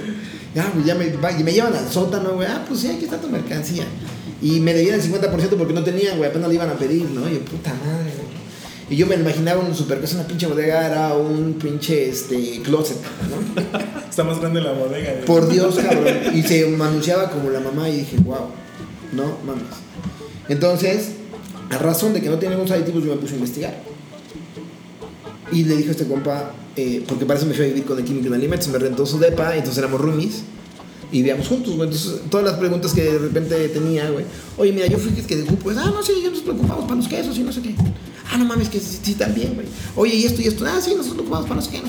Ya, 0.55 0.71
pues 0.73 0.87
ya 0.87 0.95
me, 0.95 1.11
va- 1.17 1.33
y 1.33 1.43
me 1.45 1.53
llevan 1.53 1.75
al 1.75 1.88
sótano, 1.91 2.35
güey. 2.35 2.47
Ah, 2.49 2.64
pues 2.67 2.81
sí, 2.81 2.88
aquí 2.88 3.05
está 3.05 3.21
tu 3.21 3.29
mercancía. 3.29 3.85
Y 4.41 4.61
me 4.61 4.73
debían 4.73 4.95
el 5.01 5.03
50% 5.03 5.57
porque 5.59 5.73
no 5.75 5.83
tenían, 5.83 6.17
güey, 6.17 6.31
apenas 6.31 6.49
le 6.49 6.55
iban 6.55 6.71
a 6.71 6.75
pedir, 6.75 7.05
¿no? 7.11 7.29
Y 7.29 7.35
yo, 7.35 7.41
puta 7.41 7.71
madre, 7.75 8.12
güey. 8.17 8.29
Y 8.91 8.97
yo 8.97 9.07
me 9.07 9.17
imaginaba 9.17 9.61
un 9.61 9.75
super 9.75 10.01
cosa, 10.01 10.14
una 10.14 10.27
pinche 10.27 10.47
bodega, 10.47 10.87
era 10.87 11.12
un 11.14 11.55
pinche 11.55 12.09
este, 12.09 12.62
closet, 12.62 12.97
¿no? 13.29 13.62
Está 14.09 14.25
más 14.25 14.38
grande 14.41 14.61
la 14.62 14.73
bodega. 14.73 15.12
güey. 15.12 15.25
Por 15.27 15.49
Dios, 15.51 15.75
cabrón. 15.77 16.17
Y 16.35 16.43
se 16.43 16.64
anunciaba 16.64 17.31
como 17.31 17.51
la 17.51 17.61
mamá 17.61 17.88
y 17.91 17.97
dije, 17.99 18.17
wow, 18.19 18.47
no 19.12 19.37
mames. 19.45 19.64
Entonces, 20.49 21.11
a 21.71 21.79
razón 21.79 22.13
de 22.13 22.21
que 22.21 22.29
no 22.29 22.39
teníamos 22.39 22.71
aditivos, 22.71 23.05
yo 23.05 23.15
me 23.15 23.21
puse 23.21 23.35
a 23.35 23.37
investigar. 23.37 23.83
Y 25.53 25.65
le 25.65 25.77
dije 25.77 25.89
a 25.89 25.93
este 25.93 26.07
compa, 26.07 26.53
eh, 26.77 27.03
porque 27.07 27.27
para 27.27 27.39
eso 27.39 27.47
me 27.47 27.55
fui 27.55 27.65
a 27.65 27.69
vivir 27.69 27.85
con 27.85 27.99
el 27.99 28.05
químico 28.05 28.27
en 28.29 28.35
alimentos, 28.35 28.69
me 28.69 28.79
rentó 28.79 29.07
su 29.07 29.19
depa, 29.19 29.55
entonces 29.57 29.79
éramos 29.79 30.01
roomies. 30.01 30.43
Y 31.11 31.19
vivíamos 31.19 31.49
juntos, 31.49 31.75
güey. 31.75 31.89
Entonces, 31.89 32.21
todas 32.31 32.45
las 32.45 32.59
preguntas 32.59 32.93
que 32.93 33.03
de 33.03 33.19
repente 33.19 33.69
tenía, 33.71 34.11
güey. 34.11 34.27
Oye, 34.59 34.73
mira, 34.73 34.87
yo 34.89 34.99
fui 34.99 35.11
que 35.13 35.37
de 35.37 35.43
grupo. 35.45 35.71
Ah, 35.71 35.91
no, 35.95 36.03
sí, 36.03 36.13
ya 36.23 36.29
nos 36.31 36.41
preocupamos 36.41 36.85
para 36.85 36.97
los 36.97 37.09
quesos 37.09 37.39
y 37.39 37.41
no 37.41 37.53
sé 37.53 37.63
qué. 37.63 37.75
Ah, 38.31 38.37
no 38.37 38.45
mames, 38.45 38.69
que 38.69 38.79
sí, 38.79 39.15
también, 39.15 39.55
güey. 39.55 39.67
Oye, 39.97 40.17
y 40.17 40.25
esto 40.27 40.43
y 40.43 40.49
esto. 40.49 40.67
Ah, 40.67 40.81
sí, 40.83 40.91
nosotros 40.95 41.07
nos 41.07 41.15
preocupamos 41.15 41.49
para 41.49 41.63
sé 41.63 41.71
qué. 41.71 41.83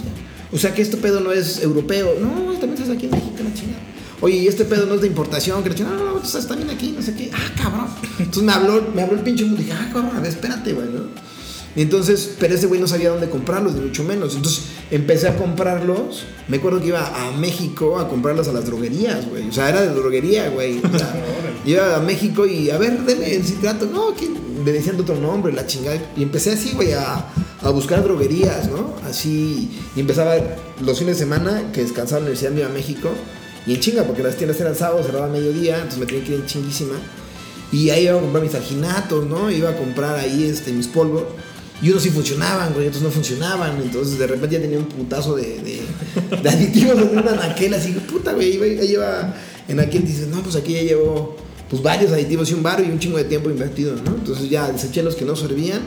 O 0.52 0.58
sea, 0.58 0.74
que 0.74 0.82
este 0.82 0.96
pedo 0.96 1.20
no 1.20 1.34
es 1.34 1.62
europeo. 1.62 2.16
No, 2.20 2.30
también 2.54 2.74
estás 2.74 2.90
aquí 2.90 3.06
en 3.06 3.12
México, 3.12 3.36
la 3.44 3.54
chingada. 3.54 3.80
Oye, 4.22 4.38
y 4.38 4.48
este 4.48 4.66
pedo 4.66 4.86
no 4.86 4.96
es 4.96 5.02
de 5.02 5.08
importación, 5.08 5.64
que 5.64 5.74
chingada. 5.74 5.96
No, 5.96 6.04
no, 6.04 6.14
no, 6.14 6.20
tú 6.20 6.26
estás 6.26 6.48
también 6.48 6.70
aquí, 6.70 6.94
no 6.96 7.02
sé 7.02 7.14
qué. 7.16 7.32
Ah, 7.34 7.52
cabrón. 7.56 7.88
Entonces 8.18 8.44
me 8.44 8.52
habló, 8.52 8.84
me 8.94 9.02
habló 9.02 9.16
el 9.16 9.24
pinche 9.24 9.46
mundo. 9.46 9.62
Dije, 9.62 9.74
ah, 9.74 9.90
cabrón, 9.94 10.16
a 10.16 10.20
ver, 10.20 10.30
espérate, 10.30 10.74
güey, 10.74 10.88
¿no? 10.90 11.30
Y 11.76 11.84
entonces, 11.84 12.36
pero 12.40 12.56
ese 12.56 12.68
güey 12.68 12.82
no 12.82 12.88
sabía 12.88 13.10
dónde 13.10 13.30
comprarlos, 13.30 13.74
ni 13.76 13.82
mucho 13.82 14.04
menos. 14.04 14.36
Entonces 14.36 14.66
empecé 14.92 15.28
a 15.28 15.38
comprarlos. 15.38 16.26
Me 16.48 16.58
acuerdo 16.58 16.82
que 16.82 16.88
iba 16.88 17.06
a 17.06 17.32
México 17.32 18.00
a 18.00 18.10
comprarlos 18.10 18.48
a 18.48 18.52
las 18.52 18.66
droguerías, 18.66 19.30
güey. 19.30 19.48
O 19.48 19.52
sea, 19.54 19.70
era 19.70 19.82
de 19.82 19.90
droguería, 19.90 20.50
güey. 20.50 20.80
O 20.80 20.98
sea, 20.98 21.16
iba 21.66 21.96
a 21.96 22.00
México 22.00 22.46
y 22.46 22.72
a 22.72 22.78
ver, 22.78 23.00
denle 23.06 23.36
el 23.36 23.46
citrato. 23.46 23.86
No, 23.86 24.14
que 24.16 24.28
me 24.28 24.72
decían 24.72 24.98
de 24.98 25.04
otro 25.04 25.16
nombre, 25.16 25.54
la 25.54 25.68
chingada. 25.68 26.02
Y 26.18 26.24
empecé 26.24 26.52
así, 26.52 26.74
güey, 26.74 26.92
a, 26.92 27.26
a 27.62 27.70
buscar 27.70 28.04
droguerías, 28.04 28.70
¿no? 28.70 28.96
Así. 29.08 29.70
Y 29.96 30.00
empezaba 30.00 30.36
los 30.82 30.98
fines 30.98 31.18
de 31.18 31.24
semana 31.24 31.72
que 31.72 31.82
descansaba 31.82 32.18
en 32.18 32.26
la 32.26 32.32
universidad, 32.32 32.52
me 32.52 32.62
iba 32.62 32.70
a 32.70 32.74
México. 32.74 33.10
Y 33.66 33.74
en 33.74 33.80
chinga, 33.80 34.04
porque 34.04 34.24
las 34.24 34.36
tiendas 34.36 34.60
eran 34.60 34.76
sábados, 34.76 35.06
cerraban 35.06 35.32
mediodía, 35.32 35.76
entonces 35.76 36.00
me 36.00 36.06
tenía 36.06 36.24
que 36.24 36.34
ir 36.34 36.40
en 36.40 36.46
chinguísima. 36.46 36.96
Y 37.72 37.90
ahí 37.92 38.06
iba 38.06 38.18
a 38.18 38.22
comprar 38.22 38.44
mis 38.44 38.56
alginatos, 38.56 39.26
¿no? 39.28 39.52
Iba 39.52 39.70
a 39.70 39.78
comprar 39.78 40.18
ahí 40.18 40.46
este, 40.46 40.72
mis 40.72 40.88
polvos. 40.88 41.24
Y 41.82 41.90
unos 41.90 42.04
sí 42.04 42.10
funcionaban, 42.10 42.74
güey, 42.74 42.88
otros 42.88 43.04
no 43.04 43.12
funcionaban. 43.12 43.80
Entonces 43.82 44.18
de 44.18 44.28
repente 44.28 44.56
ya 44.56 44.62
tenía 44.62 44.80
un 44.80 44.86
putazo 44.86 45.36
de, 45.36 45.82
aditivos 46.46 46.98
en 46.98 47.18
una 47.18 47.32
anaquel. 47.32 47.74
Así 47.74 47.92
puta, 47.92 48.34
güey, 48.34 48.56
iba, 48.56 48.66
lleva 48.66 49.36
en 49.68 49.80
aquel. 49.80 50.06
Dices, 50.06 50.28
no, 50.28 50.42
pues 50.42 50.56
aquí 50.56 50.74
ya 50.74 50.82
llevo 50.82 51.38
pues 51.70 51.84
varios 51.84 52.12
aditivos 52.12 52.50
y 52.50 52.56
un 52.56 52.64
bar 52.64 52.84
y 52.84 52.90
un 52.90 52.98
chingo 52.98 53.18
de 53.18 53.26
tiempo 53.26 53.50
invertido, 53.52 53.96
¿no? 53.96 54.16
Entonces 54.16 54.50
ya 54.50 54.72
deseché 54.72 55.04
los 55.04 55.16
que 55.16 55.26
no 55.26 55.36
servían. 55.36 55.82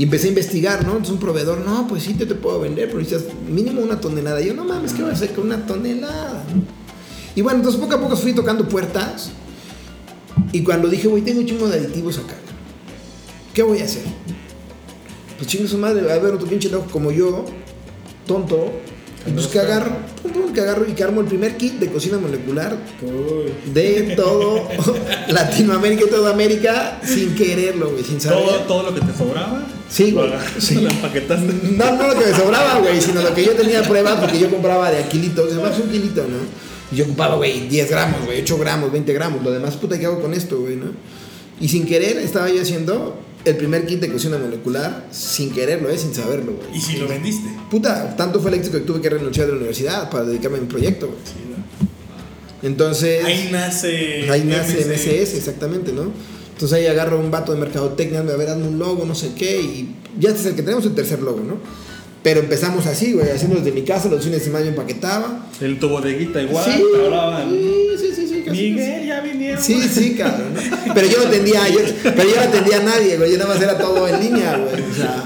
Y 0.00 0.04
empecé 0.04 0.28
a 0.28 0.30
investigar, 0.30 0.82
¿no? 0.86 0.92
Entonces 0.92 1.12
un 1.12 1.20
proveedor, 1.20 1.58
no, 1.58 1.86
pues 1.86 2.04
sí 2.04 2.14
te, 2.14 2.24
te 2.24 2.34
puedo 2.34 2.58
vender, 2.58 2.86
pero 2.86 3.00
necesitas 3.00 3.34
mínimo 3.46 3.82
una 3.82 4.00
tonelada. 4.00 4.40
Y 4.40 4.46
yo, 4.46 4.54
no 4.54 4.64
mames, 4.64 4.94
¿qué 4.94 5.02
voy 5.02 5.10
a 5.10 5.12
hacer 5.12 5.34
con 5.34 5.44
una 5.44 5.66
tonelada? 5.66 6.42
Y 7.34 7.42
bueno, 7.42 7.58
entonces 7.58 7.78
poco 7.78 7.96
a 7.96 8.00
poco 8.00 8.16
fui 8.16 8.32
tocando 8.32 8.66
puertas. 8.66 9.30
Y 10.52 10.62
cuando 10.62 10.88
dije, 10.88 11.06
güey, 11.06 11.22
tengo 11.22 11.40
un 11.40 11.46
chingo 11.46 11.68
de 11.68 11.80
aditivos 11.80 12.16
acá. 12.16 12.32
¿Qué 13.52 13.62
voy 13.62 13.80
a 13.80 13.84
hacer? 13.84 14.04
Pues 15.36 15.46
chingue 15.50 15.68
su 15.68 15.76
madre, 15.76 16.00
va 16.00 16.12
a 16.12 16.14
haber 16.14 16.32
otro 16.32 16.48
pinche 16.48 16.70
loco 16.70 16.90
como 16.90 17.10
yo, 17.10 17.44
tonto, 18.26 18.72
Entonces 19.26 19.52
que 19.52 19.58
agarro, 19.58 19.98
pum, 20.22 20.32
pum, 20.32 20.52
que 20.54 20.62
agarro 20.62 20.88
y 20.88 20.92
que 20.92 21.04
armo 21.04 21.20
el 21.20 21.26
primer 21.26 21.58
kit 21.58 21.74
de 21.74 21.92
cocina 21.92 22.16
molecular 22.16 22.74
Uy. 23.02 23.52
de 23.74 24.14
todo 24.16 24.66
Latinoamérica 25.28 26.04
y 26.06 26.08
toda 26.08 26.32
América 26.32 27.02
sin 27.04 27.34
quererlo, 27.34 27.90
güey, 27.90 28.02
sin 28.02 28.18
saber. 28.18 28.46
Todo, 28.46 28.58
todo 28.60 28.82
lo 28.84 28.94
que 28.94 29.02
te 29.02 29.12
sobraba. 29.14 29.62
Sí, 29.90 30.12
güey, 30.12 30.30
sí. 30.58 30.86
empaquetaste. 30.86 31.52
No, 31.76 31.96
no 31.96 32.06
lo 32.06 32.18
que 32.18 32.26
me 32.26 32.34
sobraba, 32.34 32.78
güey, 32.78 33.00
sino 33.00 33.22
lo 33.22 33.34
que 33.34 33.44
yo 33.44 33.52
tenía 33.52 33.82
prueba 33.82 34.20
porque 34.20 34.38
yo 34.38 34.48
compraba 34.48 34.90
de 34.90 34.98
a 34.98 35.08
kilitos, 35.08 35.52
además 35.52 35.78
un 35.82 35.90
kilito, 35.90 36.22
¿no? 36.22 36.38
Y 36.92 36.96
yo 36.96 37.04
ocupaba, 37.04 37.36
güey, 37.36 37.68
10 37.68 37.90
gramos, 37.90 38.24
güey, 38.24 38.40
8 38.42 38.58
gramos, 38.58 38.92
20 38.92 39.12
gramos, 39.12 39.42
lo 39.42 39.50
demás, 39.50 39.76
puta, 39.76 39.98
¿qué 39.98 40.06
hago 40.06 40.20
con 40.20 40.32
esto, 40.32 40.60
güey, 40.60 40.76
no? 40.76 40.86
Y 41.60 41.68
sin 41.68 41.86
querer 41.86 42.18
estaba 42.18 42.48
yo 42.48 42.62
haciendo 42.62 43.20
el 43.44 43.56
primer 43.56 43.86
kit 43.86 44.00
de 44.00 44.12
cocina 44.12 44.38
molecular, 44.38 45.06
sin 45.10 45.50
quererlo, 45.50 45.90
¿eh? 45.90 45.98
Sin 45.98 46.14
saberlo, 46.14 46.52
güey. 46.52 46.78
¿Y 46.78 46.80
si 46.80 46.96
lo 46.96 47.08
vendiste? 47.08 47.48
Puta, 47.70 48.16
tanto 48.16 48.40
fue 48.40 48.50
el 48.50 48.58
éxito 48.58 48.78
que 48.78 48.84
tuve 48.84 49.00
que 49.00 49.10
renunciar 49.10 49.46
de 49.46 49.52
la 49.52 49.58
universidad 49.58 50.08
para 50.08 50.24
dedicarme 50.24 50.58
a 50.58 50.60
mi 50.60 50.66
proyecto, 50.68 51.06
güey. 51.06 51.18
Entonces... 52.62 53.24
Ahí 53.24 53.48
nace. 53.50 54.30
Ahí 54.30 54.44
nace. 54.44 54.84
MCS, 54.84 55.34
exactamente, 55.34 55.92
¿no? 55.92 56.12
Entonces 56.60 56.76
ahí 56.76 56.86
agarro 56.88 57.18
un 57.18 57.30
vato 57.30 57.54
de 57.54 57.58
mercadotecnia, 57.58 58.20
a 58.20 58.22
ver, 58.22 58.50
hazme 58.50 58.68
un 58.68 58.78
logo, 58.78 59.06
no 59.06 59.14
sé 59.14 59.30
qué, 59.34 59.62
y 59.62 59.94
ya 60.18 60.28
este 60.28 60.42
es 60.42 60.46
el 60.48 60.56
que 60.56 60.62
tenemos 60.62 60.84
el 60.84 60.94
tercer 60.94 61.22
logo, 61.22 61.40
¿no? 61.40 61.54
Pero 62.22 62.40
empezamos 62.40 62.84
así, 62.84 63.14
güey, 63.14 63.30
haciendo 63.30 63.56
desde 63.56 63.72
mi 63.72 63.80
casa, 63.80 64.10
los 64.10 64.22
fines 64.22 64.40
de 64.40 64.44
semana 64.44 64.66
yo 64.66 64.72
empaquetaba. 64.72 65.48
El 65.58 65.78
tu 65.78 65.88
bodeguita 65.88 66.42
igual, 66.42 66.62
sí, 66.62 66.82
te 66.92 67.06
hablaban. 67.06 67.50
sí, 67.50 67.96
sí, 67.98 68.12
sí, 68.14 68.28
sí, 68.28 68.42
casi, 68.44 68.72
Miguel, 68.72 69.06
ya 69.06 69.20
vinieron. 69.22 69.64
Sí, 69.64 69.80
sí, 69.88 70.14
cabrón. 70.18 70.52
¿no? 70.52 70.92
Pero 70.92 71.06
yo 71.06 71.22
no 71.22 71.28
atendía, 71.28 71.66
yo, 71.70 71.78
pero 72.02 72.28
yo 72.28 72.36
no 72.36 72.42
atendía 72.42 72.76
a 72.76 72.82
nadie, 72.82 73.16
güey, 73.16 73.32
yo 73.32 73.38
nada 73.38 73.54
más 73.54 73.62
era 73.62 73.78
todo 73.78 74.06
en 74.06 74.20
línea, 74.20 74.58
güey, 74.58 74.82
o 74.82 74.94
sea, 74.94 75.24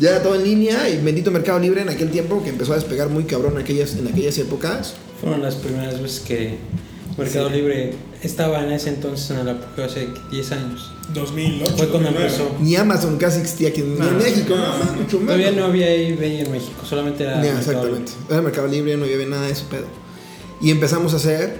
ya 0.00 0.10
era 0.10 0.22
todo 0.22 0.34
en 0.34 0.44
línea 0.44 0.86
y 0.90 0.98
bendito 0.98 1.30
Mercado 1.30 1.60
Libre 1.60 1.80
en 1.80 1.88
aquel 1.88 2.10
tiempo 2.10 2.44
que 2.44 2.50
empezó 2.50 2.72
a 2.72 2.74
despegar 2.74 3.08
muy 3.08 3.24
cabrón 3.24 3.54
en 3.54 3.62
aquellas, 3.62 3.96
en 3.96 4.06
aquellas 4.06 4.36
épocas. 4.36 4.92
Fueron 5.18 5.40
las 5.40 5.54
primeras 5.54 6.02
veces 6.02 6.20
que 6.20 6.58
Mercado 7.18 7.50
Libre 7.50 7.92
estaba 8.22 8.64
en 8.64 8.72
ese 8.72 8.88
entonces 8.90 9.30
en 9.30 9.38
el 9.38 9.48
apogeo 9.50 9.84
hace 9.84 10.08
10 10.30 10.52
años. 10.52 10.90
2008. 11.12 11.74
Fue 11.76 11.88
cuando 11.88 12.10
2009. 12.10 12.24
empezó. 12.26 12.56
Ni 12.60 12.76
Amazon 12.76 13.18
casi 13.18 13.40
existía 13.40 13.68
aquí 13.68 13.80
en, 13.82 13.94
ni 13.98 14.06
en 14.06 14.12
No, 14.12 14.18
México, 14.18 14.54
no, 14.56 14.78
no, 14.78 14.84
mucho 14.92 15.18
menos. 15.18 15.26
Todavía 15.26 15.52
no 15.52 15.64
había 15.66 15.92
eBay 15.94 16.40
en 16.40 16.50
México, 16.52 16.82
solamente 16.88 17.24
era. 17.24 17.36
Mercado 17.36 17.58
exactamente. 17.58 18.12
Era 18.30 18.42
Mercado 18.42 18.66
Libre, 18.68 18.96
no 18.96 19.04
había 19.04 19.26
nada 19.26 19.46
de 19.46 19.52
eso, 19.52 19.64
pedo. 19.70 19.86
Y 20.60 20.70
empezamos 20.70 21.12
a 21.12 21.16
hacer 21.16 21.56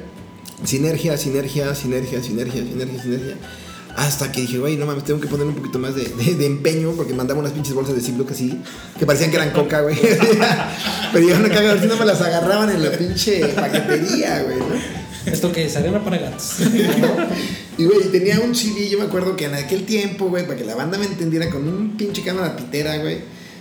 sinergia, 0.65 1.17
sinergia, 1.19 1.75
sinergia, 1.75 2.23
sinergia, 2.23 2.63
sinergia, 2.63 3.03
sinergia. 3.03 3.35
Hasta 3.95 4.33
que 4.33 4.41
dije, 4.41 4.57
güey, 4.59 4.77
no 4.79 4.87
mames, 4.87 5.05
tengo 5.05 5.21
que 5.21 5.27
poner 5.29 5.47
un 5.47 5.55
poquito 5.55 5.79
más 5.79 5.95
de, 5.95 6.05
de- 6.05 6.35
de 6.35 6.47
empeño 6.47 6.93
porque 6.93 7.13
mandaba 7.13 7.41
unas 7.41 7.53
pinches 7.53 7.75
bolsas 7.75 7.95
de 7.95 8.01
Ziploc 8.01 8.31
así, 8.31 8.59
que 8.99 9.05
parecían 9.05 9.31
que 9.31 9.37
eran 9.37 9.51
coca, 9.51 9.83
güey. 9.83 9.97
Pero 11.13 11.29
yo 11.29 11.39
no 11.39 11.49
cagaba, 11.51 11.79
si 11.79 11.87
no 11.87 11.97
me 11.99 12.07
las 12.07 12.21
agarraban 12.23 12.71
en 12.71 12.83
la 12.85 12.91
pinche 12.93 13.45
paquetería, 13.49 14.45
güey. 14.45 14.59
Esto 15.27 15.53
que 15.53 15.65
es 15.67 15.77
arena 15.77 16.03
para 16.03 16.19
gatos. 16.19 16.57
Y, 17.79 17.87
güey, 17.87 18.01
tenía 18.13 18.39
un 18.41 18.55
CD, 18.55 18.89
yo 18.91 18.99
me 18.99 19.07
acuerdo 19.07 19.35
que 19.35 19.47
en 19.47 19.55
aquel 19.55 19.87
tiempo, 19.87 20.27
güey, 20.27 20.47
para 20.47 20.59
que 20.59 20.65
la 20.65 20.75
banda 20.75 20.99
me 20.99 21.07
entendiera, 21.07 21.49
con 21.49 21.67
un 21.67 21.97
pinche 21.97 22.23
cámara 22.23 22.55
pitera, 22.55 22.99
güey, 22.99 23.21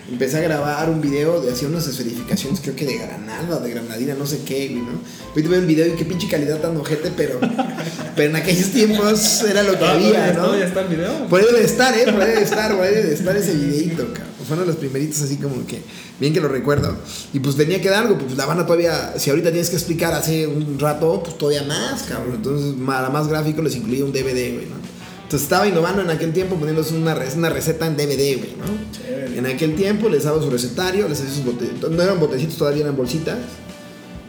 empecé 0.09 0.37
a 0.37 0.41
grabar 0.41 0.89
un 0.89 1.01
video 1.01 1.41
de 1.41 1.51
hacía 1.51 1.67
unas 1.67 1.87
esferificaciones, 1.87 2.59
creo 2.61 2.75
que 2.75 2.85
de 2.85 2.97
Granada, 2.97 3.59
de 3.59 3.69
Granadina, 3.69 4.13
no 4.15 4.25
sé 4.25 4.39
qué, 4.45 4.69
güey, 4.69 4.81
¿no? 4.81 5.01
Ahorita 5.29 5.49
veo 5.49 5.59
el 5.59 5.65
video 5.65 5.87
y 5.87 5.91
qué 5.91 6.05
pinche 6.05 6.27
calidad 6.27 6.59
tan 6.59 6.75
ojete, 6.77 7.11
pero, 7.15 7.39
pero 8.15 8.29
en 8.29 8.35
aquellos 8.35 8.69
tiempos 8.69 9.43
era 9.43 9.63
lo 9.63 9.77
que 9.77 9.85
había, 9.85 10.33
¿no? 10.33 10.45
¿Todavía 10.45 10.65
está 10.65 10.81
el 10.81 10.87
video? 10.87 11.27
Por 11.27 11.39
ahí 11.39 11.45
debe 11.45 11.63
estar, 11.63 11.97
¿eh? 11.97 12.11
Por 12.11 12.21
ahí 12.21 12.29
debe 12.29 12.43
estar, 12.43 12.75
por 12.75 12.85
ahí 12.85 12.95
debe 12.95 13.13
estar 13.13 13.35
ese 13.37 13.53
videito, 13.53 14.07
cabrón. 14.13 14.31
Fueron 14.47 14.67
los 14.67 14.75
primeritos 14.75 15.21
así 15.21 15.37
como 15.37 15.65
que, 15.65 15.81
bien 16.19 16.33
que 16.33 16.41
lo 16.41 16.49
recuerdo. 16.49 16.97
Y 17.31 17.39
pues 17.39 17.55
tenía 17.55 17.81
que 17.81 17.89
dar 17.89 18.03
algo, 18.03 18.17
pues 18.17 18.35
la 18.35 18.45
banda 18.45 18.65
todavía, 18.65 19.13
si 19.17 19.29
ahorita 19.29 19.49
tienes 19.49 19.69
que 19.69 19.75
explicar 19.77 20.13
hace 20.13 20.47
un 20.47 20.77
rato, 20.77 21.23
pues 21.23 21.37
todavía 21.37 21.63
más, 21.63 22.03
cabrón. 22.03 22.35
Entonces, 22.35 22.75
para 22.85 23.09
más 23.09 23.27
gráfico 23.27 23.61
les 23.61 23.75
incluía 23.75 24.03
un 24.03 24.11
DVD, 24.11 24.53
güey, 24.53 24.65
¿no? 24.65 24.90
Entonces 25.31 25.45
estaba 25.45 25.65
innovando 25.65 26.01
en 26.01 26.09
aquel 26.09 26.33
tiempo 26.33 26.57
poniéndose 26.57 26.93
una, 26.93 27.15
una 27.37 27.49
receta 27.49 27.87
en 27.87 27.95
DVD, 27.95 28.37
güey, 28.37 28.53
¿no? 28.57 28.65
Chévere. 28.91 29.37
En 29.37 29.45
aquel 29.45 29.75
tiempo 29.75 30.09
les 30.09 30.25
daba 30.25 30.41
su 30.41 30.49
recetario, 30.49 31.07
les 31.07 31.21
hacía 31.21 31.33
sus 31.33 31.45
botecitos, 31.45 31.89
no 31.89 32.03
eran 32.03 32.19
botecitos, 32.19 32.57
todavía 32.57 32.81
eran 32.81 32.97
bolsitas. 32.97 33.37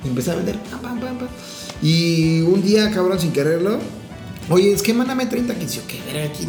Y 0.05 0.09
empecé 0.11 0.31
a 0.31 0.37
vender, 0.37 0.61
pam, 0.71 0.81
pam, 0.81 1.01
pam. 1.01 1.29
Y 1.83 2.43
un 2.43 2.63
día, 2.63 2.89
cabrón, 2.93 3.19
sin 3.19 3.33
quererlo, 3.33 3.81
oye, 4.49 4.73
es 4.73 4.81
que 4.81 4.95
mándame 4.95 5.27
30 5.27 5.57
kits. 5.57 5.75
Yo, 5.75 5.83
¿qué? 5.89 5.99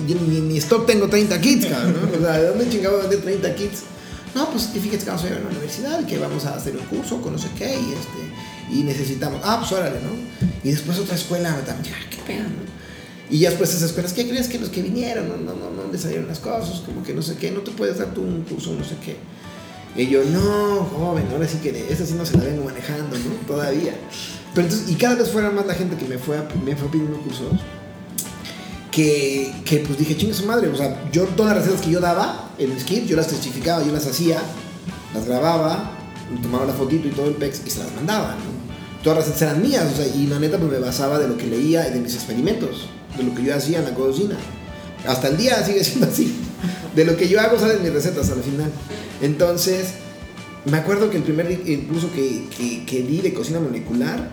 Yo 0.07 0.17
ni, 0.21 0.41
ni 0.41 0.57
stock 0.59 0.85
tengo 0.85 1.07
30 1.07 1.41
kits, 1.41 1.65
cabrón, 1.65 1.95
¿no? 2.11 2.15
O 2.15 2.21
sea, 2.21 2.33
¿de 2.39 2.49
dónde 2.49 2.69
chingado 2.69 2.99
vender 2.99 3.21
30 3.21 3.55
kits? 3.55 3.81
No, 4.35 4.51
pues 4.51 4.65
que 4.65 4.79
fíjate 4.79 5.03
que 5.03 5.09
vamos 5.09 5.23
a 5.23 5.27
ir 5.29 5.33
a 5.33 5.39
la 5.39 5.47
universidad 5.47 5.99
y 5.99 6.05
que 6.05 6.19
vamos 6.19 6.45
a 6.45 6.53
hacer 6.53 6.77
un 6.77 6.85
curso 6.95 7.19
con 7.23 7.33
no 7.33 7.39
sé 7.39 7.47
qué 7.57 7.73
y 7.73 7.93
este, 7.93 8.77
y 8.79 8.83
necesitamos, 8.83 9.41
ah, 9.43 9.57
pues 9.61 9.71
órale, 9.71 9.97
¿no? 9.99 10.11
Y 10.63 10.69
después 10.69 10.99
otra 10.99 11.15
escuela 11.15 11.59
también, 11.65 11.95
ah, 11.97 12.05
qué 12.11 12.17
pedo, 12.17 12.43
¿no? 12.43 12.82
Y 13.33 13.39
ya 13.39 13.49
después 13.49 13.71
esas 13.71 13.83
escuelas, 13.89 14.13
¿qué 14.13 14.27
crees 14.29 14.47
que 14.47 14.59
los 14.59 14.69
que 14.69 14.83
vinieron 14.83 15.27
no, 15.27 15.37
no, 15.37 15.53
no, 15.55 15.71
no 15.71 15.91
les 15.91 16.01
salieron 16.01 16.27
las 16.27 16.37
cosas? 16.39 16.81
Como 16.85 17.01
que 17.03 17.15
no 17.15 17.21
sé 17.23 17.35
qué, 17.35 17.49
no 17.49 17.61
te 17.61 17.71
puedes 17.71 17.97
dar 17.97 18.13
tú 18.13 18.21
un 18.21 18.43
curso, 18.43 18.73
no 18.77 18.83
sé 18.85 18.95
qué. 19.03 19.15
Y 19.99 20.07
yo, 20.07 20.23
no, 20.23 20.85
joven, 20.95 21.25
ahora 21.31 21.47
sí 21.47 21.57
que 21.57 21.87
esa 21.91 22.05
sí 22.05 22.13
no 22.13 22.25
se 22.27 22.37
la 22.37 22.43
vengo 22.43 22.63
manejando, 22.65 23.17
¿no? 23.17 23.35
Todavía. 23.47 23.95
Pero 24.53 24.67
entonces, 24.67 24.87
y 24.89 24.95
cada 24.95 25.15
vez 25.15 25.29
fuera 25.31 25.49
más 25.49 25.65
la 25.65 25.73
gente 25.73 25.95
que 25.97 26.05
me 26.05 26.19
fue, 26.19 26.37
a- 26.37 26.47
me 26.63 26.75
fue 26.75 26.89
pidiendo 26.89 27.17
cursos, 27.21 27.53
que, 28.91 29.51
que 29.65 29.77
pues 29.79 29.97
dije, 29.97 30.15
chingue 30.15 30.33
su 30.35 30.45
madre, 30.45 30.67
o 30.67 30.75
sea, 30.75 31.09
yo 31.11 31.23
todas 31.25 31.55
las 31.55 31.63
recetas 31.65 31.83
que 31.85 31.91
yo 31.91 31.99
daba 31.99 32.51
en 32.59 32.73
mis 32.73 32.83
kits, 32.83 33.07
yo 33.07 33.15
las 33.15 33.27
testificaba, 33.27 33.83
yo 33.83 33.91
las 33.91 34.05
hacía, 34.05 34.39
las 35.15 35.25
grababa, 35.25 35.97
tomaba 36.43 36.65
la 36.65 36.73
fotito 36.73 37.07
y 37.07 37.11
todo 37.11 37.27
el 37.27 37.33
pex 37.35 37.61
y 37.65 37.69
se 37.71 37.79
las 37.79 37.91
mandaba, 37.95 38.35
¿no? 38.35 39.01
Todas 39.03 39.17
las 39.19 39.27
recetas 39.27 39.49
eran 39.53 39.61
mías, 39.63 39.85
o 39.91 39.95
sea, 39.95 40.07
y 40.07 40.27
la 40.27 40.37
neta 40.39 40.59
pues 40.59 40.71
me 40.71 40.79
basaba 40.79 41.17
de 41.17 41.27
lo 41.27 41.35
que 41.37 41.47
leía 41.47 41.87
y 41.89 41.93
de 41.93 41.99
mis 41.99 42.13
experimentos, 42.13 42.87
de 43.17 43.23
lo 43.23 43.33
que 43.35 43.43
yo 43.43 43.55
hacía 43.55 43.79
en 43.79 43.85
la 43.85 43.93
cocina. 43.93 44.37
Hasta 45.05 45.27
el 45.27 45.37
día 45.37 45.63
sigue 45.63 45.83
siendo 45.83 46.07
así. 46.07 46.33
De 46.95 47.05
lo 47.05 47.17
que 47.17 47.27
yo 47.27 47.39
hago 47.39 47.59
salen 47.59 47.81
mis 47.81 47.93
recetas 47.93 48.29
al 48.29 48.43
final. 48.43 48.71
Entonces, 49.21 49.95
me 50.65 50.77
acuerdo 50.77 51.09
que 51.09 51.17
el 51.17 51.23
primer 51.23 51.47
curso 51.87 52.09
que, 52.13 52.45
que, 52.55 52.85
que 52.85 53.03
di 53.03 53.21
de 53.21 53.33
cocina 53.33 53.59
molecular 53.59 54.29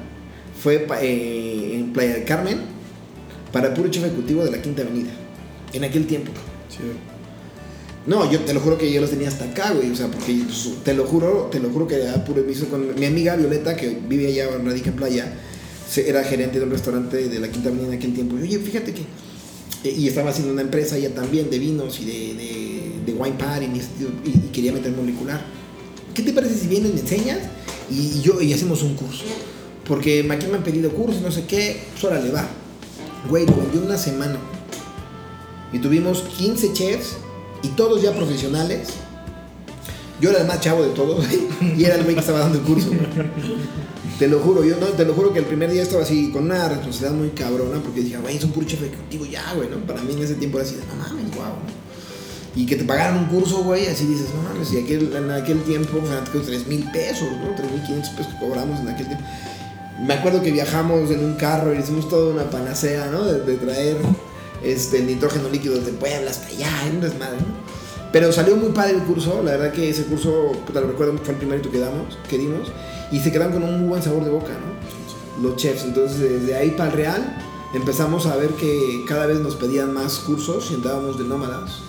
fue 0.62 0.87
eh, 1.01 1.77
en 1.79 1.93
Playa 1.93 2.14
del 2.14 2.25
Carmen 2.25 2.61
para 3.53 3.75
puro 3.75 3.88
chef 3.88 4.05
ejecutivo 4.05 4.45
de 4.45 4.51
la 4.51 4.62
Quinta 4.62 4.83
Avenida. 4.83 5.11
En 5.73 5.85
aquel 5.85 6.07
tiempo. 6.07 6.33
No, 8.07 8.31
yo 8.31 8.40
te 8.40 8.55
lo 8.55 8.61
juro 8.61 8.79
que 8.79 8.90
yo 8.90 9.01
los 9.01 9.11
tenía 9.11 9.29
hasta 9.29 9.45
acá, 9.45 9.73
güey. 9.73 9.90
O 9.90 9.97
sea, 9.97 10.09
porque 10.09 10.43
pues, 10.45 10.71
te 10.85 10.95
lo 10.95 11.07
juro, 11.07 11.49
te 11.51 11.61
lo 11.61 11.71
juro 11.71 11.87
que 11.87 11.97
era 11.97 12.25
puro 12.25 12.49
hizo 12.49 12.66
con 12.69 12.95
mi 12.99 13.07
amiga 13.07 13.37
Violeta, 13.37 13.77
que 13.77 13.99
vive 14.09 14.29
allá, 14.29 14.49
radica 14.64 14.90
en 14.90 14.97
playa, 14.97 15.33
era 15.96 16.22
gerente 16.24 16.59
de 16.59 16.64
un 16.64 16.70
restaurante 16.70 17.29
de 17.29 17.38
la 17.40 17.48
Quinta 17.50 17.68
Avenida 17.68 17.88
en 17.88 17.94
aquel 17.94 18.14
tiempo. 18.14 18.37
Y, 18.38 18.42
Oye, 18.42 18.59
fíjate 18.59 18.92
que. 18.94 19.03
eh, 19.85 19.94
Y 19.98 20.09
estaba 20.09 20.31
haciendo 20.31 20.53
una 20.53 20.62
empresa 20.62 20.96
ella 20.96 21.14
también 21.14 21.50
de 21.50 21.59
vinos 21.59 22.00
y 22.00 22.05
de, 22.05 22.35
de, 22.35 22.92
de 23.07 23.12
wine 23.12 23.37
pairing 23.38 23.74
y, 23.76 24.29
y, 24.29 24.33
quería 24.53 24.72
meter 24.72 24.92
molecular. 24.92 25.40
¿Qué 26.14 26.22
te 26.22 26.33
parece 26.33 26.55
si 26.57 26.66
vienes, 26.66 26.92
me 26.94 27.00
enseñas 27.00 27.38
y, 27.90 28.18
y 28.18 28.22
yo 28.22 28.40
y 28.40 28.53
hacemos 28.53 28.83
un 28.83 28.94
curso? 28.94 29.24
Porque 29.87 30.26
aquí 30.31 30.46
me 30.46 30.57
han 30.57 30.62
pedido 30.62 30.90
cursos, 30.92 31.20
no 31.22 31.33
sé 31.33 31.44
qué, 31.46 31.81
pues 31.92 32.05
órale, 32.05 32.31
va. 32.31 32.48
Güey, 33.29 33.44
vendió 33.46 33.83
una 33.85 33.98
semana. 33.98 34.38
Y 35.72 35.79
tuvimos 35.79 36.22
15 36.38 36.72
chefs 36.72 37.16
y 37.62 37.68
todos 37.68 38.03
ya 38.03 38.12
profesionales. 38.14 38.88
Yo 40.20 40.30
era 40.30 40.40
el 40.40 40.46
más 40.46 40.61
chavo 40.61 40.83
de 40.83 40.90
todos 40.90 41.24
y 41.76 41.85
era 41.85 41.96
el 41.96 42.02
güey 42.02 42.14
que 42.14 42.20
estaba 42.20 42.40
dando 42.40 42.59
el 42.59 42.64
curso. 42.64 42.90
Te 44.18 44.28
lo 44.28 44.38
juro, 44.40 44.62
yo 44.62 44.76
no, 44.76 44.87
te 44.88 45.06
lo 45.06 45.14
juro 45.14 45.33
que 45.33 45.38
el 45.38 45.46
primer 45.46 45.70
día 45.70 45.83
estaba 45.83 46.02
así 46.02 46.30
con 46.30 46.44
una 46.44 46.68
responsabilidad 46.68 47.12
muy 47.12 47.30
cabrona 47.30 47.80
porque 47.83 48.02
dije, 48.02 48.18
güey, 48.18 48.37
es 48.37 48.44
un 48.44 48.52
puro 48.52 48.66
chef 48.66 48.83
ejecutivo 48.83 49.24
ya, 49.24 49.54
güey, 49.54 49.70
¿no? 49.70 49.78
Para 49.87 50.02
mí 50.02 50.12
en 50.12 50.22
ese 50.22 50.35
tiempo 50.35 50.59
era 50.59 50.66
así 50.66 50.76
de, 50.76 50.83
no 50.83 50.94
mames, 50.96 51.35
guau, 51.35 51.48
¿no? 51.48 51.80
Y 52.54 52.66
que 52.66 52.76
te 52.76 52.85
pagaran 52.85 53.16
un 53.16 53.26
curso, 53.26 53.64
güey, 53.64 53.87
así 53.87 54.04
dices, 54.04 54.26
no 54.35 54.42
mames, 54.42 54.70
y 54.74 54.78
aquel, 54.78 55.11
en 55.16 55.30
aquel 55.30 55.62
tiempo, 55.62 56.02
fanáticos, 56.02 56.44
3 56.44 56.66
mil 56.66 56.85
pesos, 56.90 57.28
¿no? 57.42 57.54
3 57.56 57.70
mil 57.72 57.83
500 57.83 58.11
pesos 58.11 58.35
que 58.35 58.40
cobramos 58.40 58.80
en 58.80 58.88
aquel 58.88 59.06
tiempo. 59.06 59.24
Me 60.06 60.12
acuerdo 60.12 60.42
que 60.42 60.52
viajamos 60.52 61.11
en 61.11 61.24
un 61.24 61.37
carro 61.37 61.74
y 61.74 61.78
hicimos 61.78 62.06
toda 62.11 62.35
una 62.35 62.50
panacea, 62.50 63.06
¿no? 63.06 63.24
De, 63.24 63.40
de 63.40 63.57
traer 63.57 63.97
este, 64.62 64.99
el 64.99 65.07
nitrógeno 65.07 65.49
líquido 65.49 65.76
desde 65.78 65.92
Puebla 65.92 66.30
hasta 66.30 66.47
allá, 66.49 66.68
en 66.88 66.97
un 66.97 67.01
desmadre, 67.01 67.38
¿no? 67.38 67.80
Pero 68.12 68.32
salió 68.32 68.56
muy 68.56 68.70
padre 68.70 68.94
el 68.94 69.02
curso, 69.02 69.42
la 69.44 69.52
verdad 69.52 69.72
que 69.72 69.88
ese 69.88 70.04
curso, 70.04 70.52
puta, 70.66 70.80
lo 70.80 70.88
recuerdo, 70.88 71.16
fue 71.22 71.32
el 71.32 71.38
primerito 71.38 71.70
que, 71.70 71.78
damos, 71.78 72.18
que 72.28 72.38
dimos, 72.38 72.72
y 73.12 73.20
se 73.20 73.30
quedaron 73.30 73.52
con 73.52 73.62
un 73.62 73.80
muy 73.80 73.88
buen 73.88 74.02
sabor 74.02 74.24
de 74.24 74.30
boca, 74.30 74.52
¿no? 74.52 75.48
Los 75.48 75.56
chefs, 75.56 75.84
entonces 75.84 76.18
desde 76.18 76.54
ahí 76.56 76.70
para 76.72 76.90
el 76.90 76.96
Real 76.96 77.38
empezamos 77.72 78.26
a 78.26 78.36
ver 78.36 78.50
que 78.50 79.04
cada 79.06 79.26
vez 79.26 79.38
nos 79.38 79.54
pedían 79.54 79.94
más 79.94 80.18
cursos 80.18 80.68
y 80.70 80.74
andábamos 80.74 81.18
de 81.18 81.24
nómadas. 81.24 81.82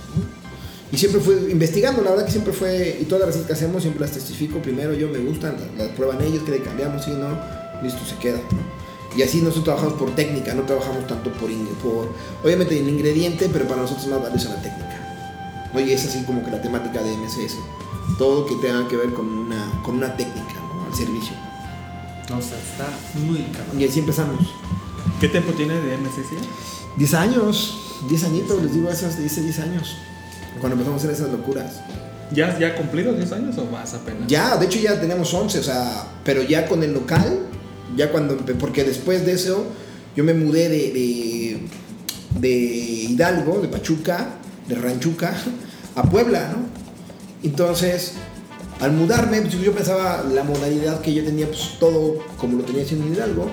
Y 0.91 0.97
siempre 0.97 1.22
fue 1.22 1.49
investigando, 1.49 2.03
la 2.03 2.11
verdad 2.11 2.26
que 2.26 2.32
siempre 2.32 2.53
fue, 2.53 2.99
y 3.01 3.05
todas 3.05 3.26
las 3.26 3.28
recetas 3.28 3.47
que 3.47 3.53
hacemos 3.53 3.82
siempre 3.82 4.01
las 4.01 4.11
testifico 4.11 4.61
primero, 4.61 4.93
yo 4.93 5.07
me 5.07 5.19
gustan, 5.19 5.55
las, 5.78 5.88
prueban 5.89 6.22
ellos, 6.22 6.43
que 6.43 6.51
le 6.51 6.61
cambiamos, 6.61 7.05
si 7.05 7.11
no, 7.11 7.30
listo, 7.82 8.05
se 8.05 8.15
queda. 8.17 8.38
¿no? 8.38 9.17
Y 9.17 9.24
así 9.24 9.39
nosotros 9.39 9.65
trabajamos 9.65 9.93
por 9.95 10.15
técnica, 10.15 10.53
no 10.53 10.63
trabajamos 10.63 11.07
tanto 11.07 11.32
por, 11.34 11.49
por 11.82 12.09
obviamente 12.43 12.78
el 12.80 12.88
ingrediente, 12.88 13.49
pero 13.51 13.65
para 13.67 13.82
nosotros 13.82 14.07
más 14.07 14.22
valiosa 14.22 14.49
la 14.49 14.61
técnica. 14.61 14.91
¿No? 15.74 15.80
Y 15.80 15.91
es 15.91 16.05
así 16.05 16.24
como 16.24 16.43
que 16.43 16.51
la 16.51 16.61
temática 16.61 17.01
de 17.01 17.15
MSS, 17.17 17.57
todo 18.17 18.45
que 18.45 18.55
tenga 18.55 18.88
que 18.88 18.97
ver 18.97 19.13
con 19.13 19.28
una, 19.28 19.82
con 19.84 19.95
una 19.95 20.15
técnica, 20.15 20.55
¿no? 20.55 20.95
servicio. 20.95 21.34
No, 22.30 22.38
o 22.38 22.41
sea, 22.41 22.57
está 22.57 22.88
muy 23.19 23.43
cabrón. 23.55 23.80
Y 23.80 23.86
así 23.86 23.99
empezamos. 23.99 24.39
¿Qué 25.19 25.28
tiempo 25.28 25.53
tiene 25.53 25.76
de 25.76 25.97
MCC? 25.97 26.38
10 26.97 27.13
años, 27.13 28.01
10 28.09 28.24
añitos, 28.26 28.61
les 28.61 28.74
digo, 28.74 28.89
esos 28.89 29.17
dice 29.17 29.41
10 29.41 29.59
años. 29.59 29.97
Cuando 30.59 30.74
empezamos 30.74 31.01
a 31.01 31.05
hacer 31.05 31.15
esas 31.15 31.32
locuras. 31.32 31.82
¿Ya, 32.34 32.57
ya 32.57 32.76
cumplido 32.76 33.13
10 33.13 33.32
años 33.34 33.57
o 33.57 33.65
más 33.65 33.93
apenas? 33.93 34.28
Ya, 34.28 34.57
de 34.57 34.65
hecho 34.65 34.80
ya 34.80 34.99
tenemos 34.99 35.34
11, 35.34 35.59
o 35.59 35.63
sea, 35.63 36.07
pero 36.24 36.43
ya 36.43 36.65
con 36.67 36.82
el 36.84 36.93
local, 36.93 37.39
ya 37.95 38.11
cuando, 38.11 38.38
porque 38.38 38.84
después 38.84 39.26
de 39.26 39.34
eso 39.34 39.65
yo 40.15 40.24
me 40.24 40.34
mudé 40.34 40.69
de, 40.69 40.78
de, 40.91 41.67
de 42.39 42.49
Hidalgo, 42.49 43.59
de 43.59 43.67
Pachuca, 43.67 44.38
de 44.72 44.82
Ranchuca, 44.82 45.34
a 45.95 46.03
Puebla, 46.03 46.53
¿no? 46.53 46.59
Entonces, 47.43 48.13
al 48.80 48.93
mudarme, 48.93 49.41
pues, 49.41 49.59
yo 49.59 49.74
pensaba 49.74 50.24
la 50.24 50.43
modalidad 50.43 51.01
que 51.01 51.13
yo 51.13 51.24
tenía, 51.24 51.47
pues 51.47 51.78
todo 51.80 52.19
como 52.38 52.57
lo 52.57 52.63
tenía 52.63 52.84
haciendo 52.84 53.05
en 53.07 53.13
Hidalgo, 53.13 53.51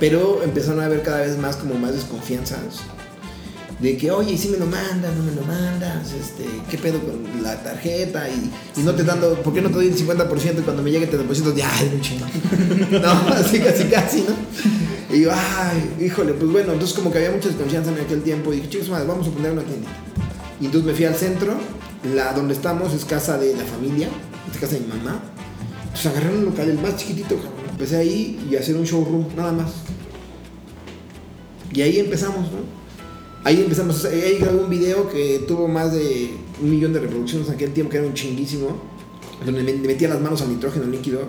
pero 0.00 0.42
empezaron 0.42 0.80
a 0.80 0.86
haber 0.86 1.02
cada 1.02 1.20
vez 1.20 1.36
más 1.38 1.56
como 1.56 1.74
más 1.74 1.92
desconfianzas. 1.92 2.80
De 3.80 3.98
que, 3.98 4.10
oye, 4.10 4.32
¿y 4.32 4.38
si 4.38 4.48
me 4.48 4.56
lo 4.56 4.64
mandas, 4.64 5.14
no 5.14 5.22
me 5.22 5.32
lo 5.32 5.42
mandas, 5.42 6.10
este, 6.14 6.46
¿qué 6.70 6.78
pedo 6.78 6.98
con 7.00 7.42
la 7.42 7.62
tarjeta? 7.62 8.26
Y, 8.30 8.80
no 8.80 8.94
te 8.94 9.04
dando, 9.04 9.34
¿por 9.42 9.52
qué 9.52 9.60
no 9.60 9.68
te 9.68 9.74
doy 9.74 9.88
el 9.88 9.96
50% 9.96 10.60
y 10.60 10.62
cuando 10.62 10.82
me 10.82 10.90
llegue 10.90 11.06
te 11.06 11.18
deposito? 11.18 11.54
Ya, 11.54 11.70
es 11.82 11.92
un 11.92 12.00
chingo. 12.00 12.26
No, 13.02 13.10
así 13.34 13.60
casi 13.60 13.84
casi, 13.84 14.22
¿no? 14.22 15.14
Y 15.14 15.20
yo, 15.20 15.30
ay, 15.32 16.06
híjole, 16.06 16.32
pues 16.32 16.50
bueno, 16.50 16.72
entonces 16.72 16.96
como 16.96 17.12
que 17.12 17.18
había 17.18 17.32
mucha 17.32 17.48
desconfianza 17.48 17.92
en 17.92 18.00
aquel 18.00 18.22
tiempo 18.22 18.50
y 18.52 18.56
dije, 18.56 18.70
chicos, 18.70 18.88
madre, 18.88 19.06
vamos 19.06 19.28
a 19.28 19.30
poner 19.30 19.52
una 19.52 19.62
tienda. 19.62 19.88
Y 20.60 20.66
entonces 20.66 20.90
me 20.90 20.94
fui 20.94 21.04
al 21.04 21.14
centro, 21.14 21.54
la 22.14 22.32
donde 22.32 22.54
estamos 22.54 22.92
es 22.94 23.04
casa 23.04 23.38
de 23.38 23.54
la 23.54 23.64
familia, 23.64 24.08
es 24.52 24.58
casa 24.58 24.74
de 24.74 24.80
mi 24.80 24.88
mamá. 24.88 25.22
Entonces 25.84 26.06
agarré 26.06 26.36
un 26.36 26.44
local, 26.44 26.70
el 26.70 26.78
más 26.78 26.96
chiquitito. 26.96 27.36
Empecé 27.70 27.96
ahí 27.96 28.48
y 28.50 28.56
a 28.56 28.60
hacer 28.60 28.76
un 28.76 28.84
showroom, 28.84 29.26
nada 29.36 29.52
más. 29.52 29.72
Y 31.72 31.82
ahí 31.82 31.98
empezamos, 31.98 32.50
¿no? 32.52 32.76
Ahí 33.44 33.60
empezamos, 33.60 34.04
ahí 34.06 34.38
grabé 34.40 34.58
un 34.58 34.70
video 34.70 35.08
que 35.08 35.44
tuvo 35.46 35.68
más 35.68 35.92
de 35.92 36.30
un 36.60 36.70
millón 36.70 36.92
de 36.92 37.00
reproducciones 37.00 37.48
en 37.48 37.54
aquel 37.54 37.72
tiempo, 37.72 37.90
que 37.90 37.98
era 37.98 38.06
un 38.06 38.14
chinguísimo, 38.14 38.80
donde 39.44 39.62
me 39.62 39.72
me 39.72 39.86
metía 39.86 40.08
las 40.08 40.20
manos 40.20 40.40
al 40.42 40.48
nitrógeno 40.48 40.86
líquido 40.86 41.20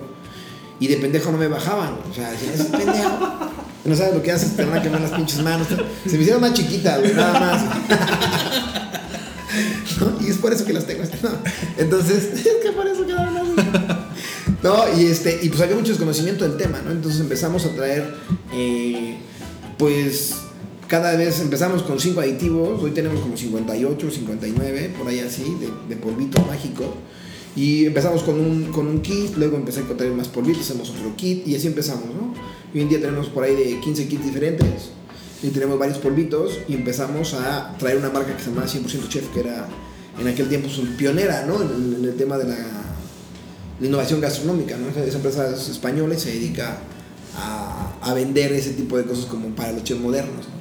y 0.80 0.86
de 0.86 0.96
pendejo 0.96 1.30
no 1.32 1.38
me 1.38 1.48
bajaban. 1.48 1.96
O 2.10 2.14
sea, 2.14 2.30
decían, 2.30 2.54
ese 2.54 2.64
pendejo. 2.64 3.18
No 3.84 3.94
sabes 3.96 4.14
lo 4.14 4.22
que 4.22 4.32
haces, 4.32 4.54
te 4.56 4.64
van 4.64 4.78
a 4.78 4.82
quemar 4.82 5.00
las 5.00 5.12
pinches 5.12 5.42
manos. 5.42 5.66
Se 6.06 6.16
me 6.16 6.20
hicieron 6.20 6.40
más 6.40 6.52
chiquitas, 6.52 7.00
nada 7.14 7.40
más. 7.40 7.62
¿No? 10.00 10.26
Y 10.26 10.30
es 10.30 10.38
por 10.38 10.52
eso 10.52 10.64
que 10.64 10.72
las 10.72 10.86
tengo. 10.86 11.04
Entonces, 11.78 12.32
es 12.34 12.42
que 12.62 12.72
por 12.72 12.86
eso 12.86 13.06
quedaron 13.06 13.36
así. 13.36 13.52
No, 14.62 14.84
y 14.98 15.06
este, 15.06 15.38
y 15.42 15.48
pues 15.48 15.60
había 15.60 15.76
mucho 15.76 15.90
desconocimiento 15.90 16.46
del 16.46 16.56
tema, 16.56 16.80
¿no? 16.84 16.90
Entonces 16.90 17.20
empezamos 17.20 17.64
a 17.64 17.70
traer, 17.70 18.12
eh, 18.52 19.16
pues, 19.78 20.34
cada 20.88 21.14
vez 21.16 21.40
empezamos 21.40 21.82
con 21.82 22.00
5 22.00 22.20
aditivos, 22.20 22.82
hoy 22.82 22.90
tenemos 22.90 23.20
como 23.20 23.36
58, 23.36 24.10
59, 24.10 24.94
por 24.98 25.06
ahí 25.06 25.20
así, 25.20 25.44
de, 25.60 25.70
de 25.88 26.00
polvito 26.00 26.44
mágico. 26.44 26.94
Y 27.54 27.86
empezamos 27.86 28.22
con 28.22 28.40
un, 28.40 28.72
con 28.72 28.86
un 28.86 29.00
kit, 29.00 29.36
luego 29.36 29.56
empecé 29.56 29.80
a 29.80 29.96
traer 29.96 30.12
más 30.12 30.28
polvitos, 30.28 30.62
hacemos 30.62 30.90
otro 30.90 31.14
kit 31.16 31.46
y 31.46 31.56
así 31.56 31.66
empezamos, 31.66 32.06
¿no? 32.06 32.34
Hoy 32.74 32.82
en 32.82 32.88
día 32.88 33.00
tenemos 33.00 33.28
por 33.28 33.44
ahí 33.44 33.54
de 33.54 33.80
15 33.80 34.08
kits 34.08 34.24
diferentes 34.24 34.97
y 35.42 35.48
tenemos 35.48 35.78
varios 35.78 35.98
polvitos 35.98 36.58
y 36.68 36.74
empezamos 36.74 37.34
a 37.34 37.76
traer 37.78 37.98
una 37.98 38.10
marca 38.10 38.36
que 38.36 38.42
se 38.42 38.50
llama 38.50 38.64
100% 38.64 39.08
Chef, 39.08 39.28
que 39.32 39.40
era 39.40 39.68
en 40.18 40.26
aquel 40.26 40.48
tiempo 40.48 40.68
pues, 40.74 40.88
pionera, 40.96 41.44
¿no? 41.46 41.62
En, 41.62 42.04
el 42.04 42.16
tema 42.16 42.38
de 42.38 42.44
la, 42.44 42.56
innovación 43.80 44.20
gastronómica, 44.20 44.76
¿no? 44.76 44.88
Esa 44.88 45.16
empresa 45.16 45.54
es 45.54 45.68
española 45.68 46.14
y 46.16 46.18
se 46.18 46.32
dedica 46.32 46.78
a, 47.36 48.14
vender 48.14 48.52
ese 48.52 48.70
tipo 48.70 48.96
de 48.96 49.04
cosas 49.04 49.26
como 49.26 49.48
para 49.54 49.70
los 49.70 49.84
chefs 49.84 50.00
modernos, 50.00 50.46
¿no? 50.48 50.58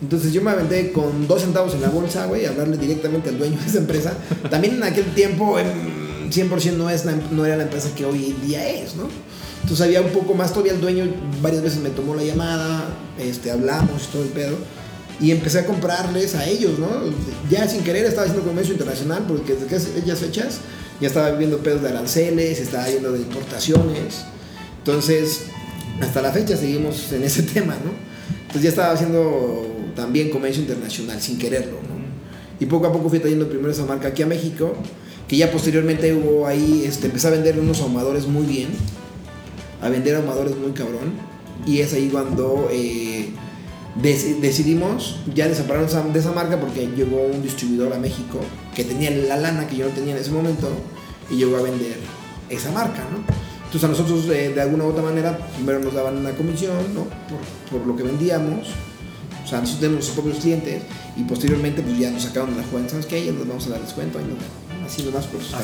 Entonces 0.00 0.32
yo 0.32 0.40
me 0.40 0.50
aventé 0.50 0.92
con 0.92 1.26
dos 1.26 1.42
centavos 1.42 1.74
en 1.74 1.82
la 1.82 1.88
bolsa, 1.88 2.26
güey, 2.26 2.46
a 2.46 2.50
hablarle 2.50 2.76
directamente 2.76 3.30
al 3.30 3.38
dueño 3.38 3.58
de 3.58 3.66
esa 3.66 3.78
empresa. 3.78 4.14
También 4.50 4.76
en 4.76 4.82
aquel 4.82 5.06
tiempo, 5.14 5.58
em, 5.58 6.30
100% 6.30 6.76
no, 6.76 6.88
es 6.88 7.04
no 7.04 7.44
era 7.44 7.56
la 7.56 7.64
empresa 7.64 7.90
que 7.94 8.04
hoy 8.04 8.34
día 8.46 8.66
es, 8.68 8.94
¿no? 8.94 9.08
Entonces 9.66 9.84
había 9.84 10.00
un 10.00 10.10
poco 10.10 10.32
más, 10.34 10.50
todavía 10.52 10.74
el 10.74 10.80
dueño 10.80 11.12
varias 11.42 11.60
veces 11.60 11.80
me 11.80 11.90
tomó 11.90 12.14
la 12.14 12.22
llamada, 12.22 12.84
este, 13.18 13.50
hablamos 13.50 14.06
todo 14.12 14.22
el 14.22 14.28
pedo. 14.28 14.56
Y 15.20 15.32
empecé 15.32 15.58
a 15.58 15.66
comprarles 15.66 16.36
a 16.36 16.46
ellos, 16.46 16.78
¿no? 16.78 16.86
Ya 17.50 17.66
sin 17.66 17.82
querer 17.82 18.06
estaba 18.06 18.28
haciendo 18.28 18.46
comercio 18.46 18.74
internacional 18.74 19.24
porque 19.26 19.54
desde 19.54 19.98
aquellas 19.98 20.20
fechas 20.20 20.58
ya 21.00 21.08
estaba 21.08 21.32
viviendo 21.32 21.58
pedos 21.58 21.82
de 21.82 21.88
aranceles, 21.88 22.60
estaba 22.60 22.88
yendo 22.88 23.10
de 23.10 23.18
importaciones. 23.18 24.24
Entonces, 24.78 25.46
hasta 26.00 26.22
la 26.22 26.30
fecha 26.30 26.56
seguimos 26.56 27.10
en 27.10 27.24
ese 27.24 27.42
tema, 27.54 27.74
¿no? 27.84 27.90
Entonces 28.42 28.62
ya 28.62 28.68
estaba 28.68 28.92
haciendo 28.92 29.66
también 29.96 30.30
comercio 30.30 30.62
internacional 30.62 31.20
sin 31.20 31.38
quererlo, 31.38 31.72
¿no? 31.72 31.96
Y 32.60 32.66
poco 32.66 32.86
a 32.86 32.92
poco 32.92 33.08
fui 33.08 33.18
trayendo 33.18 33.48
primero 33.48 33.72
esa 33.72 33.84
marca 33.84 34.06
aquí 34.06 34.22
a 34.22 34.26
México, 34.26 34.74
que 35.26 35.36
ya 35.36 35.50
posteriormente 35.50 36.14
hubo 36.14 36.46
ahí, 36.46 36.84
este, 36.86 37.06
empecé 37.06 37.26
a 37.26 37.30
vender 37.30 37.58
unos 37.58 37.80
ahumadores 37.80 38.28
muy 38.28 38.46
bien, 38.46 38.68
a 39.82 39.88
vender 39.88 40.16
ahumadores 40.16 40.56
muy 40.56 40.72
cabrón, 40.72 41.12
y 41.66 41.80
es 41.80 41.92
ahí 41.92 42.08
cuando 42.08 42.68
eh, 42.70 43.30
dec- 44.00 44.40
decidimos 44.40 45.20
ya 45.34 45.48
desapararnos 45.48 45.90
esa- 45.90 46.02
de 46.02 46.18
esa 46.18 46.32
marca 46.32 46.58
porque 46.60 46.88
llegó 46.96 47.22
un 47.22 47.42
distribuidor 47.42 47.92
a 47.92 47.98
México 47.98 48.38
que 48.74 48.84
tenía 48.84 49.10
la 49.10 49.36
lana 49.36 49.66
que 49.66 49.76
yo 49.76 49.86
no 49.86 49.92
tenía 49.92 50.14
en 50.14 50.20
ese 50.20 50.30
momento 50.30 50.68
y 51.30 51.36
llegó 51.36 51.56
a 51.56 51.62
vender 51.62 51.96
esa 52.50 52.70
marca. 52.72 53.02
Entonces 53.64 53.84
a 53.84 53.88
nosotros 53.88 54.26
de, 54.28 54.50
de 54.54 54.60
alguna 54.60 54.84
u 54.84 54.88
otra 54.88 55.02
manera 55.02 55.36
primero 55.56 55.80
nos 55.80 55.92
daban 55.94 56.16
una 56.18 56.30
comisión, 56.32 56.76
por 57.70 57.86
lo 57.86 57.96
que 57.96 58.02
vendíamos. 58.04 58.68
O 59.46 59.48
sea, 59.48 59.60
nosotros 59.60 59.80
tenemos 59.80 60.04
nuestros 60.04 60.18
propios 60.18 60.42
clientes 60.42 60.82
y 61.16 61.22
posteriormente 61.22 61.80
pues 61.80 61.96
ya 61.98 62.10
nos 62.10 62.24
sacaron 62.24 62.50
de 62.50 62.60
la 62.62 62.66
jugada. 62.68 62.88
¿Sabes 62.90 63.06
qué? 63.06 63.24
Ya 63.24 63.30
nos 63.32 63.46
vamos 63.46 63.64
a 63.68 63.70
dar 63.70 63.80
descuento. 63.80 64.18
Ahí 64.18 64.24
nos- 64.24 64.92
así 64.92 65.02
nomás 65.04 65.24
por 65.26 65.40
sus. 65.42 65.54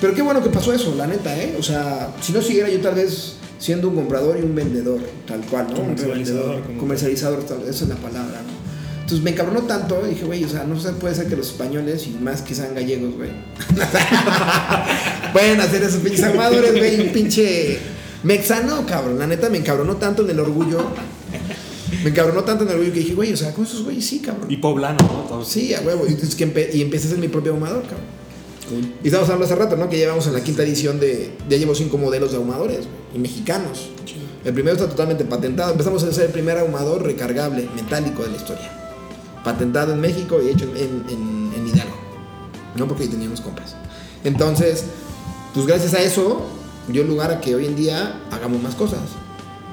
Pero 0.00 0.14
qué 0.14 0.22
bueno 0.22 0.42
que 0.42 0.50
pasó 0.50 0.72
eso, 0.72 0.94
la 0.96 1.06
neta, 1.06 1.36
¿eh? 1.36 1.56
O 1.58 1.62
sea, 1.62 2.12
si 2.20 2.32
no 2.32 2.40
siguiera 2.40 2.68
yo 2.70 2.80
tal 2.80 2.94
vez 2.94 3.34
siendo 3.58 3.88
un 3.88 3.96
comprador 3.96 4.38
y 4.38 4.42
un 4.42 4.54
vendedor, 4.54 5.00
tal 5.26 5.40
cual, 5.42 5.66
¿no? 5.70 5.80
Un 5.80 5.94
Comercializador, 5.96 6.62
como- 6.62 6.78
comercializador, 6.78 7.42
tal, 7.44 7.62
esa 7.62 7.84
es 7.84 7.88
la 7.88 7.96
palabra, 7.96 8.40
¿no? 8.42 8.54
Entonces 9.00 9.22
me 9.22 9.30
encabronó 9.32 9.62
tanto, 9.62 10.00
dije, 10.08 10.24
güey, 10.24 10.44
o 10.44 10.48
sea, 10.48 10.64
no 10.64 10.78
se 10.80 10.90
puede 10.92 11.14
ser 11.14 11.26
que 11.28 11.36
los 11.36 11.48
españoles, 11.48 12.06
y 12.06 12.10
más 12.22 12.40
que 12.42 12.54
sean 12.54 12.74
gallegos, 12.74 13.14
güey, 13.16 13.30
pueden 15.32 15.60
hacer 15.60 15.82
esos 15.82 16.00
pinches 16.00 16.22
armadores, 16.24 16.72
güey, 16.76 17.00
un 17.00 17.12
pinche 17.12 17.78
mexano, 18.22 18.86
cabrón. 18.86 19.18
La 19.18 19.26
neta 19.26 19.50
me 19.50 19.58
encabronó 19.58 19.96
tanto 19.96 20.22
en 20.24 20.30
el 20.30 20.40
orgullo. 20.40 20.88
Me 22.02 22.10
encabronó 22.10 22.42
tanto 22.44 22.64
en 22.64 22.70
el 22.70 22.74
orgullo 22.76 22.92
que 22.92 23.00
dije, 23.00 23.14
güey, 23.14 23.32
o 23.32 23.36
sea, 23.36 23.52
con 23.52 23.64
esos 23.64 23.84
güeyes 23.84 24.04
sí, 24.06 24.20
cabrón. 24.20 24.50
Y 24.50 24.56
poblano, 24.56 24.98
¿no? 25.02 25.28
Todos. 25.28 25.48
Sí, 25.48 25.74
a 25.74 25.80
huevo. 25.80 26.04
Y, 26.06 26.10
entonces 26.12 26.34
que 26.34 26.46
empe- 26.52 26.74
y 26.74 26.82
empecé 26.82 27.04
a 27.04 27.10
hacer 27.10 27.18
mi 27.20 27.28
propio 27.28 27.52
ahumador, 27.52 27.82
cabrón. 27.82 28.14
Y 29.02 29.06
estábamos 29.08 29.28
hablando 29.30 29.44
hace 29.44 29.54
rato, 29.62 29.76
¿no? 29.76 29.90
Que 29.90 29.98
llevamos 29.98 30.26
en 30.26 30.32
la 30.32 30.42
quinta 30.42 30.62
edición 30.62 30.98
de. 30.98 31.32
Ya 31.48 31.58
llevo 31.58 31.74
cinco 31.74 31.98
modelos 31.98 32.30
de 32.30 32.38
ahumadores, 32.38 32.78
güey, 32.78 32.88
y 33.14 33.18
mexicanos. 33.18 33.90
El 34.44 34.52
primero 34.54 34.76
está 34.76 34.88
totalmente 34.88 35.24
patentado. 35.24 35.72
Empezamos 35.72 36.02
a 36.04 36.08
hacer 36.08 36.24
el 36.26 36.30
primer 36.32 36.56
ahumador 36.58 37.02
recargable, 37.02 37.68
metálico 37.76 38.22
de 38.22 38.30
la 38.30 38.36
historia. 38.36 38.70
Patentado 39.44 39.92
en 39.92 40.00
México 40.00 40.38
y 40.42 40.48
hecho 40.50 40.64
en, 40.76 41.04
en- 41.10 41.52
en 41.54 41.66
Hidalgo. 41.68 41.94
No 42.76 42.88
porque 42.88 43.02
ahí 43.04 43.08
teníamos 43.10 43.40
compas. 43.42 43.76
Entonces, 44.24 44.84
pues 45.52 45.66
gracias 45.66 45.92
a 45.94 46.00
eso, 46.02 46.42
dio 46.88 47.04
lugar 47.04 47.30
a 47.30 47.40
que 47.40 47.54
hoy 47.54 47.66
en 47.66 47.76
día 47.76 48.20
hagamos 48.30 48.62
más 48.62 48.74
cosas. 48.74 49.00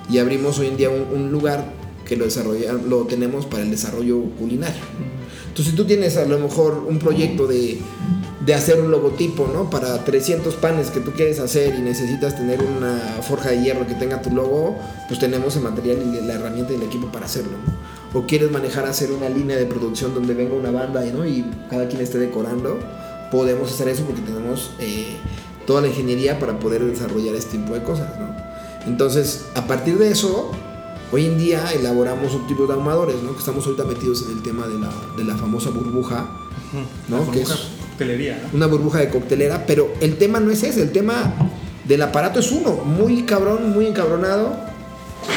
Y 0.10 0.18
abrimos 0.20 0.60
hoy 0.60 0.68
en 0.68 0.76
día 0.78 0.90
un, 0.90 1.08
un 1.18 1.32
lugar 1.32 1.74
que 2.12 2.18
lo, 2.18 2.26
lo 2.90 3.06
tenemos 3.06 3.46
para 3.46 3.64
el 3.64 3.72
desarrollo 3.72 4.22
culinario. 4.38 4.82
Entonces, 5.48 5.72
si 5.72 5.78
tú 5.78 5.86
tienes 5.86 6.18
a 6.18 6.26
lo 6.26 6.40
mejor 6.40 6.86
un 6.86 7.00
proyecto 7.00 7.48
de, 7.48 7.78
de 8.46 8.54
hacer 8.54 8.82
un 8.82 8.92
logotipo, 8.92 9.48
¿no? 9.48 9.70
Para 9.70 10.04
300 10.04 10.56
panes 10.56 10.92
que 10.92 11.00
tú 11.00 11.12
quieres 11.12 11.40
hacer 11.40 11.74
y 11.74 11.82
necesitas 11.82 12.36
tener 12.36 12.60
una 12.62 13.00
forja 13.22 13.52
de 13.52 13.64
hierro 13.64 13.88
que 13.88 13.94
tenga 13.94 14.22
tu 14.22 14.30
logo, 14.30 14.78
pues 15.08 15.22
tenemos 15.22 15.56
el 15.56 15.62
material 15.62 16.00
y 16.02 16.28
la 16.28 16.34
herramienta 16.34 16.74
y 16.74 16.76
el 16.76 16.84
equipo 16.84 17.10
para 17.14 17.28
hacerlo, 17.28 17.54
¿no? 17.66 18.20
O 18.20 18.28
quieres 18.28 18.52
manejar 18.52 18.86
hacer 18.88 19.10
una 19.14 19.30
línea 19.30 19.56
de 19.56 19.66
producción 19.66 20.14
donde 20.14 20.34
venga 20.34 20.54
una 20.54 20.72
banda, 20.72 21.02
¿no? 21.06 21.26
Y 21.26 21.46
cada 21.70 21.88
quien 21.88 22.02
esté 22.02 22.18
decorando, 22.18 22.78
podemos 23.32 23.72
hacer 23.72 23.88
eso 23.88 24.04
porque 24.04 24.22
tenemos 24.22 24.72
eh, 24.82 25.16
toda 25.66 25.80
la 25.80 25.88
ingeniería 25.88 26.40
para 26.40 26.60
poder 26.60 26.84
desarrollar 26.84 27.36
este 27.36 27.58
tipo 27.58 27.74
de 27.74 27.84
cosas, 27.84 28.20
¿no? 28.20 28.36
Entonces, 28.86 29.46
a 29.56 29.66
partir 29.66 29.98
de 29.98 30.12
eso, 30.12 30.52
hoy 31.12 31.26
en 31.26 31.38
día 31.38 31.72
elaboramos 31.74 32.34
un 32.34 32.48
tipo 32.48 32.66
de 32.68 32.74
ahumadores, 32.74 33.22
¿no? 33.24 33.34
Que 33.34 33.40
estamos 33.40 33.66
ahorita 33.66 33.84
metidos 33.86 34.24
en 34.24 34.38
el 34.38 34.42
tema 34.42 34.68
de 34.68 34.80
la, 34.80 34.90
de 35.18 35.24
la 35.24 35.36
famosa 35.36 35.70
burbuja, 35.70 36.30
¿no? 37.08 37.26
La 37.26 37.32
Que 37.32 37.42
es 37.42 37.50
coctelería, 37.50 38.42
¿no? 38.44 38.58
una 38.58 38.68
burbuja 38.68 39.00
de 39.00 39.10
coctelera, 39.10 39.66
pero 39.66 39.94
el 40.02 40.18
tema 40.18 40.40
no 40.40 40.52
es 40.52 40.64
ese, 40.64 40.82
el 40.82 40.92
tema 40.92 41.34
del 41.86 42.02
aparato 42.02 42.40
es 42.40 42.52
uno, 42.52 42.76
muy 42.76 43.24
cabrón, 43.24 43.72
muy 43.72 43.88
encabronado, 43.88 44.56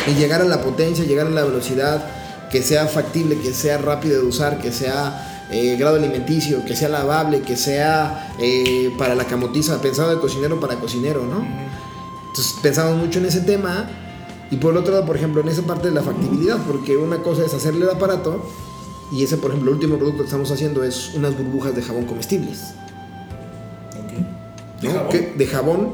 y 0.07 0.15
llegar 0.15 0.41
a 0.41 0.45
la 0.45 0.63
potencia, 0.63 1.05
llegar 1.05 1.27
a 1.27 1.31
la 1.31 1.45
velocidad, 1.45 2.09
que 2.51 2.63
sea 2.63 2.87
factible, 2.87 3.39
que 3.39 3.53
sea 3.53 3.79
rápido 3.79 4.21
de 4.21 4.27
usar, 4.27 4.59
que 4.59 4.71
sea 4.73 5.47
eh, 5.51 5.77
grado 5.77 5.97
alimenticio, 5.97 6.65
que 6.65 6.77
sea 6.77 6.89
lavable, 6.89 7.41
que 7.41 7.57
sea 7.57 8.35
eh, 8.39 8.93
para 8.97 9.15
la 9.15 9.25
camotiza, 9.25 9.81
pensado 9.81 10.11
de 10.11 10.21
cocinero 10.21 10.61
para 10.61 10.77
cocinero, 10.77 11.25
¿no? 11.27 11.47
Entonces 12.29 12.55
pensamos 12.63 12.97
mucho 12.97 13.19
en 13.19 13.27
ese 13.27 13.41
tema. 13.41 13.89
Y 14.51 14.57
por 14.57 14.73
el 14.73 14.79
otro 14.79 14.93
lado, 14.93 15.07
por 15.07 15.17
ejemplo, 15.17 15.41
en 15.41 15.49
esa 15.49 15.63
parte 15.63 15.89
de 15.89 15.95
la 15.95 16.03
factibilidad, 16.03 16.59
porque 16.67 16.97
una 16.97 17.19
cosa 17.23 17.45
es 17.45 17.55
hacerle 17.55 17.85
el 17.85 17.91
aparato 17.91 18.45
y 19.13 19.23
ese, 19.25 19.37
por 19.37 19.51
ejemplo, 19.51 19.71
el 19.71 19.77
último 19.77 19.97
producto 19.97 20.19
que 20.23 20.27
estamos 20.27 20.51
haciendo 20.51 20.85
es 20.85 21.13
unas 21.15 21.37
burbujas 21.37 21.75
de 21.75 21.83
jabón 21.83 22.05
comestibles. 22.05 22.61
¿De 24.81 24.89
¿no? 24.89 24.95
jabón? 24.95 25.09
Que- 25.11 25.35
de 25.37 25.47
jabón, 25.47 25.89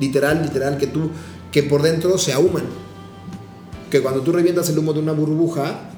literal, 0.00 0.42
literal, 0.42 0.78
que 0.78 0.86
tú, 0.86 1.10
que 1.50 1.62
por 1.62 1.82
dentro 1.82 2.18
se 2.18 2.32
ahuman. 2.32 2.64
Que 3.90 4.00
cuando 4.00 4.20
tú 4.22 4.32
revientas 4.32 4.68
el 4.70 4.78
humo 4.78 4.92
de 4.92 5.00
una 5.00 5.12
burbuja, 5.12 5.90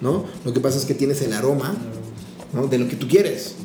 ¿no? 0.00 0.24
Lo 0.44 0.52
que 0.52 0.60
pasa 0.60 0.78
es 0.78 0.84
que 0.84 0.94
tienes 0.94 1.20
el 1.22 1.32
aroma, 1.32 1.74
¿no? 2.52 2.68
De 2.68 2.78
lo 2.78 2.88
que 2.88 2.96
tú 2.96 3.08
quieres. 3.08 3.56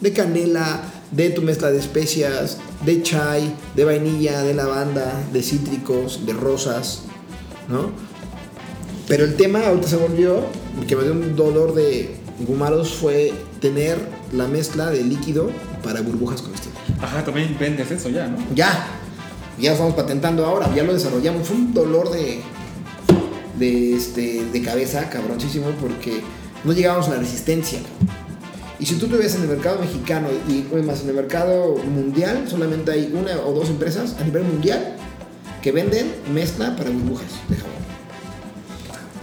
De 0.00 0.12
canela, 0.12 0.82
de 1.10 1.30
tu 1.30 1.42
mezcla 1.42 1.70
de 1.70 1.78
especias, 1.78 2.58
de 2.84 3.02
chai, 3.02 3.54
de 3.74 3.84
vainilla, 3.84 4.42
de 4.42 4.54
lavanda, 4.54 5.12
de 5.32 5.42
cítricos, 5.42 6.26
de 6.26 6.32
rosas, 6.32 7.02
¿no? 7.68 7.90
Pero 9.08 9.24
el 9.24 9.36
tema 9.36 9.66
ahorita 9.66 9.88
se 9.88 9.96
volvió, 9.96 10.44
que 10.86 10.96
me 10.96 11.04
dio 11.04 11.12
un 11.12 11.36
dolor 11.36 11.74
de 11.74 12.16
gumaros, 12.40 12.94
fue 12.94 13.32
tener 13.60 13.98
la 14.32 14.46
mezcla 14.48 14.90
de 14.90 15.02
líquido 15.02 15.50
para 15.82 16.00
burbujas 16.00 16.42
comestibles. 16.42 16.80
Ajá, 17.00 17.24
también 17.24 17.56
vendes 17.58 17.90
eso 17.90 18.08
ya, 18.08 18.26
¿no? 18.26 18.38
Ya, 18.54 18.88
ya 19.58 19.70
lo 19.70 19.74
estamos 19.74 19.94
patentando 19.94 20.44
ahora, 20.44 20.74
ya 20.74 20.82
lo 20.82 20.92
desarrollamos. 20.92 21.46
Fue 21.46 21.56
un 21.56 21.72
dolor 21.72 22.10
de, 22.10 22.40
de, 23.58 23.94
este, 23.94 24.44
de 24.44 24.62
cabeza 24.62 25.08
cabroncísimo 25.08 25.70
porque 25.80 26.20
no 26.64 26.72
llegábamos 26.72 27.08
a 27.08 27.10
la 27.12 27.18
resistencia. 27.18 27.78
Y 28.78 28.86
si 28.86 28.96
tú 28.96 29.06
te 29.08 29.16
ves 29.16 29.34
en 29.34 29.42
el 29.42 29.48
mercado 29.48 29.80
mexicano 29.80 30.28
y 30.48 30.66
más 30.82 31.02
en 31.02 31.08
el 31.08 31.14
mercado 31.14 31.76
mundial, 31.76 32.44
solamente 32.46 32.92
hay 32.92 33.12
una 33.14 33.40
o 33.40 33.52
dos 33.52 33.70
empresas 33.70 34.16
a 34.20 34.24
nivel 34.24 34.44
mundial 34.44 34.96
que 35.62 35.72
venden 35.72 36.12
mezcla 36.32 36.76
para 36.76 36.90
burbujas 36.90 37.32
de 37.48 37.56
jabón. 37.56 37.72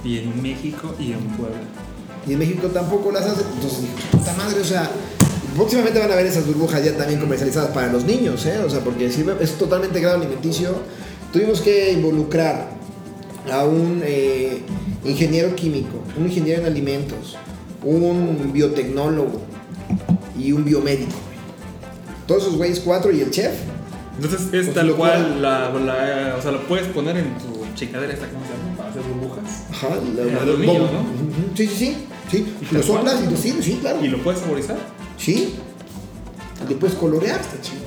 Y 0.03 0.17
en 0.17 0.41
México 0.41 0.95
y 0.99 1.13
en 1.13 1.21
Puebla. 1.37 1.61
Y 2.27 2.33
en 2.33 2.39
México 2.39 2.67
tampoco 2.67 3.11
las 3.11 3.25
hace. 3.25 3.43
Entonces 3.53 3.81
dije, 3.81 3.93
puta 4.11 4.33
madre, 4.33 4.59
o 4.59 4.65
sea, 4.65 4.89
próximamente 5.55 5.99
van 5.99 6.11
a 6.11 6.15
ver 6.15 6.25
esas 6.25 6.45
burbujas 6.45 6.83
ya 6.83 6.97
también 6.97 7.19
comercializadas 7.19 7.71
para 7.71 7.91
los 7.91 8.05
niños, 8.05 8.45
¿eh? 8.45 8.57
O 8.59 8.69
sea, 8.69 8.79
porque 8.79 9.05
es 9.05 9.51
totalmente 9.57 9.99
grado 9.99 10.17
alimenticio. 10.17 10.75
Tuvimos 11.31 11.61
que 11.61 11.93
involucrar 11.93 12.71
a 13.51 13.65
un 13.65 14.01
eh, 14.03 14.61
ingeniero 15.05 15.55
químico, 15.55 16.03
un 16.17 16.25
ingeniero 16.25 16.61
en 16.61 16.67
alimentos, 16.67 17.37
un 17.83 18.51
biotecnólogo 18.53 19.41
y 20.37 20.51
un 20.51 20.63
biomédico. 20.65 21.11
Todos 22.27 22.43
esos 22.43 22.55
güeyes 22.57 22.79
cuatro 22.79 23.11
y 23.11 23.21
el 23.21 23.29
chef. 23.31 23.53
Entonces 24.15 24.41
es 24.41 24.65
Pues 24.65 24.73
tal 24.73 24.93
cual, 24.95 25.41
la, 25.41 25.69
la- 25.71 26.35
o 26.37 26.41
sea, 26.41 26.51
lo 26.51 26.61
puedes 26.67 26.87
poner 26.87 27.17
en 27.17 27.35
tu 27.37 27.65
chingadera 27.75 28.13
esta, 28.13 28.27
¿cómo 28.27 28.45
se 28.45 28.51
llama? 28.51 28.77
Para 28.77 28.89
hacer 28.89 29.01
burbujas. 29.01 29.63
Ajá, 29.71 29.89
la- 30.15 30.45
los 30.45 30.59
niños, 30.59 30.89
¿no? 30.91 31.57
Sí, 31.57 31.67
sí, 31.67 31.75
sí. 31.75 31.97
sí. 32.31 32.55
¿Y 32.71 32.73
Lo 32.75 32.83
soplas 32.83 33.21
y 33.27 33.31
lo 33.31 33.37
sirves, 33.37 33.65
sí, 33.65 33.77
claro. 33.81 34.03
¿Y 34.03 34.07
lo 34.07 34.19
puedes 34.23 34.39
saborizar? 34.41 34.77
Sí. 35.17 35.55
Y 36.65 36.69
le 36.69 36.75
puedes 36.75 36.95
colorear. 36.95 37.39
Está 37.41 37.59
chido. 37.61 37.82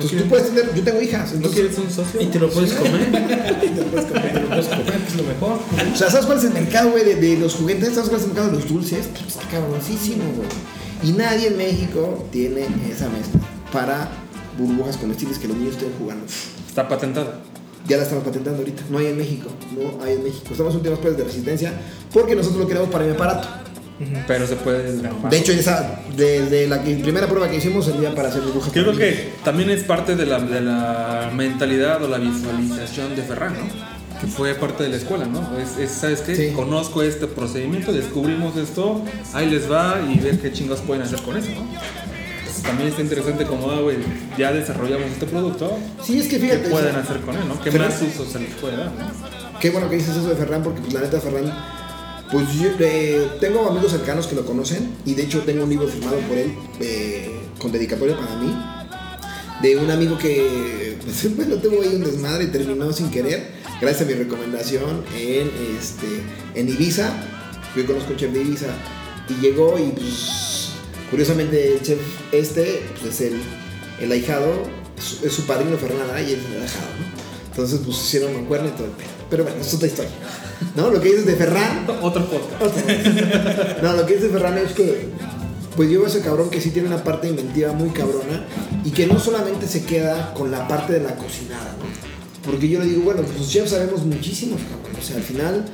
Entonces 0.00 0.22
tú 0.22 0.28
puedes 0.28 0.46
tener, 0.46 0.74
yo 0.74 0.82
tengo 0.82 1.02
hijas, 1.02 1.34
¿No 1.34 1.48
quieres 1.50 1.76
un 1.76 1.90
socio? 1.90 2.20
Y 2.22 2.26
te 2.26 2.38
lo 2.38 2.48
puedes 2.50 2.72
comer. 2.72 3.08
Y 3.62 3.68
te 3.68 3.80
lo 3.80 3.86
puedes 3.86 4.06
comer. 4.06 4.32
Te 4.32 4.40
lo 4.40 4.48
puedes 4.48 4.66
comer, 4.66 5.00
que 5.00 5.08
es 5.08 5.16
lo 5.16 5.22
mejor. 5.24 5.58
o 5.92 5.96
sea, 5.96 6.10
¿sabes 6.10 6.26
cuál 6.26 6.38
es 6.38 6.44
el 6.44 6.52
mercado, 6.54 6.90
güey, 6.90 7.04
de, 7.04 7.16
de 7.16 7.36
los 7.36 7.54
juguetes? 7.54 7.94
¿Sabes 7.94 8.08
cuál 8.08 8.20
es 8.20 8.26
el 8.26 8.32
mercado 8.32 8.50
de 8.50 8.56
los 8.56 8.68
dulces? 8.68 9.08
Pues, 9.12 9.26
Está 9.28 9.46
cabroncísimo, 9.48 10.24
güey. 10.36 10.48
Y 11.02 11.12
nadie 11.12 11.48
en 11.48 11.56
México 11.56 12.26
tiene 12.30 12.62
esa 12.90 13.08
mezcla 13.08 13.40
para 13.72 14.08
burbujas 14.58 14.96
comestibles 14.96 15.38
que 15.38 15.48
los 15.48 15.56
niños 15.56 15.74
estén 15.74 15.92
jugando. 15.98 16.24
Está 16.68 16.88
patentada. 16.88 17.40
Ya 17.86 17.96
la 17.96 18.02
estamos 18.02 18.24
patentando 18.24 18.58
ahorita. 18.58 18.82
No 18.90 18.98
hay 18.98 19.06
en 19.06 19.16
México. 19.16 19.48
No 19.74 20.02
hay 20.04 20.14
en 20.14 20.24
México. 20.24 20.46
Estamos 20.50 20.72
en 20.72 20.78
últimas 20.78 20.98
pruebas 20.98 21.18
de 21.18 21.24
resistencia 21.24 21.72
porque 22.12 22.34
nosotros 22.34 22.60
lo 22.60 22.68
queremos 22.68 22.90
para 22.90 23.04
mi 23.04 23.12
aparato. 23.12 23.48
Pero 24.26 24.46
se 24.46 24.56
puede 24.56 24.92
desgramar. 24.92 25.30
De 25.30 25.38
hecho, 25.38 25.52
esa, 25.52 26.00
desde 26.16 26.66
la 26.68 26.82
que- 26.82 26.94
primera 26.96 27.26
prueba 27.26 27.50
que 27.50 27.56
hicimos 27.56 27.84
servía 27.84 28.14
para 28.14 28.28
hacer 28.28 28.40
burbujas 28.42 28.72
creo 28.72 28.86
para 28.86 28.98
que 28.98 29.32
también 29.44 29.68
es 29.70 29.84
parte 29.84 30.16
de 30.16 30.24
la, 30.26 30.40
de 30.40 30.60
la 30.62 31.30
mentalidad 31.34 32.02
o 32.02 32.08
la 32.08 32.16
visualización 32.18 33.14
de 33.14 33.22
Ferran, 33.22 33.52
¿no? 33.54 34.20
Que 34.20 34.26
fue 34.26 34.54
parte 34.54 34.84
de 34.84 34.88
la 34.90 34.96
escuela, 34.96 35.26
¿no? 35.26 35.58
Es, 35.58 35.78
es, 35.78 35.90
¿Sabes 35.90 36.20
qué? 36.22 36.34
Sí. 36.34 36.52
Conozco 36.54 37.02
este 37.02 37.26
procedimiento, 37.26 37.92
descubrimos 37.92 38.56
esto, 38.56 39.02
ahí 39.34 39.50
les 39.50 39.70
va 39.70 39.96
y 40.10 40.18
ver 40.18 40.38
qué 40.40 40.50
chingados 40.52 40.80
pueden 40.82 41.02
hacer 41.02 41.20
con 41.22 41.36
eso, 41.36 41.48
¿no? 41.50 41.60
Entonces, 42.40 42.62
también 42.62 42.88
está 42.88 43.02
interesante 43.02 43.44
como, 43.44 43.70
ah, 43.70 43.80
güey, 43.80 43.96
ya 44.38 44.52
desarrollamos 44.52 45.06
este 45.12 45.26
producto. 45.26 45.78
Sí, 46.02 46.18
es 46.18 46.24
que 46.26 46.38
¿qué 46.38 46.46
fíjate. 46.46 46.66
o 46.68 46.70
pueden 46.70 46.96
hacer 46.96 47.20
con 47.20 47.34
él, 47.36 47.42
no? 47.48 47.60
¿Qué 47.62 47.70
Ferran- 47.70 47.88
más 47.90 48.02
usos 48.02 48.32
se 48.32 48.38
les 48.40 48.50
puede 48.54 48.76
dar, 48.76 48.86
no? 48.92 49.58
Qué 49.60 49.70
bueno 49.70 49.88
que 49.90 49.96
dices 49.96 50.16
eso 50.16 50.28
de 50.28 50.36
Ferran, 50.36 50.62
porque 50.62 50.80
pues, 50.80 50.92
la 50.94 51.00
neta 51.00 51.20
Ferran, 51.20 51.79
pues 52.32 52.52
yo 52.54 52.70
eh, 52.78 53.28
tengo 53.40 53.68
amigos 53.68 53.90
cercanos 53.92 54.26
que 54.26 54.34
lo 54.36 54.44
conocen 54.44 54.92
y 55.04 55.14
de 55.14 55.22
hecho 55.24 55.40
tengo 55.40 55.64
un 55.64 55.70
libro 55.70 55.88
firmado 55.88 56.18
por 56.28 56.36
él 56.38 56.52
eh, 56.80 57.30
con 57.58 57.72
dedicatoria 57.72 58.16
para 58.16 58.36
mí, 58.36 58.54
de 59.62 59.76
un 59.76 59.90
amigo 59.90 60.16
que, 60.18 60.96
pues 61.04 61.36
bueno, 61.36 61.56
tuvo 61.56 61.82
ahí 61.82 61.94
un 61.96 62.04
desmadre 62.04 62.44
y 62.44 62.46
terminó 62.48 62.92
sin 62.92 63.10
querer, 63.10 63.50
gracias 63.80 64.02
a 64.02 64.10
mi 64.10 64.14
recomendación 64.14 65.04
en, 65.16 65.50
este, 65.78 66.22
en 66.54 66.68
Ibiza, 66.68 67.12
yo 67.76 67.86
conozco 67.86 68.12
un 68.12 68.16
chef 68.16 68.32
de 68.32 68.42
Ibiza, 68.42 68.66
y 69.28 69.34
llegó 69.40 69.78
y 69.78 69.90
pues 69.90 70.70
curiosamente 71.10 71.74
el 71.74 71.82
chef 71.82 71.98
este 72.32 72.82
pues, 73.00 73.14
es 73.14 73.20
el, 73.32 73.40
el 74.00 74.12
ahijado, 74.12 74.52
es, 75.24 75.32
su- 75.32 75.46
padrino 75.46 75.76
Ferran 75.76 76.00
Araya 76.10 76.28
y 76.28 76.32
es 76.32 76.38
el 76.38 76.62
ahijado, 76.62 76.86
¿no? 76.98 77.20
Entonces, 77.50 77.80
pues 77.84 77.96
hicieron 77.98 78.32
mancuerna 78.34 78.68
y 78.68 78.70
todo 78.72 78.86
el 78.86 78.92
pedo. 78.92 79.08
Pero 79.28 79.44
bueno, 79.44 79.60
es 79.60 79.74
otra 79.74 79.88
historia. 79.88 80.10
¿No? 80.76 80.90
Lo 80.90 81.00
que 81.00 81.08
dices 81.08 81.26
de 81.26 81.36
Ferran. 81.36 81.86
Otro 82.02 82.26
podcast. 82.26 83.82
No, 83.82 83.92
lo 83.94 84.06
que 84.06 84.16
dice 84.16 84.28
Ferran 84.28 84.58
es 84.58 84.72
que. 84.72 85.08
Pues 85.76 85.88
yo 85.88 86.00
veo 86.00 86.08
ese 86.08 86.20
cabrón 86.20 86.50
que 86.50 86.60
sí 86.60 86.70
tiene 86.70 86.88
una 86.88 87.02
parte 87.02 87.28
inventiva 87.28 87.72
muy 87.72 87.90
cabrona. 87.90 88.44
Y 88.84 88.90
que 88.90 89.06
no 89.06 89.18
solamente 89.18 89.66
se 89.66 89.84
queda 89.84 90.34
con 90.34 90.50
la 90.50 90.66
parte 90.68 90.94
de 90.94 91.00
la 91.00 91.14
cocinada, 91.16 91.76
¿no? 91.78 92.10
Porque 92.44 92.68
yo 92.68 92.80
le 92.80 92.86
digo, 92.86 93.02
bueno, 93.02 93.22
pues 93.22 93.38
los 93.38 93.48
chefs 93.48 93.70
sabemos 93.70 94.04
muchísimos, 94.04 94.60
cabrón. 94.62 95.00
O 95.00 95.02
sea, 95.02 95.16
al 95.16 95.22
final. 95.22 95.64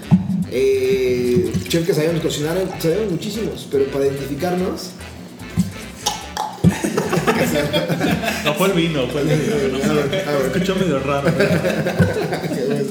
Eh, 0.51 1.53
chefs 1.69 1.87
que 1.87 1.95
sabemos 1.95 2.23
cocinar, 2.23 2.57
sabemos 2.79 3.13
muchísimos. 3.13 3.69
Pero 3.71 3.87
para 3.87 4.07
identificarnos. 4.07 4.91
No 8.45 8.55
fue 8.55 8.69
el 8.69 8.73
vino, 8.75 9.07
fue 9.09 9.23
el 9.23 9.29
vino. 9.29 9.85
A 9.85 9.93
ver, 9.93 10.29
a 10.29 10.33
ver. 10.33 10.47
Escuchó 10.47 10.75
medio 10.77 10.99
raro. 11.01 11.33
Qué 11.37 12.65
bueno. 12.67 12.91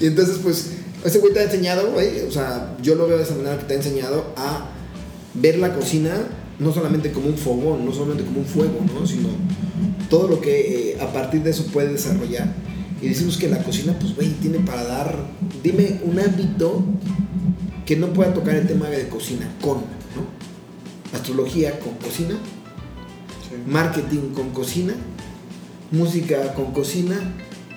Y 0.00 0.06
entonces, 0.06 0.38
pues, 0.42 0.70
ese 1.04 1.18
güey 1.18 1.32
te 1.32 1.40
ha 1.40 1.44
enseñado, 1.44 1.92
güey, 1.92 2.20
o 2.20 2.30
sea, 2.30 2.76
yo 2.82 2.94
lo 2.94 3.06
veo 3.06 3.16
de 3.16 3.24
esa 3.24 3.34
manera 3.34 3.58
que 3.58 3.64
te 3.64 3.74
ha 3.74 3.76
enseñado 3.76 4.32
a 4.36 4.70
ver 5.34 5.58
la 5.58 5.74
cocina 5.74 6.12
no 6.58 6.72
solamente 6.72 7.10
como 7.10 7.28
un 7.28 7.38
fogón, 7.38 7.84
no 7.86 7.92
solamente 7.92 8.22
como 8.22 8.40
un 8.40 8.44
fuego, 8.44 8.80
¿no? 8.94 9.06
Sino 9.06 9.28
todo 10.10 10.28
lo 10.28 10.40
que 10.40 10.92
eh, 10.92 11.00
a 11.00 11.10
partir 11.10 11.42
de 11.42 11.50
eso 11.50 11.64
puede 11.72 11.92
desarrollar. 11.92 12.54
Y 13.00 13.08
decimos 13.08 13.38
que 13.38 13.48
la 13.48 13.62
cocina, 13.62 13.98
pues, 13.98 14.14
güey, 14.14 14.28
tiene 14.34 14.58
para 14.58 14.84
dar, 14.84 15.16
dime 15.62 16.00
un 16.04 16.20
ámbito 16.20 16.84
que 17.86 17.96
no 17.96 18.12
pueda 18.12 18.34
tocar 18.34 18.56
el 18.56 18.66
tema 18.66 18.90
de 18.90 19.08
cocina 19.08 19.50
con, 19.62 19.78
¿no? 19.78 21.16
Astrología 21.16 21.80
con 21.80 21.94
cocina, 21.94 22.38
marketing 23.66 24.34
con 24.34 24.50
cocina, 24.50 24.94
música 25.90 26.52
con 26.52 26.72
cocina, 26.72 27.16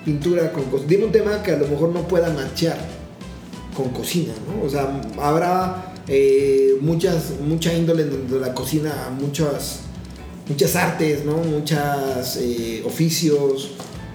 pintura 0.04 0.52
con 0.52 0.64
cocina. 0.64 0.88
Dime 0.90 1.06
un 1.06 1.12
tema 1.12 1.42
que 1.42 1.52
a 1.52 1.56
lo 1.56 1.66
mejor 1.68 1.88
no 1.88 2.06
pueda 2.06 2.30
marchar 2.34 3.03
con 3.74 3.90
cocina, 3.90 4.32
¿no? 4.46 4.66
O 4.66 4.70
sea, 4.70 5.00
habrá 5.20 5.92
eh, 6.08 6.76
muchas, 6.80 7.32
mucha 7.46 7.72
índole 7.72 8.04
de 8.04 8.40
la 8.40 8.54
cocina, 8.54 9.10
muchas, 9.20 9.80
muchas 10.48 10.76
artes, 10.76 11.24
¿no? 11.24 11.36
Muchas 11.38 12.36
eh, 12.40 12.82
oficios, 12.86 13.70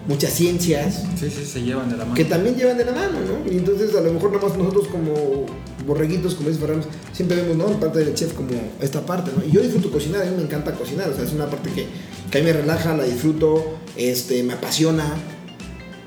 muchas 0.08 0.34
ciencias 0.34 1.04
Sí, 1.20 1.30
sí, 1.30 1.46
se 1.46 1.62
llevan 1.62 1.90
de 1.90 1.98
la 1.98 2.04
mano. 2.06 2.16
que 2.16 2.26
también 2.26 2.56
llevan 2.56 2.78
de 2.78 2.86
la 2.86 2.92
mano, 2.94 3.20
¿no? 3.20 3.52
Y 3.52 3.58
entonces 3.58 3.96
a 3.96 4.02
lo 4.02 4.14
mejor 4.14 4.32
nomás 4.32 4.58
nosotros 4.58 4.88
como 4.88 5.46
borreguitos, 5.86 6.36
como 6.36 6.50
dice 6.50 6.62
Ferran, 6.62 6.82
siempre 7.12 7.42
vemos, 7.42 7.58
¿no? 7.58 7.80
Parte 7.80 8.00
del 8.00 8.14
chef 8.14 8.34
como 8.34 8.50
esta 8.82 9.06
parte, 9.06 9.32
¿no? 9.36 9.44
Y 9.46 9.52
yo 9.52 9.62
disfruto 9.62 9.92
cocinar, 9.92 10.22
a 10.22 10.26
mí 10.26 10.36
me 10.38 10.44
encanta 10.44 10.74
cocinar, 10.74 11.10
o 11.10 11.16
sea, 11.16 11.24
es 11.24 11.34
una 11.34 11.50
parte 11.50 11.70
que, 11.72 11.86
que 12.32 12.38
a 12.38 12.42
mí 12.42 12.48
me 12.48 12.54
relaja, 12.54 12.96
la 12.96 13.04
disfruto, 13.04 13.78
este, 13.98 14.42
me 14.44 14.54
apasiona, 14.54 15.06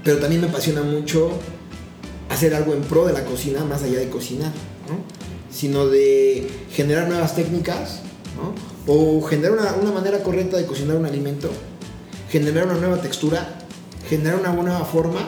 pero 0.05 0.19
también 0.19 0.41
me 0.41 0.49
apasiona 0.49 0.83
mucho 0.83 1.31
hacer 2.33 2.55
algo 2.55 2.75
en 2.75 2.83
pro 2.83 3.07
de 3.07 3.13
la 3.13 3.25
cocina, 3.25 3.65
más 3.65 3.83
allá 3.83 3.99
de 3.99 4.09
cocinar, 4.09 4.51
¿no? 4.89 4.97
Sino 5.55 5.87
de 5.89 6.49
generar 6.73 7.09
nuevas 7.09 7.35
técnicas, 7.35 8.01
¿no? 8.37 8.55
O 8.93 9.23
generar 9.23 9.53
una, 9.59 9.75
una 9.75 9.93
manera 9.93 10.23
correcta 10.23 10.57
de 10.57 10.67
cocinar 10.67 10.97
un 10.97 11.07
alimento, 11.07 11.51
generar 12.31 12.67
una 12.67 12.79
nueva 12.79 13.01
textura, 13.01 13.59
generar 14.09 14.41
una 14.41 14.53
nueva 14.53 14.85
forma 14.85 15.21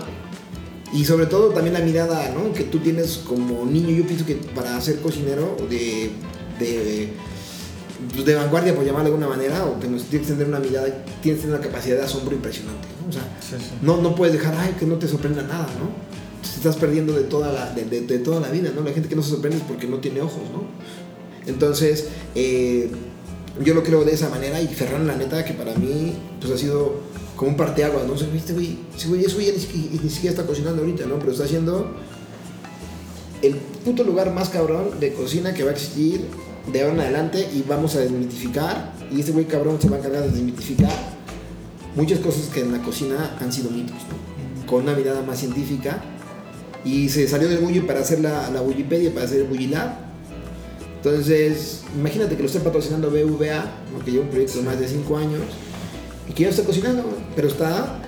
y 0.92 1.04
sobre 1.04 1.26
todo 1.26 1.48
también 1.50 1.74
la 1.74 1.80
mirada 1.80 2.30
¿no? 2.30 2.52
que 2.52 2.64
tú 2.64 2.78
tienes 2.78 3.18
como 3.26 3.64
niño. 3.64 3.90
Yo 3.90 4.06
pienso 4.06 4.24
que 4.24 4.34
para 4.36 4.80
ser 4.80 5.00
cocinero 5.00 5.56
de, 5.68 6.10
de, 6.58 7.12
de 8.24 8.34
vanguardia, 8.34 8.74
por 8.74 8.84
llamarlo 8.84 9.10
de 9.10 9.14
alguna 9.16 9.28
manera, 9.36 9.64
o 9.66 9.78
que 9.80 9.88
nos 9.88 10.04
tienes 10.04 10.28
que 10.28 10.34
tener 10.34 10.48
una 10.48 10.60
mirada, 10.60 10.86
tienes 11.22 11.40
que 11.40 11.46
tener 11.46 11.58
una 11.60 11.66
capacidad 11.66 11.96
de 11.96 12.02
asombro 12.04 12.34
impresionante, 12.34 12.86
¿no? 13.02 13.08
O 13.08 13.12
sea, 13.12 13.22
Sí, 13.40 13.56
sí. 13.58 13.74
no, 13.82 13.96
no 13.98 14.14
puedes 14.14 14.34
dejar, 14.34 14.54
ay, 14.56 14.74
que 14.78 14.86
no 14.86 14.94
te 14.96 15.08
sorprenda 15.08 15.42
nada, 15.42 15.66
¿no? 15.78 15.90
Te 16.50 16.56
estás 16.58 16.76
perdiendo 16.76 17.12
de 17.14 17.22
toda 17.24 17.52
la, 17.52 17.72
de, 17.72 17.84
de- 17.84 18.02
de 18.02 18.18
toda 18.18 18.40
la 18.40 18.48
vida, 18.50 18.70
¿no? 18.74 18.82
La 18.82 18.92
gente 18.92 19.08
que 19.08 19.16
no 19.16 19.22
se 19.22 19.30
sorprende 19.30 19.58
es 19.58 19.64
porque 19.64 19.86
no 19.86 19.98
tiene 19.98 20.20
ojos, 20.20 20.42
¿no? 20.52 20.64
Entonces, 21.50 22.08
eh, 22.34 22.90
yo 23.64 23.74
lo 23.74 23.82
creo 23.82 24.04
de 24.04 24.12
esa 24.12 24.28
manera 24.28 24.60
y 24.60 24.68
Ferran, 24.68 25.06
la 25.06 25.16
neta, 25.16 25.44
que 25.44 25.52
para 25.54 25.74
mí, 25.74 26.14
pues 26.40 26.52
ha 26.52 26.58
sido 26.58 26.94
como 27.36 27.50
un 27.52 27.56
parteaguas, 27.56 28.06
¿no? 28.06 28.12
O 28.14 28.18
sea, 28.18 28.28
viste, 28.28 28.52
güey, 28.52 28.78
ese 28.96 29.08
güey, 29.08 29.22
güey 29.24 29.46
ya 29.46 29.52
ni 29.52 29.58
siquiera, 29.58 30.02
ni 30.02 30.10
siquiera 30.10 30.30
está 30.36 30.46
cocinando 30.46 30.82
ahorita, 30.82 31.06
¿no? 31.06 31.18
Pero 31.18 31.32
está 31.32 31.44
haciendo 31.44 31.94
el 33.42 33.54
puto 33.84 34.04
lugar 34.04 34.32
más 34.32 34.48
cabrón 34.48 34.98
de 35.00 35.12
cocina 35.12 35.52
que 35.52 35.64
va 35.64 35.70
a 35.70 35.74
existir 35.74 36.22
de 36.72 36.80
ahora 36.80 36.94
en 36.94 37.00
adelante 37.00 37.46
y 37.52 37.62
vamos 37.68 37.94
a 37.94 38.00
desmitificar 38.00 38.94
y 39.12 39.20
este 39.20 39.32
güey 39.32 39.44
cabrón 39.46 39.78
se 39.80 39.88
va 39.90 39.96
a 39.96 39.98
encargar 39.98 40.22
de 40.22 40.30
desmitificar 40.30 40.90
muchas 41.94 42.20
cosas 42.20 42.44
que 42.54 42.60
en 42.60 42.72
la 42.72 42.78
cocina 42.82 43.36
han 43.40 43.52
sido 43.52 43.70
mitos, 43.70 43.96
¿no? 44.08 44.66
con 44.66 44.84
una 44.84 44.94
mirada 44.94 45.20
más 45.22 45.40
científica 45.40 46.02
y 46.84 47.08
se 47.08 47.26
salió 47.26 47.48
del 47.48 47.58
bully 47.58 47.80
para 47.80 48.00
hacer 48.00 48.20
la, 48.20 48.50
la 48.50 48.60
Wikipedia, 48.62 49.12
para 49.12 49.26
hacer 49.26 49.40
el 49.40 49.46
Bullilab. 49.46 50.04
Entonces, 50.96 51.82
imagínate 51.94 52.36
que 52.36 52.42
lo 52.42 52.46
esté 52.46 52.60
patrocinando 52.60 53.10
BVA, 53.10 53.64
¿no? 53.92 54.04
que 54.04 54.10
lleva 54.10 54.24
un 54.24 54.30
proyecto 54.30 54.58
de 54.58 54.64
más 54.64 54.80
de 54.80 54.88
5 54.88 55.16
años 55.16 55.42
y 56.28 56.32
que 56.32 56.44
ya 56.44 56.50
está 56.50 56.62
cocinando, 56.62 57.04
pero 57.34 57.48
está. 57.48 58.00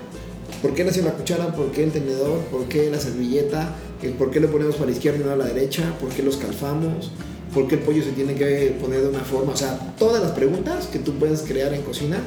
¿Por 0.61 0.73
qué 0.73 0.81
hace 0.83 1.03
la 1.03 1.11
cuchara? 1.11 1.53
¿Por 1.53 1.71
qué 1.71 1.83
el 1.83 1.91
tenedor? 1.91 2.39
¿Por 2.45 2.65
qué 2.65 2.89
la 2.89 2.99
servilleta? 2.99 3.75
¿El 4.01 4.13
¿Por 4.13 4.31
qué 4.31 4.39
le 4.39 4.47
ponemos 4.47 4.75
para 4.75 4.87
la 4.87 4.93
izquierda 4.93 5.19
y 5.19 5.23
no 5.23 5.31
a 5.31 5.35
la 5.35 5.45
derecha? 5.45 5.93
¿Por 5.99 6.09
qué 6.09 6.23
los 6.23 6.37
calfamos? 6.37 7.11
¿Por 7.53 7.67
qué 7.67 7.75
el 7.75 7.81
pollo 7.81 8.03
se 8.03 8.11
tiene 8.11 8.33
que 8.33 8.75
poner 8.81 9.01
de 9.01 9.09
una 9.09 9.19
forma? 9.19 9.53
O 9.53 9.57
sea, 9.57 9.93
todas 9.99 10.21
las 10.21 10.31
preguntas 10.31 10.87
que 10.87 10.97
tú 10.97 11.13
puedes 11.13 11.41
crear 11.41 11.73
en 11.75 11.83
cocina 11.83 12.19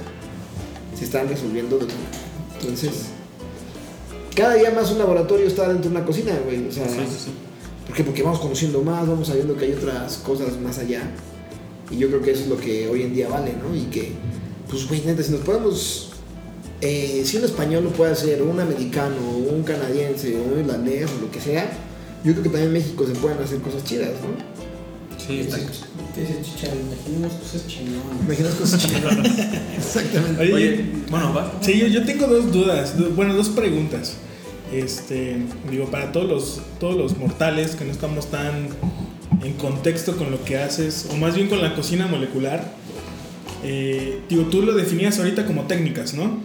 se 0.97 1.05
están 1.05 1.29
resolviendo 1.29 1.79
de. 1.79 1.87
Entonces, 2.61 3.07
cada 4.35 4.55
día 4.55 4.71
más 4.71 4.91
un 4.91 4.99
laboratorio 4.99 5.47
está 5.47 5.69
dentro 5.69 5.91
de 5.91 5.97
una 5.97 6.07
cocina, 6.07 6.33
güey. 6.45 6.67
O 6.69 6.73
sea, 6.73 6.89
Sí, 6.89 6.97
sí, 7.09 7.17
sí. 7.27 7.31
¿por 7.87 7.97
qué? 7.97 8.05
Porque 8.05 8.23
vamos 8.23 8.41
conociendo 8.41 8.83
más, 8.83 9.07
vamos 9.09 9.29
sabiendo 9.29 9.57
que 9.57 9.67
hay 9.67 9.73
otras 9.73 10.19
cosas 10.19 10.59
más 10.61 10.79
allá. 10.79 11.03
Y 11.91 11.97
yo 11.99 12.09
creo 12.09 12.23
que 12.23 12.31
eso 12.33 12.43
es 12.45 12.49
lo 12.49 12.57
que 12.57 12.89
hoy 12.89 13.03
en 13.03 13.15
día 13.15 13.29
vale, 13.29 13.53
¿no? 13.61 13.75
Y 13.75 13.83
que, 13.87 14.13
pues, 14.69 14.87
güey, 14.89 15.03
neta, 15.05 15.23
si 15.23 15.33
nos 15.33 15.41
podemos. 15.41 16.07
eh, 16.81 17.23
si 17.27 17.37
un 17.37 17.45
español 17.45 17.85
lo 17.85 17.91
puede 17.91 18.13
hacer, 18.13 18.41
o 18.41 18.45
un 18.47 18.59
americano, 18.61 19.17
o 19.35 19.53
un 19.55 19.63
canadiense, 19.65 20.37
o 20.39 20.43
un 20.55 20.61
irlandés, 20.61 21.11
o 21.11 21.21
lo 21.21 21.31
que 21.31 21.41
sea, 21.41 21.71
yo 22.25 22.33
creo 22.33 22.43
que 22.45 22.49
también 22.49 22.69
en 22.69 22.73
México 22.73 23.05
se 23.07 23.13
pueden 23.15 23.39
hacer 23.39 23.59
cosas 23.59 23.85
chidas, 23.85 24.09
¿no? 24.11 24.60
Sí, 25.31 25.41
está- 25.41 25.59
¿Qué 26.15 26.21
dice 26.23 26.39
Chicharo? 26.43 26.75
Imaginemos 26.81 27.33
cosas 27.35 27.67
chingonas. 27.67 28.25
Imaginas 28.25 28.55
cosas 28.55 28.83
chidas. 28.87 29.17
Exactamente. 29.77 30.43
Oye, 30.43 30.53
Oye, 30.55 30.85
bueno, 31.11 31.33
va. 31.33 31.53
Sí, 31.61 31.79
yo, 31.79 31.87
yo 31.87 32.05
tengo 32.05 32.27
dos 32.27 32.51
dudas, 32.53 32.99
do- 32.99 33.11
bueno, 33.11 33.35
dos 33.35 33.49
preguntas. 33.51 34.17
Este, 34.73 35.37
digo, 35.71 35.87
para 35.87 36.13
todos 36.13 36.29
los, 36.29 36.61
todos 36.79 36.97
los 36.97 37.17
mortales 37.19 37.75
que 37.77 37.85
no 37.85 37.91
estamos 37.93 38.31
tan 38.31 38.69
en 39.43 39.53
contexto 39.55 40.17
con 40.17 40.31
lo 40.31 40.45
que 40.45 40.59
haces, 40.59 41.07
o 41.13 41.17
más 41.17 41.35
bien 41.35 41.49
con 41.49 41.61
la 41.63 41.75
cocina 41.75 42.07
molecular, 42.07 42.73
eh, 43.65 44.21
digo, 44.29 44.45
tú 44.45 44.63
lo 44.63 44.73
definías 44.75 45.19
ahorita 45.19 45.47
como 45.47 45.63
técnicas, 45.65 46.15
¿no? 46.15 46.39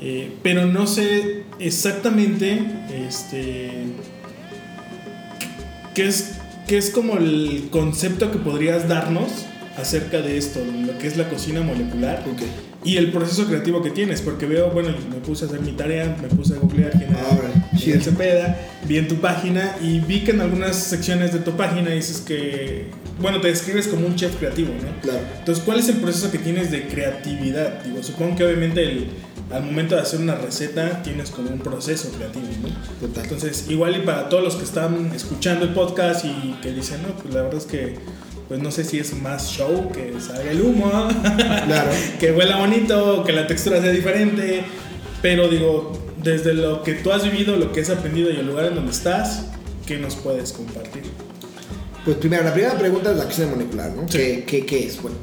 Eh, 0.00 0.32
pero 0.42 0.66
no 0.66 0.86
sé 0.86 1.44
exactamente, 1.60 2.60
este, 3.08 3.70
qué 5.94 6.06
es, 6.08 6.32
qué 6.72 6.78
es 6.78 6.88
como 6.88 7.18
el 7.18 7.68
concepto 7.70 8.32
que 8.32 8.38
podrías 8.38 8.88
darnos 8.88 9.30
acerca 9.76 10.22
de 10.22 10.38
esto, 10.38 10.58
lo 10.86 10.96
que 10.96 11.06
es 11.06 11.18
la 11.18 11.28
cocina 11.28 11.60
molecular. 11.60 12.24
Ok. 12.32 12.40
Y 12.82 12.96
el 12.96 13.12
proceso 13.12 13.46
creativo 13.46 13.82
que 13.82 13.90
tienes, 13.90 14.22
porque 14.22 14.46
veo, 14.46 14.70
bueno, 14.70 14.88
me 15.10 15.16
puse 15.16 15.44
a 15.44 15.48
hacer 15.48 15.60
mi 15.60 15.72
tarea, 15.72 16.16
me 16.22 16.28
puse 16.28 16.54
a 16.54 16.56
googlear 16.60 16.92
quién 16.92 17.10
era. 17.10 18.00
Cepeda, 18.00 18.58
vi 18.88 18.96
en 18.96 19.06
tu 19.06 19.16
página 19.16 19.76
y 19.82 20.00
vi 20.00 20.20
que 20.20 20.30
en 20.30 20.40
algunas 20.40 20.74
secciones 20.76 21.34
de 21.34 21.40
tu 21.40 21.50
página 21.58 21.90
dices 21.90 22.22
que, 22.26 22.86
bueno, 23.20 23.42
te 23.42 23.48
describes 23.48 23.86
como 23.86 24.06
un 24.06 24.16
chef 24.16 24.34
creativo, 24.36 24.70
¿no? 24.70 24.98
Claro. 25.02 25.20
Entonces, 25.40 25.62
¿cuál 25.64 25.78
es 25.78 25.90
el 25.90 25.96
proceso 25.96 26.32
que 26.32 26.38
tienes 26.38 26.70
de 26.70 26.86
creatividad? 26.86 27.84
Digo, 27.84 28.02
supongo 28.02 28.34
que 28.36 28.46
obviamente 28.46 28.82
el- 28.82 29.08
al 29.50 29.62
momento 29.64 29.94
de 29.96 30.02
hacer 30.02 30.20
una 30.20 30.34
receta 30.34 31.02
tienes 31.02 31.30
como 31.30 31.50
un 31.50 31.58
proceso 31.58 32.10
creativo, 32.10 32.46
¿no? 32.62 33.06
Total. 33.06 33.24
Entonces, 33.24 33.66
igual 33.68 33.96
y 33.96 34.00
para 34.00 34.28
todos 34.28 34.42
los 34.42 34.56
que 34.56 34.64
están 34.64 35.12
escuchando 35.14 35.64
el 35.64 35.74
podcast 35.74 36.24
y 36.24 36.56
que 36.62 36.72
dicen, 36.72 37.02
no, 37.02 37.08
pues 37.16 37.34
la 37.34 37.42
verdad 37.42 37.58
es 37.58 37.66
que, 37.66 37.98
pues 38.48 38.60
no 38.62 38.70
sé 38.70 38.84
si 38.84 38.98
es 38.98 39.12
más 39.14 39.48
show, 39.50 39.90
que 39.92 40.14
salga 40.20 40.50
el 40.50 40.60
humo, 40.62 40.90
Claro. 41.66 41.90
que 42.18 42.32
huela 42.32 42.56
bonito, 42.58 43.24
que 43.24 43.32
la 43.32 43.46
textura 43.46 43.80
sea 43.80 43.90
diferente, 43.90 44.64
pero 45.20 45.48
digo, 45.48 45.92
desde 46.22 46.54
lo 46.54 46.82
que 46.82 46.94
tú 46.94 47.12
has 47.12 47.24
vivido, 47.24 47.56
lo 47.56 47.72
que 47.72 47.80
has 47.82 47.90
aprendido 47.90 48.30
y 48.30 48.36
el 48.36 48.46
lugar 48.46 48.66
en 48.66 48.74
donde 48.76 48.92
estás, 48.92 49.46
¿qué 49.86 49.98
nos 49.98 50.16
puedes 50.16 50.52
compartir? 50.52 51.02
Pues 52.04 52.16
primero, 52.16 52.42
la 52.42 52.52
primera 52.52 52.76
pregunta 52.78 53.12
es 53.12 53.18
la 53.18 53.24
cocina 53.24 53.48
molecular, 53.48 53.90
¿no? 53.90 54.02
Sí. 54.08 54.18
¿Qué, 54.18 54.44
qué, 54.46 54.66
qué 54.66 54.86
es? 54.86 55.00
Bueno, 55.00 55.16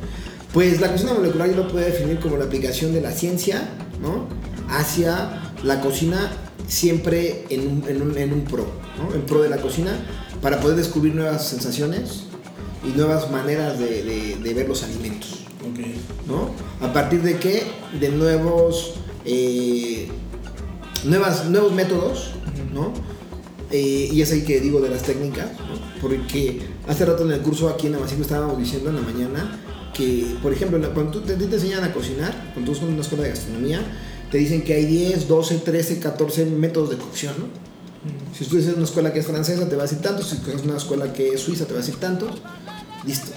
pues 0.53 0.79
la 0.79 0.91
cocina 0.91 1.13
molecular 1.13 1.49
yo 1.49 1.55
lo 1.57 1.67
puedo 1.67 1.85
definir 1.85 2.19
como 2.19 2.37
la 2.37 2.45
aplicación 2.45 2.93
de 2.93 3.01
la 3.01 3.11
ciencia, 3.11 3.67
¿no? 4.01 4.27
Hacia 4.69 5.51
la 5.63 5.81
cocina 5.81 6.31
siempre 6.67 7.45
en 7.49 7.61
un, 7.67 7.83
en 7.87 8.01
un, 8.01 8.17
en 8.17 8.33
un 8.33 8.41
pro, 8.45 8.65
¿no? 8.97 9.13
En 9.15 9.21
pro 9.23 9.41
de 9.41 9.49
la 9.49 9.57
cocina 9.57 9.91
para 10.41 10.59
poder 10.59 10.77
descubrir 10.77 11.15
nuevas 11.15 11.47
sensaciones 11.47 12.25
y 12.85 12.95
nuevas 12.97 13.29
maneras 13.31 13.77
de, 13.79 14.03
de- 14.03 14.35
de 14.41 14.53
ver 14.53 14.67
los 14.69 14.83
alimentos. 14.83 15.35
¿no? 16.27 16.51
A 16.87 16.93
partir 16.93 17.21
de 17.21 17.37
qué? 17.37 17.63
De 17.99 18.09
nuevos, 18.09 18.93
eh, 19.25 20.07
nuevas, 21.03 21.45
nuevos 21.49 21.73
métodos, 21.73 22.31
¿no? 22.73 22.93
Eh, 23.71 24.09
y 24.11 24.21
es 24.21 24.31
ahí 24.31 24.43
que 24.43 24.59
digo 24.61 24.79
de 24.79 24.89
las 24.89 25.03
técnicas, 25.03 25.47
¿no? 25.59 26.01
Porque 26.01 26.61
hace 26.87 27.05
rato 27.05 27.23
en 27.25 27.31
el 27.31 27.41
curso 27.41 27.67
aquí 27.69 27.87
en 27.87 27.95
Amasico 27.95 28.21
estábamos 28.21 28.57
diciendo 28.57 28.89
en 28.89 28.95
la 28.95 29.01
mañana 29.01 29.59
que, 29.99 30.37
por 30.41 30.53
ejemplo, 30.53 30.77
en 30.77 30.93
cuando 30.93 31.11
tú 31.11 31.21
te, 31.21 31.35
te 31.35 31.43
enseñan 31.43 31.83
a 31.83 31.91
cocinar, 31.91 32.31
cuando 32.53 32.71
tú 32.71 32.71
estás 32.71 32.87
en 32.87 32.93
una 32.93 33.01
escuela 33.01 33.25
de 33.25 33.31
gastronomía, 33.31 33.81
te 34.31 34.37
dicen 34.37 34.63
que 34.63 34.73
hay 34.73 34.85
10, 34.85 35.27
12, 35.27 35.57
13, 35.57 35.99
14 35.99 36.45
métodos 36.45 36.91
de 36.91 36.97
cocción, 36.97 37.33
¿no? 37.37 37.45
Si 38.33 38.45
tú 38.45 38.55
dices 38.55 38.75
una 38.75 38.85
escuela 38.85 39.11
que 39.11 39.19
es 39.19 39.27
francesa, 39.27 39.67
te 39.67 39.75
va 39.75 39.83
a 39.83 39.85
decir 39.85 39.99
tantos. 39.99 40.29
Si 40.29 40.37
es 40.51 40.63
una 40.63 40.77
escuela 40.77 41.11
que 41.11 41.33
es 41.33 41.41
suiza, 41.41 41.65
te 41.65 41.73
va 41.73 41.79
a 41.79 41.81
decir 41.81 41.99
tantos. 41.99 42.31
Listo. 43.05 43.31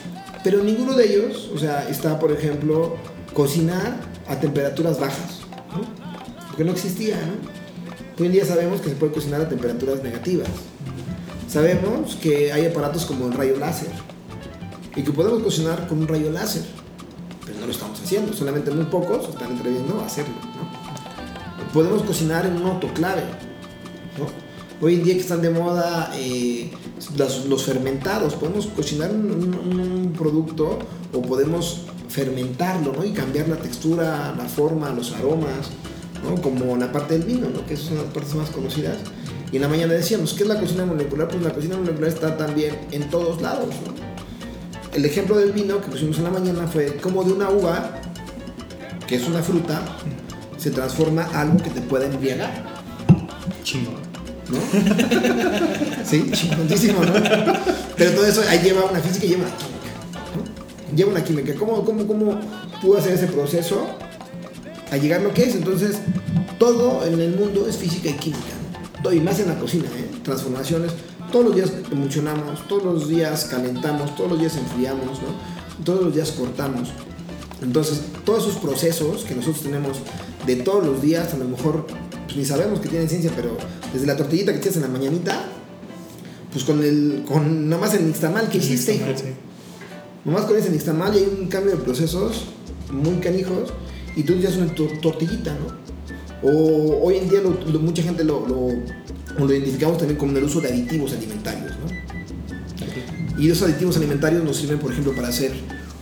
Pero 0.44 0.62
ninguno 0.62 0.94
de 0.94 1.04
ellos, 1.04 1.50
o 1.52 1.58
sea, 1.58 1.88
está, 1.88 2.20
por 2.20 2.30
ejemplo, 2.30 2.94
cocinar 3.34 3.98
a 4.28 4.38
temperaturas 4.38 5.00
bajas, 5.00 5.40
¿no? 5.72 5.82
Porque 6.46 6.62
no 6.62 6.70
existía, 6.70 7.16
¿no? 7.16 8.20
Hoy 8.20 8.26
en 8.26 8.32
día 8.32 8.46
sabemos 8.46 8.80
que 8.80 8.90
se 8.90 8.94
puede 8.94 9.12
cocinar 9.12 9.40
a 9.40 9.48
temperaturas 9.48 10.00
negativas. 10.04 10.48
Sabemos 11.48 12.14
que 12.22 12.52
hay 12.52 12.66
aparatos 12.66 13.04
como 13.04 13.26
el 13.26 13.32
rayo 13.32 13.58
láser 13.58 13.90
y 14.94 15.02
que 15.02 15.12
podemos 15.12 15.42
cocinar 15.42 15.88
con 15.88 16.00
un 16.00 16.08
rayo 16.08 16.30
láser, 16.30 16.62
pero 17.44 17.60
no 17.60 17.66
lo 17.66 17.72
estamos 17.72 18.00
haciendo. 18.00 18.32
Solamente 18.32 18.70
muy 18.70 18.84
pocos 18.84 19.28
están 19.28 19.56
atreviendo 19.56 20.00
a 20.00 20.06
hacerlo. 20.06 20.34
Podemos 21.72 22.02
cocinar 22.02 22.46
en 22.46 22.56
un 22.56 22.66
autoclave, 22.66 23.22
¿no? 24.18 24.26
Hoy 24.84 24.96
en 24.96 25.04
día 25.04 25.14
que 25.14 25.20
están 25.20 25.40
de 25.40 25.48
moda 25.48 26.10
eh, 26.16 26.72
los, 27.16 27.62
fermentados, 27.62 28.34
podemos 28.34 28.66
cocinar 28.66 29.12
un, 29.12 30.12
producto 30.18 30.78
o 31.12 31.22
podemos 31.22 31.82
fermentarlo 32.08 32.92
¿no? 32.92 33.04
y 33.04 33.12
cambiar 33.12 33.48
la 33.48 33.56
textura, 33.56 34.34
la 34.36 34.44
forma, 34.44 34.90
los 34.90 35.12
aromas, 35.12 35.70
¿no? 36.24 36.42
como 36.42 36.76
la 36.76 36.90
parte 36.90 37.16
del 37.16 37.22
vino, 37.22 37.48
¿no? 37.48 37.64
que 37.64 37.74
es 37.74 37.86
una 37.90 38.00
de 38.00 38.06
las 38.06 38.12
partes 38.12 38.34
más 38.34 38.50
conocidas. 38.50 38.98
Y 39.52 39.56
en 39.56 39.62
la 39.62 39.68
mañana 39.68 39.92
decíamos, 39.92 40.32
¿qué 40.34 40.42
es 40.42 40.48
la 40.48 40.58
cocina 40.58 40.84
molecular? 40.84 41.28
Pues 41.28 41.42
la 41.42 41.52
cocina 41.54 41.76
molecular 41.76 42.08
está 42.08 42.36
también 42.36 42.76
en 42.90 43.08
todos 43.08 43.40
lados. 43.40 43.74
El 44.92 45.06
ejemplo 45.06 45.36
del 45.38 45.52
vino 45.52 45.80
que 45.80 45.90
pusimos 45.90 46.18
en 46.18 46.24
la 46.24 46.30
mañana 46.30 46.66
fue 46.66 46.96
como 46.96 47.24
de 47.24 47.32
una 47.32 47.48
uva, 47.48 47.98
que 49.06 49.16
es 49.16 49.26
una 49.26 49.42
fruta, 49.42 49.80
se 50.58 50.70
transforma 50.70 51.22
algo 51.34 51.56
que 51.56 51.70
te 51.70 51.80
pueda 51.80 52.04
embriagar. 52.04 52.62
Chingón. 53.64 53.94
¿no? 54.50 54.58
sí, 56.04 56.30
chingoncísimo, 56.30 57.04
¿no? 57.04 57.14
Pero 57.96 58.10
todo 58.12 58.26
eso 58.26 58.42
ahí 58.48 58.60
lleva 58.62 58.84
una 58.84 59.00
física 59.00 59.24
y 59.24 59.28
lleva 59.30 59.44
una 59.44 59.56
química, 59.56 59.90
¿no? 60.36 60.96
Lleva 60.96 61.10
una 61.10 61.24
química. 61.24 61.54
¿Cómo, 61.54 61.84
cómo, 61.84 62.06
cómo 62.06 62.40
pudo 62.82 62.98
hacer 62.98 63.14
ese 63.14 63.28
proceso 63.28 63.86
a 64.90 64.96
llegar 64.98 65.20
a 65.20 65.24
lo 65.24 65.32
que 65.32 65.44
es? 65.44 65.54
Entonces, 65.54 66.00
todo 66.58 67.06
en 67.06 67.18
el 67.18 67.34
mundo 67.34 67.66
es 67.66 67.78
física 67.78 68.10
y 68.10 68.14
química, 68.14 68.42
¿no? 68.96 69.02
Todo, 69.02 69.14
y 69.14 69.20
más 69.20 69.40
en 69.40 69.48
la 69.48 69.58
cocina, 69.58 69.86
¿eh? 69.86 70.10
Transformaciones. 70.22 70.92
Todos 71.32 71.46
los 71.46 71.54
días 71.54 71.72
emulsionamos, 71.90 72.66
todos 72.68 72.84
los 72.84 73.08
días 73.08 73.46
calentamos, 73.50 74.14
todos 74.14 74.30
los 74.32 74.38
días 74.40 74.56
enfriamos, 74.56 75.18
¿no? 75.22 75.84
Todos 75.84 76.02
los 76.04 76.14
días 76.14 76.30
cortamos. 76.32 76.90
Entonces, 77.62 78.02
todos 78.24 78.46
esos 78.46 78.56
procesos 78.60 79.24
que 79.24 79.34
nosotros 79.34 79.62
tenemos 79.64 79.96
de 80.46 80.56
todos 80.56 80.84
los 80.86 81.00
días, 81.00 81.32
a 81.32 81.38
lo 81.38 81.46
mejor 81.46 81.86
pues, 82.26 82.36
ni 82.36 82.44
sabemos 82.44 82.80
que 82.80 82.88
tienen 82.88 83.08
ciencia, 83.08 83.30
pero 83.34 83.56
desde 83.92 84.06
la 84.06 84.16
tortillita 84.16 84.52
que 84.52 84.58
tienes 84.58 84.76
en 84.76 84.82
la 84.82 84.88
mañanita, 84.88 85.44
pues 86.52 86.64
con 86.64 86.82
el, 86.82 87.24
con 87.26 87.68
nada 87.68 87.80
más 87.80 87.94
el 87.94 88.06
nixtamal 88.06 88.48
que 88.48 88.58
hiciste, 88.58 88.94
hijo. 88.96 89.06
Sí. 89.16 89.24
Nomás 90.24 90.42
con 90.44 90.56
ese 90.56 90.70
nixtamal 90.70 91.14
y 91.14 91.18
hay 91.18 91.36
un 91.40 91.48
cambio 91.48 91.72
de 91.76 91.78
procesos 91.82 92.44
muy 92.92 93.14
canijos 93.20 93.72
y 94.14 94.22
tú 94.24 94.34
ya 94.34 94.50
es 94.50 94.56
una 94.56 94.74
tor- 94.74 95.00
tortillita, 95.00 95.54
¿no? 95.54 95.82
O 96.48 97.00
hoy 97.06 97.16
en 97.16 97.28
día 97.30 97.40
lo- 97.40 97.56
lo- 97.72 97.78
mucha 97.78 98.02
gente 98.02 98.22
lo, 98.24 98.46
lo, 98.46 98.68
lo 99.38 99.52
identificamos 99.52 99.98
también 99.98 100.18
como 100.18 100.36
el 100.36 100.44
uso 100.44 100.60
de 100.60 100.68
aditivos 100.68 101.12
alimentarios, 101.12 101.72
¿no? 101.78 102.02
Y 103.38 103.50
esos 103.50 103.68
aditivos 103.68 103.96
alimentarios 103.96 104.44
nos 104.44 104.56
sirven, 104.56 104.78
por 104.78 104.92
ejemplo, 104.92 105.14
para 105.14 105.28
hacer 105.28 105.52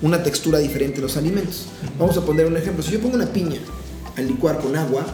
una 0.02 0.22
textura 0.22 0.58
diferente 0.58 0.96
de 0.96 1.02
los 1.02 1.16
alimentos. 1.16 1.66
Vamos 1.98 2.16
a 2.16 2.24
poner 2.24 2.46
un 2.46 2.56
ejemplo. 2.56 2.82
Si 2.82 2.92
yo 2.92 3.00
pongo 3.00 3.14
una 3.14 3.26
piña 3.26 3.60
al 4.16 4.26
licuar 4.26 4.58
con 4.58 4.76
agua, 4.76 5.06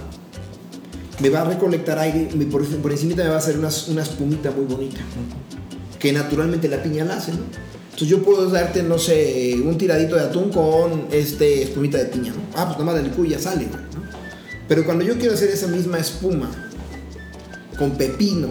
me 1.20 1.30
va 1.30 1.42
a 1.42 1.44
recolectar 1.44 1.98
aire 1.98 2.28
y 2.32 2.44
por, 2.44 2.64
por 2.66 2.92
encima 2.92 3.16
me 3.16 3.28
va 3.28 3.36
a 3.36 3.38
hacer 3.38 3.58
una, 3.58 3.68
una 3.88 4.02
espumita 4.02 4.50
muy 4.50 4.64
bonita. 4.64 5.00
Que 5.98 6.12
naturalmente 6.12 6.68
la 6.68 6.82
piña 6.82 7.04
la 7.04 7.16
hace, 7.16 7.32
¿no? 7.32 7.38
Entonces 7.84 8.08
yo 8.08 8.22
puedo 8.22 8.50
darte, 8.50 8.82
no 8.82 8.98
sé, 8.98 9.58
un 9.64 9.78
tiradito 9.78 10.16
de 10.16 10.22
atún 10.22 10.50
con 10.50 11.06
este 11.10 11.62
espumita 11.62 11.96
de 11.96 12.06
piña, 12.06 12.32
¿no? 12.32 12.42
Ah, 12.54 12.66
pues 12.66 12.78
nada 12.78 12.84
más 12.84 12.94
la 12.96 13.02
licúo 13.02 13.24
y 13.24 13.30
ya 13.30 13.38
sale. 13.38 13.66
Pero 14.68 14.84
cuando 14.84 15.04
yo 15.04 15.16
quiero 15.16 15.34
hacer 15.34 15.48
esa 15.48 15.66
misma 15.66 15.98
espuma 15.98 16.50
con 17.78 17.92
pepino 17.92 18.48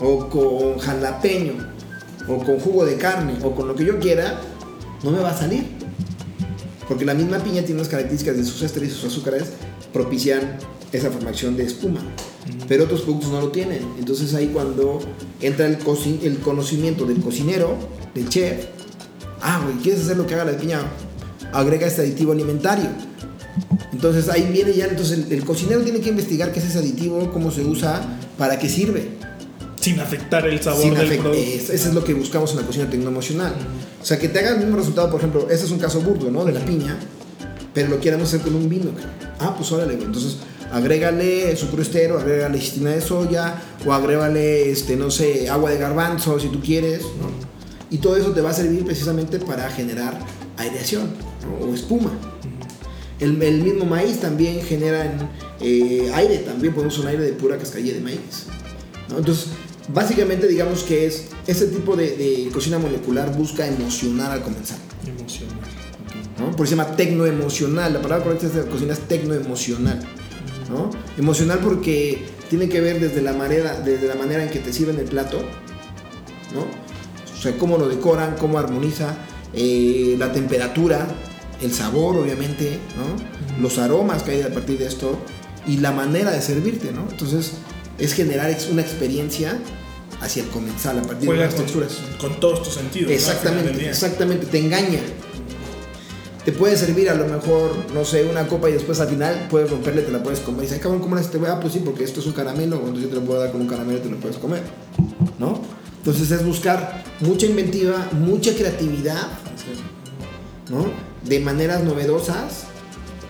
o 0.00 0.28
con 0.28 0.78
jalapeño 0.78 1.54
o 2.28 2.38
con 2.38 2.58
jugo 2.58 2.84
de 2.84 2.96
carne 2.96 3.34
o 3.42 3.54
con 3.54 3.68
lo 3.68 3.74
que 3.74 3.84
yo 3.84 3.98
quiera, 3.98 4.40
no 5.02 5.10
me 5.10 5.20
va 5.20 5.30
a 5.30 5.36
salir. 5.36 5.64
Porque 6.88 7.04
la 7.04 7.14
misma 7.14 7.38
piña 7.38 7.62
tiene 7.62 7.80
unas 7.80 7.88
características 7.88 8.36
de 8.36 8.44
sus 8.44 8.62
ésteres 8.62 8.90
y 8.90 8.92
sus 8.92 9.04
azúcares 9.04 9.50
propician 9.92 10.58
esa 10.92 11.10
formación 11.10 11.56
de 11.56 11.64
espuma. 11.64 12.00
Pero 12.68 12.84
otros 12.84 13.02
productos 13.02 13.30
no 13.30 13.40
lo 13.40 13.48
tienen. 13.48 13.82
Entonces 13.98 14.34
ahí 14.34 14.48
cuando 14.48 15.00
entra 15.40 15.66
el, 15.66 15.78
el 16.22 16.38
conocimiento 16.38 17.06
del 17.06 17.20
cocinero, 17.20 17.76
del 18.14 18.28
chef, 18.28 18.66
ah, 19.40 19.62
güey, 19.64 19.76
¿quieres 19.78 20.02
hacer 20.02 20.16
lo 20.16 20.26
que 20.26 20.34
haga 20.34 20.44
la 20.44 20.58
piña? 20.58 20.80
Agrega 21.52 21.86
este 21.86 22.02
aditivo 22.02 22.32
alimentario. 22.32 22.88
Entonces 23.92 24.28
ahí 24.28 24.48
viene 24.52 24.72
ya, 24.74 24.86
entonces 24.86 25.18
el, 25.18 25.32
el 25.32 25.44
cocinero 25.44 25.82
tiene 25.82 26.00
que 26.00 26.10
investigar 26.10 26.52
qué 26.52 26.58
es 26.58 26.66
ese 26.66 26.78
aditivo, 26.78 27.30
cómo 27.32 27.50
se 27.50 27.64
usa, 27.64 28.02
para 28.38 28.58
qué 28.58 28.68
sirve. 28.68 29.08
Sin 29.80 30.00
afectar 30.00 30.46
el 30.46 30.60
sabor 30.62 30.82
Sin 30.82 30.94
del 30.94 31.08
afect- 31.10 31.20
producto. 31.20 31.42
es- 31.42 31.70
Eso 31.70 31.88
es 31.88 31.94
lo 31.94 32.02
que 32.04 32.14
buscamos 32.14 32.50
en 32.52 32.56
la 32.58 32.62
cocina 32.62 32.88
tecnoemocional. 32.88 33.52
O 34.00 34.04
sea, 34.04 34.18
que 34.18 34.28
te 34.28 34.38
haga 34.38 34.50
el 34.52 34.58
mismo 34.60 34.76
resultado, 34.76 35.10
por 35.10 35.20
ejemplo, 35.20 35.46
este 35.50 35.66
es 35.66 35.70
un 35.72 35.78
caso 35.78 36.00
burdo, 36.00 36.30
¿no? 36.30 36.44
De 36.44 36.52
la 36.52 36.60
piña, 36.64 36.96
pero 37.74 37.88
lo 37.88 38.00
queremos 38.00 38.28
hacer 38.28 38.40
con 38.40 38.54
un 38.54 38.68
vino. 38.68 38.90
Ah, 39.40 39.54
pues 39.56 39.70
órale. 39.72 39.94
Entonces, 39.94 40.38
agrégale 40.72 41.54
sucro 41.56 41.82
estero, 41.82 42.18
agrégale 42.18 42.58
cistina 42.58 42.90
de 42.90 43.00
soya, 43.00 43.60
o 43.84 43.92
agrégale, 43.92 44.70
este, 44.70 44.96
no 44.96 45.10
sé, 45.10 45.48
agua 45.50 45.70
de 45.70 45.78
garbanzo, 45.78 46.38
si 46.40 46.48
tú 46.48 46.60
quieres, 46.60 47.02
¿no? 47.02 47.30
Y 47.90 47.98
todo 47.98 48.16
eso 48.16 48.30
te 48.32 48.40
va 48.40 48.50
a 48.50 48.54
servir 48.54 48.84
precisamente 48.84 49.38
para 49.38 49.68
generar 49.70 50.18
aireación 50.56 51.10
¿no? 51.60 51.66
o 51.66 51.74
espuma. 51.74 52.10
El, 53.20 53.40
el 53.42 53.62
mismo 53.62 53.84
maíz 53.84 54.20
también 54.20 54.60
genera 54.62 55.04
en, 55.04 55.28
eh, 55.60 56.10
aire, 56.14 56.38
también 56.38 56.74
podemos 56.74 56.98
un 56.98 57.06
aire 57.06 57.22
de 57.22 57.32
pura 57.32 57.56
cascarilla 57.58 57.94
de 57.94 58.00
maíz. 58.00 58.46
¿no? 59.08 59.18
Entonces, 59.18 59.48
básicamente 59.88 60.48
digamos 60.48 60.82
que 60.82 61.06
es 61.06 61.26
ese 61.46 61.66
tipo 61.68 61.96
de, 61.96 62.16
de 62.16 62.50
cocina 62.52 62.78
molecular 62.78 63.36
busca 63.36 63.66
emocionar 63.66 64.32
al 64.32 64.42
comenzar. 64.42 64.78
Emocional. 65.06 65.58
¿no? 66.38 66.50
Por 66.56 66.66
eso 66.66 66.74
se 66.74 66.82
llama 66.82 66.96
tecnoemocional. 66.96 67.92
La 67.92 68.02
palabra 68.02 68.24
correcta 68.24 68.46
es 68.46 68.54
de 68.54 68.64
la 68.64 68.70
cocina 68.70 68.92
es 68.92 69.00
tecnoemocional. 69.00 70.00
¿no? 70.70 70.90
Emocional 71.16 71.60
porque 71.62 72.24
tiene 72.48 72.68
que 72.68 72.80
ver 72.80 73.00
desde 73.00 73.22
la 73.22 73.32
manera, 73.32 73.80
desde 73.80 74.06
la 74.06 74.14
manera 74.14 74.42
en 74.42 74.50
que 74.50 74.58
te 74.58 74.72
sirven 74.72 74.98
el 74.98 75.06
plato, 75.06 75.38
¿no? 76.52 76.60
O 77.32 77.42
sea, 77.42 77.56
cómo 77.58 77.78
lo 77.78 77.88
decoran, 77.88 78.36
cómo 78.38 78.58
armoniza, 78.58 79.16
eh, 79.52 80.16
la 80.18 80.32
temperatura, 80.32 81.06
el 81.64 81.72
sabor, 81.72 82.16
obviamente, 82.16 82.78
¿no? 82.96 83.62
Los 83.62 83.78
aromas 83.78 84.22
que 84.22 84.32
hay 84.32 84.42
a 84.42 84.52
partir 84.52 84.78
de 84.78 84.86
esto 84.86 85.18
y 85.66 85.78
la 85.78 85.92
manera 85.92 86.30
de 86.30 86.42
servirte, 86.42 86.92
¿no? 86.92 87.06
Entonces, 87.10 87.52
es 87.98 88.12
generar 88.12 88.56
una 88.70 88.82
experiencia 88.82 89.58
hacia 90.20 90.42
el 90.42 90.48
comensal 90.48 90.98
a 90.98 91.02
partir 91.02 91.30
de 91.30 91.36
las 91.36 91.54
con, 91.54 91.62
texturas. 91.64 91.98
con 92.18 92.40
todos 92.40 92.62
tus 92.62 92.74
sentidos. 92.74 93.10
Exactamente, 93.10 93.88
exactamente, 93.88 94.46
te 94.46 94.58
engaña. 94.58 95.00
Te 96.44 96.52
puede 96.52 96.76
servir 96.76 97.08
a 97.08 97.14
lo 97.14 97.26
mejor, 97.26 97.74
no 97.94 98.04
sé, 98.04 98.24
una 98.24 98.46
copa 98.46 98.68
y 98.68 98.74
después 98.74 99.00
al 99.00 99.08
final 99.08 99.46
puedes 99.48 99.70
romperle, 99.70 100.02
te 100.02 100.12
la 100.12 100.22
puedes 100.22 100.40
comer. 100.40 100.60
Y 100.60 100.62
dices, 100.62 100.76
"Ay, 100.76 100.82
cabrón, 100.82 101.00
¿cómo 101.00 101.16
la 101.16 101.22
te 101.22 101.38
voy? 101.38 101.48
Ah, 101.50 101.58
pues 101.58 101.72
sí, 101.72 101.80
porque 101.82 102.04
esto 102.04 102.20
es 102.20 102.26
un 102.26 102.32
caramelo, 102.32 102.76
entonces 102.76 103.04
yo 103.04 103.08
te 103.08 103.14
lo 103.14 103.22
puedo 103.22 103.40
dar 103.40 103.50
con 103.50 103.62
un 103.62 103.66
caramelo 103.66 103.98
y 103.98 104.02
te 104.02 104.10
lo 104.10 104.18
puedes 104.18 104.36
comer. 104.36 104.62
¿No? 105.38 105.60
Entonces 105.98 106.30
es 106.30 106.44
buscar 106.44 107.02
mucha 107.20 107.46
inventiva, 107.46 108.08
mucha 108.12 108.52
creatividad. 108.54 109.26
¿no? 110.70 111.13
De 111.24 111.40
maneras 111.40 111.82
novedosas, 111.82 112.64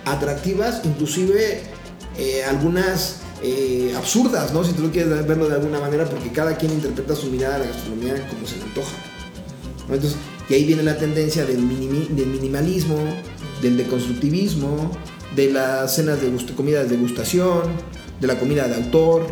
atractivas, 0.05 0.81
inclusive 0.83 1.61
eh, 2.17 2.43
algunas 2.43 3.17
eh, 3.41 3.93
absurdas, 3.95 4.53
¿no? 4.53 4.63
Si 4.63 4.73
tú 4.73 4.89
quieres 4.91 5.25
verlo 5.27 5.47
de 5.47 5.55
alguna 5.55 5.79
manera, 5.79 6.05
porque 6.05 6.29
cada 6.31 6.57
quien 6.57 6.71
interpreta 6.73 7.15
su 7.15 7.27
mirada 7.27 7.55
a 7.55 7.59
la 7.59 7.65
gastronomía 7.67 8.27
como 8.29 8.45
se 8.45 8.57
le 8.57 8.63
antoja. 8.63 8.95
Entonces, 9.89 10.15
y 10.49 10.53
ahí 10.53 10.65
viene 10.65 10.83
la 10.83 10.97
tendencia 10.97 11.45
del, 11.45 11.59
minimalismo, 11.59 12.97
del 13.61 13.77
deconstructivismo, 13.77 14.91
de 15.35 15.51
las 15.51 15.95
cenas 15.95 16.21
de 16.21 16.31
gust- 16.31 16.53
comida 16.55 16.83
de 16.83 16.89
degustación, 16.89 17.63
de 18.19 18.27
la 18.27 18.37
comida 18.39 18.67
de 18.67 18.75
autor, 18.75 19.27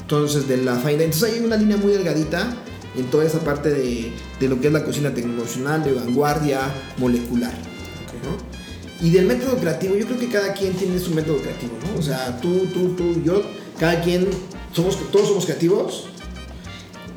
entonces 0.00 0.48
de 0.48 0.58
la 0.58 0.76
fine. 0.76 1.04
Entonces 1.04 1.32
hay 1.34 1.40
una 1.40 1.56
línea 1.56 1.76
muy 1.76 1.92
delgadita 1.92 2.54
en 2.96 3.06
toda 3.10 3.24
esa 3.24 3.40
parte 3.40 3.70
de, 3.70 4.12
de 4.40 4.48
lo 4.48 4.60
que 4.60 4.68
es 4.68 4.72
la 4.72 4.84
cocina 4.84 5.12
tecnoemocional, 5.12 5.84
de 5.84 5.92
vanguardia, 5.92 6.60
molecular. 6.98 7.52
¿no? 7.52 9.06
Y 9.06 9.10
del 9.10 9.26
método 9.26 9.56
creativo, 9.58 9.96
yo 9.96 10.06
creo 10.06 10.18
que 10.18 10.28
cada 10.28 10.54
quien 10.54 10.72
tiene 10.72 10.98
su 10.98 11.12
método 11.12 11.38
creativo, 11.38 11.72
¿no? 11.82 11.98
O 11.98 12.02
sea, 12.02 12.40
tú, 12.40 12.66
tú, 12.72 12.94
tú, 12.96 13.22
yo, 13.22 13.42
cada 13.78 14.00
quien, 14.00 14.26
somos, 14.72 14.98
todos 15.10 15.28
somos 15.28 15.44
creativos. 15.44 16.08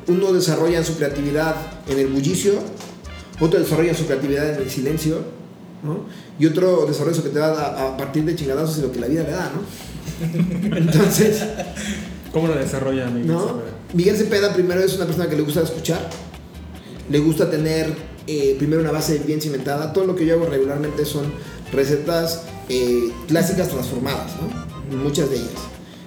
Uno 0.06 0.32
desarrolla 0.32 0.84
su 0.84 0.96
creatividad 0.96 1.56
en 1.88 1.98
el 1.98 2.08
bullicio, 2.08 2.52
otro 3.40 3.60
desarrolla 3.60 3.94
su 3.94 4.06
creatividad 4.06 4.54
en 4.54 4.62
el 4.62 4.70
silencio, 4.70 5.22
¿no? 5.82 6.04
Y 6.38 6.46
otro 6.46 6.84
desarrolla 6.86 7.16
su 7.16 7.22
creatividad 7.22 7.58
a, 7.58 7.88
a 7.88 7.96
partir 7.96 8.24
de 8.24 8.36
chingadazos 8.36 8.78
y 8.78 8.82
lo 8.82 8.92
que 8.92 9.00
la 9.00 9.06
vida 9.06 9.22
le 9.22 9.30
da, 9.30 9.50
¿no? 9.54 9.60
Entonces, 10.76 11.42
¿Cómo 12.32 12.48
lo 12.48 12.54
desarrolla 12.54 13.06
Miguel? 13.06 13.28
¿no? 13.28 13.79
Miguel 13.92 14.16
Cepeda 14.16 14.52
primero 14.52 14.80
es 14.80 14.94
una 14.96 15.06
persona 15.06 15.28
que 15.28 15.36
le 15.36 15.42
gusta 15.42 15.62
escuchar, 15.62 16.08
le 17.10 17.18
gusta 17.18 17.50
tener 17.50 17.92
eh, 18.26 18.54
primero 18.58 18.82
una 18.82 18.92
base 18.92 19.18
bien 19.26 19.40
cimentada. 19.40 19.92
Todo 19.92 20.04
lo 20.06 20.14
que 20.14 20.24
yo 20.26 20.34
hago 20.34 20.46
regularmente 20.46 21.04
son 21.04 21.24
recetas 21.72 22.42
eh, 22.68 23.10
clásicas 23.26 23.68
transformadas. 23.68 24.32
Muchas 25.02 25.28
de 25.30 25.36
ellas. 25.36 25.50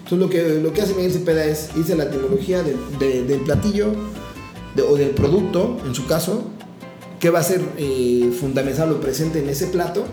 Entonces 0.03 0.19
lo 0.19 0.29
que, 0.29 0.59
lo 0.61 0.73
que 0.73 0.81
hace 0.81 0.93
Miguel 0.93 1.11
Cepeda 1.11 1.45
es 1.45 1.69
irse 1.75 1.93
a 1.93 1.95
la 1.97 2.03
etimología 2.05 2.63
del, 2.63 2.77
de- 2.99 3.23
del 3.23 3.39
platillo 3.41 3.93
o 4.89 4.95
del 4.95 5.09
producto, 5.11 5.77
en 5.85 5.93
su 5.93 6.05
caso, 6.07 6.43
que 7.19 7.29
va 7.29 7.39
a 7.39 7.43
ser 7.43 7.61
eh, 7.77 8.31
fundamental 8.39 8.91
o 8.91 8.99
presente 8.99 9.39
en 9.39 9.49
ese 9.49 9.67
plato 9.67 10.05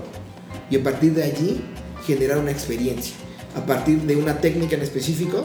y 0.71 0.77
a 0.77 0.83
partir 0.83 1.15
de 1.15 1.25
allí 1.25 1.61
generar 2.07 2.39
una 2.39 2.51
experiencia. 2.51 3.15
A 3.57 3.67
partir 3.67 4.01
de 4.03 4.15
una 4.17 4.41
técnica 4.41 4.77
en 4.77 4.83
específico, 4.83 5.45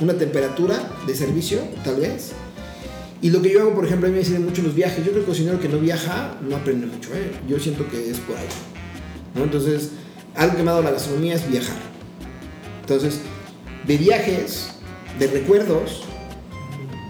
una 0.00 0.14
temperatura 0.14 0.90
de 1.06 1.14
servicio, 1.14 1.60
tal 1.84 1.96
vez. 1.96 2.32
Y 3.20 3.30
lo 3.30 3.40
que 3.40 3.52
yo 3.52 3.60
hago, 3.60 3.74
por 3.74 3.84
ejemplo, 3.84 4.08
a 4.08 4.10
mí 4.10 4.18
me 4.18 4.24
sirven 4.24 4.44
mucho 4.44 4.62
los 4.62 4.74
viajes. 4.74 4.98
Yo 4.98 5.12
creo 5.12 5.14
que 5.14 5.20
el 5.20 5.26
cocinero 5.26 5.60
que 5.60 5.68
no 5.68 5.78
viaja 5.78 6.38
no 6.42 6.56
aprende 6.56 6.86
mucho. 6.86 7.10
¿eh? 7.14 7.30
Yo 7.48 7.58
siento 7.60 7.88
que 7.88 8.10
es 8.10 8.18
por 8.18 8.36
ahí. 8.36 8.46
Entonces, 9.36 9.90
algo 10.34 10.56
que 10.56 10.62
me 10.62 10.70
ha 10.70 10.72
dado 10.72 10.82
la 10.82 10.90
gastronomía 10.90 11.34
es 11.34 11.48
viajar. 11.48 11.76
Entonces, 12.80 13.20
de 13.86 13.96
viajes, 13.96 14.70
de 15.18 15.28
recuerdos, 15.28 16.02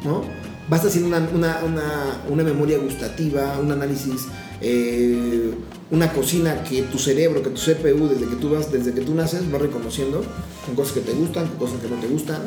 ¿no? 0.04 0.22
Vas 0.68 0.84
haciendo 0.84 1.08
una, 1.08 1.28
una, 1.34 1.60
una, 1.64 2.22
una 2.28 2.42
memoria 2.44 2.78
gustativa, 2.78 3.58
un 3.58 3.72
análisis, 3.72 4.26
eh, 4.60 5.52
una 5.90 6.12
cocina 6.12 6.62
que 6.62 6.82
tu 6.82 6.98
cerebro, 6.98 7.42
que 7.42 7.50
tu 7.50 7.60
CPU, 7.60 8.08
desde 8.08 8.26
que 8.26 8.36
tú 8.36 8.50
vas, 8.50 8.70
desde 8.70 8.92
que 8.92 9.00
tú 9.00 9.14
naces, 9.14 9.42
va 9.52 9.58
reconociendo 9.58 10.22
con 10.66 10.74
cosas 10.74 10.94
que 10.94 11.00
te 11.00 11.12
gustan, 11.12 11.46
con 11.48 11.56
cosas 11.58 11.80
que 11.80 11.88
no 11.88 11.96
te 11.96 12.06
gustan. 12.06 12.40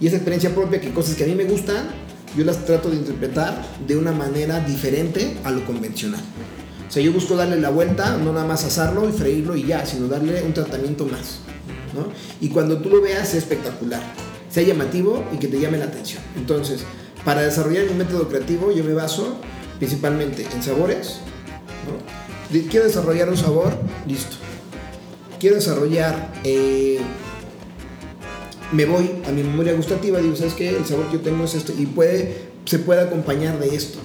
Y 0.00 0.06
esa 0.06 0.16
experiencia 0.16 0.54
propia, 0.54 0.80
que 0.80 0.92
cosas 0.92 1.16
que 1.16 1.24
a 1.24 1.26
mí 1.26 1.34
me 1.34 1.44
gustan, 1.44 1.88
yo 2.36 2.44
las 2.44 2.64
trato 2.64 2.90
de 2.90 2.96
interpretar 2.96 3.64
de 3.86 3.96
una 3.96 4.12
manera 4.12 4.60
diferente 4.60 5.36
a 5.44 5.50
lo 5.50 5.64
convencional. 5.64 6.20
O 6.88 6.90
sea, 6.90 7.02
yo 7.02 7.12
busco 7.12 7.36
darle 7.36 7.60
la 7.60 7.70
vuelta, 7.70 8.16
no 8.16 8.32
nada 8.32 8.46
más 8.46 8.64
asarlo 8.64 9.08
y 9.08 9.12
freírlo 9.12 9.56
y 9.56 9.66
ya, 9.66 9.84
sino 9.84 10.08
darle 10.08 10.42
un 10.42 10.54
tratamiento 10.54 11.04
más. 11.04 11.40
Y 12.40 12.48
cuando 12.48 12.78
tú 12.78 12.90
lo 12.90 13.00
veas, 13.02 13.28
sea 13.28 13.38
espectacular, 13.38 14.02
sea 14.50 14.62
llamativo 14.62 15.24
y 15.32 15.38
que 15.38 15.48
te 15.48 15.58
llame 15.58 15.78
la 15.78 15.86
atención. 15.86 16.22
Entonces, 16.36 16.82
para 17.24 17.42
desarrollar 17.42 17.86
mi 17.86 17.94
método 17.94 18.28
creativo, 18.28 18.72
yo 18.72 18.84
me 18.84 18.94
baso 18.94 19.36
principalmente 19.78 20.46
en 20.54 20.62
sabores. 20.62 21.20
Quiero 22.70 22.86
desarrollar 22.86 23.28
un 23.28 23.36
sabor, 23.36 23.76
listo. 24.06 24.36
Quiero 25.38 25.56
desarrollar, 25.56 26.32
eh, 26.44 27.00
me 28.72 28.84
voy 28.84 29.10
a 29.26 29.30
mi 29.30 29.42
memoria 29.42 29.72
gustativa, 29.74 30.18
digo, 30.18 30.36
¿sabes 30.36 30.54
qué? 30.54 30.70
El 30.70 30.84
sabor 30.84 31.06
que 31.06 31.14
yo 31.14 31.20
tengo 31.20 31.44
es 31.44 31.54
esto 31.54 31.72
y 31.76 31.86
puede, 31.86 32.36
se 32.64 32.78
puede 32.78 33.02
acompañar 33.02 33.58
de 33.58 33.74
esto. 33.74 33.98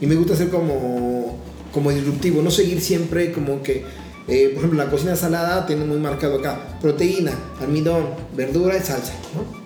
Y 0.00 0.06
me 0.06 0.14
gusta 0.14 0.36
ser 0.36 0.48
como, 0.48 1.38
como 1.72 1.90
disruptivo, 1.90 2.42
no 2.42 2.50
seguir 2.50 2.80
siempre 2.80 3.32
como 3.32 3.62
que, 3.62 3.84
eh, 4.28 4.50
por 4.50 4.58
ejemplo, 4.58 4.84
la 4.84 4.90
cocina 4.90 5.16
salada 5.16 5.66
tiene 5.66 5.84
muy 5.84 5.98
marcado 5.98 6.38
acá, 6.38 6.78
proteína, 6.80 7.32
almidón, 7.60 8.06
verdura 8.36 8.76
y 8.76 8.80
salsa, 8.80 9.14
¿no? 9.34 9.60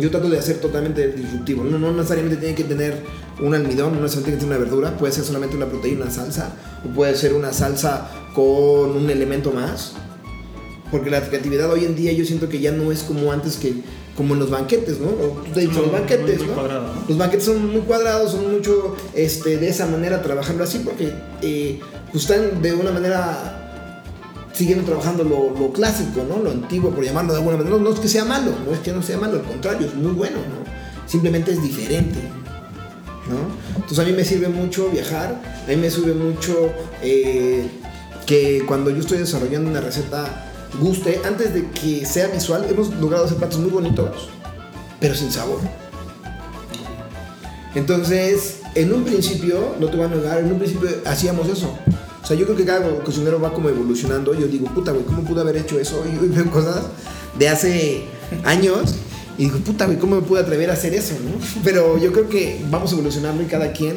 Yo 0.00 0.10
trato 0.10 0.30
de 0.30 0.38
hacer 0.38 0.60
totalmente 0.60 1.08
disruptivo, 1.08 1.64
no, 1.64 1.78
no 1.78 1.92
necesariamente 1.92 2.36
tiene 2.36 2.54
que 2.54 2.62
tener 2.62 3.02
un 3.40 3.54
almidón, 3.54 3.94
no 3.94 4.02
necesariamente 4.02 4.22
tiene 4.22 4.38
que 4.38 4.44
tener 4.44 4.56
una 4.56 4.58
verdura, 4.58 4.96
puede 4.96 5.12
ser 5.12 5.24
solamente 5.24 5.56
una 5.56 5.66
proteína, 5.66 6.02
una 6.02 6.10
salsa, 6.10 6.52
o 6.84 6.94
puede 6.94 7.16
ser 7.16 7.34
una 7.34 7.52
salsa 7.52 8.08
con 8.34 8.96
un 8.96 9.10
elemento 9.10 9.50
más. 9.50 9.94
Porque 10.90 11.10
la 11.10 11.20
creatividad 11.22 11.70
hoy 11.70 11.84
en 11.84 11.94
día 11.94 12.12
yo 12.12 12.24
siento 12.24 12.48
que 12.48 12.60
ya 12.60 12.72
no 12.72 12.90
es 12.92 13.02
como 13.02 13.30
antes 13.32 13.56
que 13.56 13.74
como 14.16 14.34
en 14.34 14.40
los 14.40 14.50
banquetes, 14.50 14.98
¿no? 14.98 15.08
O 15.08 15.42
tú 15.44 15.52
te 15.52 15.60
has 15.60 15.66
dicho, 15.68 15.74
los 15.80 15.90
Muy- 15.92 16.00
banquetes, 16.00 16.38
muy 16.38 16.46
¿no? 16.48 16.54
cuadrado, 16.54 16.94
¿no? 16.94 17.02
Los 17.08 17.18
banquetes 17.18 17.46
son 17.46 17.70
muy 17.70 17.80
cuadrados, 17.82 18.32
son 18.32 18.50
mucho 18.52 18.96
este, 19.14 19.58
de 19.58 19.68
esa 19.68 19.86
manera 19.86 20.22
trabajando 20.22 20.64
así, 20.64 20.80
porque 20.84 21.12
eh, 21.42 21.78
pues 22.10 22.24
están 22.24 22.60
de 22.60 22.72
una 22.74 22.90
manera 22.90 23.54
siguiendo 24.52 24.84
trabajando 24.84 25.22
lo, 25.22 25.50
lo 25.56 25.72
clásico, 25.72 26.24
¿no? 26.28 26.42
Lo 26.42 26.50
antiguo, 26.50 26.90
por 26.90 27.04
llamarlo 27.04 27.32
de 27.32 27.38
alguna 27.38 27.58
manera. 27.58 27.76
No, 27.76 27.82
no 27.82 27.90
es 27.94 28.00
que 28.00 28.08
sea 28.08 28.24
malo, 28.24 28.50
no 28.66 28.72
es 28.72 28.80
que 28.80 28.90
no 28.92 29.02
sea 29.02 29.18
malo, 29.18 29.34
al 29.38 29.42
contrario, 29.44 29.86
es 29.86 29.94
muy 29.94 30.12
bueno, 30.12 30.38
¿no? 30.38 31.08
Simplemente 31.08 31.52
es 31.52 31.62
diferente, 31.62 32.18
¿no? 33.28 33.36
Entonces 33.76 33.98
a 34.00 34.04
mí 34.04 34.12
me 34.12 34.24
sirve 34.24 34.48
mucho 34.48 34.88
viajar, 34.90 35.40
a 35.64 35.68
mí 35.68 35.76
me 35.76 35.90
sirve 35.90 36.14
mucho 36.14 36.72
eh, 37.02 37.68
que 38.26 38.64
cuando 38.66 38.90
yo 38.90 38.98
estoy 38.98 39.18
desarrollando 39.18 39.70
una 39.70 39.80
receta 39.80 40.44
guste, 40.80 41.20
antes 41.24 41.54
de 41.54 41.68
que 41.70 42.04
sea 42.06 42.28
visual, 42.28 42.66
hemos 42.68 42.94
logrado 42.94 43.24
hacer 43.24 43.38
platos 43.38 43.58
muy 43.58 43.70
bonitos, 43.70 44.28
pero 45.00 45.14
sin 45.14 45.30
sabor. 45.32 45.60
Entonces, 47.74 48.60
en 48.74 48.92
un 48.92 49.04
principio, 49.04 49.74
no 49.78 49.88
te 49.88 49.96
voy 49.96 50.06
a 50.06 50.08
negar, 50.08 50.38
en 50.38 50.52
un 50.52 50.58
principio 50.58 50.88
hacíamos 51.04 51.48
eso. 51.48 51.72
O 52.22 52.26
sea, 52.26 52.36
yo 52.36 52.44
creo 52.44 52.56
que 52.56 52.64
cada 52.64 52.86
cocinero 53.04 53.40
va 53.40 53.52
como 53.52 53.68
evolucionando. 53.68 54.34
Yo 54.34 54.46
digo, 54.46 54.66
puta, 54.66 54.92
güey, 54.92 55.04
¿cómo 55.04 55.22
pude 55.22 55.40
haber 55.40 55.56
hecho 55.56 55.78
eso? 55.78 56.04
Y 56.12 56.18
hoy 56.18 56.28
veo 56.28 56.50
cosas 56.50 56.84
de 57.38 57.48
hace 57.48 58.04
años 58.44 58.96
y 59.38 59.44
digo, 59.44 59.58
puta, 59.58 59.86
güey, 59.86 59.98
¿cómo 59.98 60.16
me 60.16 60.22
pude 60.22 60.40
atrever 60.40 60.68
a 60.68 60.72
hacer 60.72 60.94
eso? 60.94 61.14
no? 61.14 61.38
Pero 61.64 61.96
yo 61.96 62.12
creo 62.12 62.28
que 62.28 62.60
vamos 62.70 62.92
evolucionando 62.92 63.42
y 63.42 63.46
cada 63.46 63.72
quien. 63.72 63.96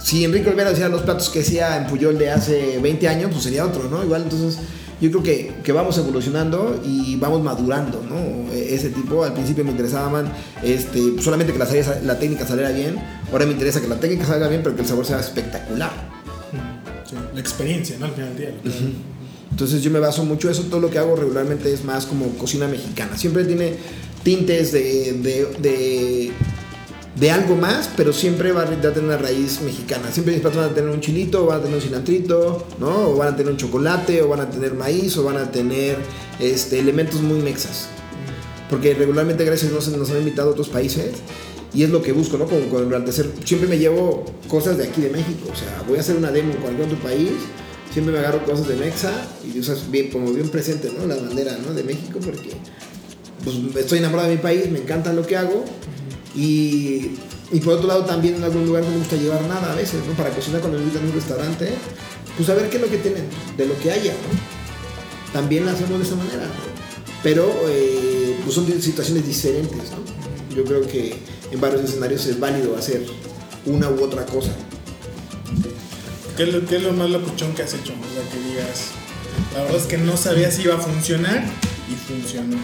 Si 0.00 0.24
Enrique 0.24 0.50
Olvera 0.50 0.70
hacía 0.70 0.88
los 0.88 1.02
platos 1.02 1.28
que 1.28 1.40
hacía 1.40 1.76
en 1.76 1.86
Puyol 1.86 2.18
de 2.18 2.30
hace 2.30 2.78
20 2.78 3.06
años, 3.06 3.30
pues 3.30 3.44
sería 3.44 3.64
otro, 3.64 3.84
¿no? 3.88 4.02
Igual, 4.02 4.22
entonces, 4.22 4.58
yo 5.00 5.10
creo 5.10 5.22
que, 5.22 5.52
que 5.64 5.72
vamos 5.72 5.96
evolucionando 5.98 6.80
y 6.84 7.16
vamos 7.16 7.42
madurando, 7.42 8.02
¿no? 8.08 8.52
E- 8.52 8.74
Ese 8.74 8.90
tipo, 8.90 9.24
al 9.24 9.32
principio 9.32 9.64
me 9.64 9.70
interesaba 9.70 10.08
más 10.10 10.24
este, 10.62 11.20
solamente 11.20 11.52
que 11.52 11.58
la, 11.58 12.18
técnica 12.18 12.46
saliera 12.46 12.70
bien, 12.70 12.96
ahora 13.32 13.46
me 13.46 13.52
interesa 13.52 13.80
que 13.80 13.88
la 13.88 13.98
técnica 13.98 14.26
salga 14.26 14.48
bien, 14.48 14.62
pero 14.62 14.74
que 14.76 14.82
el 14.82 14.88
sabor 14.88 15.06
sea 15.06 15.20
espectacular. 15.20 15.90
Sí, 17.08 17.16
la 17.34 17.40
experiencia, 17.40 17.96
¿no? 17.98 18.06
Al 18.06 18.12
final 18.12 18.36
del 18.36 18.62
día. 18.62 18.72
Entonces 19.50 19.82
yo 19.82 19.90
me 19.90 19.98
baso 19.98 20.24
mucho 20.24 20.48
en 20.48 20.52
eso, 20.52 20.62
todo 20.64 20.80
lo 20.80 20.90
que 20.90 20.98
hago 20.98 21.16
regularmente 21.16 21.72
es 21.72 21.84
más 21.84 22.06
como 22.06 22.26
cocina 22.38 22.68
mexicana. 22.68 23.16
Siempre 23.16 23.44
tiene 23.44 23.74
tintes 24.22 24.70
de, 24.72 25.14
de, 25.14 25.46
de, 25.60 26.32
de 27.16 27.30
algo 27.30 27.56
más, 27.56 27.90
pero 27.96 28.12
siempre 28.12 28.52
va 28.52 28.62
a 28.62 28.66
tener 28.66 29.00
una 29.00 29.16
raíz 29.16 29.60
mexicana. 29.62 30.10
Siempre 30.12 30.34
mis 30.34 30.42
platos 30.42 30.60
van 30.60 30.70
a 30.70 30.74
tener 30.74 30.90
un 30.90 31.00
chilito, 31.00 31.46
van 31.46 31.58
a 31.58 31.62
tener 31.62 31.76
un 31.76 31.82
cilantrito, 31.82 32.66
¿no? 32.78 33.10
O 33.10 33.16
van 33.16 33.34
a 33.34 33.36
tener 33.36 33.52
un 33.52 33.58
chocolate, 33.58 34.22
o 34.22 34.28
van 34.28 34.40
a 34.40 34.50
tener 34.50 34.74
maíz, 34.74 35.16
o 35.16 35.24
van 35.24 35.36
a 35.36 35.50
tener 35.50 35.96
este, 36.38 36.78
elementos 36.78 37.20
muy 37.20 37.40
mexas. 37.40 37.88
Porque 38.68 38.94
regularmente, 38.94 39.44
gracias 39.44 39.70
Dios, 39.70 39.88
nos 39.88 40.10
han 40.10 40.18
invitado 40.18 40.50
a 40.50 40.52
otros 40.52 40.68
países. 40.68 41.16
Y 41.72 41.84
es 41.84 41.90
lo 41.90 42.02
que 42.02 42.12
busco, 42.12 42.36
¿no? 42.36 42.46
Como 42.46 42.68
con 42.68 43.04
siempre 43.44 43.68
me 43.68 43.78
llevo 43.78 44.24
cosas 44.48 44.76
de 44.76 44.88
aquí 44.88 45.00
de 45.00 45.10
México. 45.10 45.50
O 45.52 45.56
sea, 45.56 45.82
voy 45.86 45.98
a 45.98 46.00
hacer 46.00 46.16
una 46.16 46.30
demo 46.32 46.54
con 46.56 46.70
algún 46.70 46.86
otro 46.86 46.98
país. 46.98 47.30
Siempre 47.92 48.12
me 48.12 48.20
agarro 48.20 48.44
cosas 48.44 48.68
de 48.68 48.76
Mexa 48.76 49.12
y 49.44 49.58
usas 49.58 49.90
bien, 49.90 50.10
como 50.10 50.32
bien 50.32 50.48
presente, 50.48 50.92
¿no? 50.96 51.06
La 51.06 51.16
bandera, 51.16 51.58
¿no? 51.64 51.72
De 51.74 51.82
México, 51.82 52.18
porque 52.24 52.50
pues, 53.44 53.56
estoy 53.76 53.98
enamorado 53.98 54.28
de 54.28 54.36
mi 54.36 54.40
país, 54.40 54.70
me 54.70 54.78
encanta 54.78 55.12
lo 55.12 55.26
que 55.26 55.36
hago. 55.36 55.64
Y, 56.34 57.16
por 57.64 57.74
otro 57.74 57.88
lado, 57.88 58.04
también 58.04 58.36
en 58.36 58.44
algún 58.44 58.66
lugar 58.66 58.84
no 58.84 58.90
me 58.90 58.98
gusta 58.98 59.16
llevar 59.16 59.42
nada 59.42 59.72
a 59.72 59.74
veces, 59.74 60.00
¿no? 60.06 60.14
Para 60.14 60.30
cocinar 60.30 60.60
cuando 60.60 60.78
me 60.78 60.84
invitan 60.84 61.04
a 61.04 61.08
un 61.08 61.14
restaurante, 61.14 61.74
pues 62.36 62.48
a 62.48 62.54
ver 62.54 62.70
qué 62.70 62.76
es 62.76 62.82
lo 62.82 62.88
que 62.88 62.98
tienen, 62.98 63.24
de 63.56 63.66
lo 63.66 63.78
que 63.78 63.90
haya, 63.90 64.12
¿no? 64.12 65.32
También 65.32 65.66
la 65.66 65.72
hacemos 65.72 65.98
de 65.98 66.04
esa 66.04 66.16
manera. 66.16 66.44
Pero 67.22 67.50
eh, 67.68 68.36
pues 68.42 68.54
son 68.54 68.66
situaciones 68.80 69.26
diferentes, 69.26 69.90
¿no? 69.90 70.54
Yo 70.54 70.64
creo 70.64 70.82
que 70.82 71.14
en 71.50 71.60
varios 71.60 71.82
escenarios 71.82 72.26
es 72.26 72.38
válido 72.38 72.76
hacer 72.76 73.04
una 73.66 73.88
u 73.90 74.02
otra 74.02 74.24
cosa. 74.24 74.52
¿Qué 76.36 76.44
es, 76.44 76.54
lo, 76.54 76.64
qué 76.64 76.76
es 76.76 76.82
lo 76.82 76.92
más 76.92 77.10
locuchón 77.10 77.54
que 77.54 77.62
has 77.62 77.74
hecho? 77.74 77.92
O 77.92 78.14
sea, 78.14 78.30
que 78.30 78.48
digas, 78.48 78.86
la 79.54 79.62
verdad 79.62 79.76
es 79.76 79.86
que 79.86 79.98
no 79.98 80.16
sabía 80.16 80.50
si 80.50 80.62
iba 80.62 80.76
a 80.76 80.78
funcionar 80.78 81.44
y 81.90 81.94
funcionó. 81.94 82.56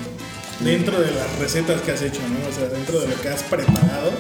Dentro 0.61 1.01
de 1.01 1.11
las 1.13 1.39
recetas 1.39 1.81
que 1.83 1.93
has 1.93 2.03
hecho, 2.03 2.21
¿no? 2.29 2.49
O 2.49 2.53
sea, 2.53 2.69
dentro 2.69 3.01
de 3.01 3.09
lo 3.09 3.21
que 3.21 3.29
has 3.29 3.43
preparado, 3.43 4.13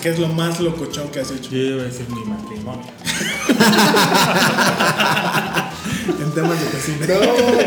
¿qué 0.00 0.10
es 0.10 0.18
lo 0.18 0.28
más 0.28 0.60
locuchón 0.60 1.08
que 1.08 1.20
has 1.20 1.30
hecho? 1.30 1.50
Yo 1.50 1.58
iba 1.58 1.82
a 1.82 1.86
decir 1.86 2.06
mi 2.10 2.24
matrimonio. 2.24 2.84
En 6.06 6.30
temas 6.32 6.60
de 6.60 6.66
cocina. 6.66 7.06
No, 7.06 7.14
güey. 7.44 7.66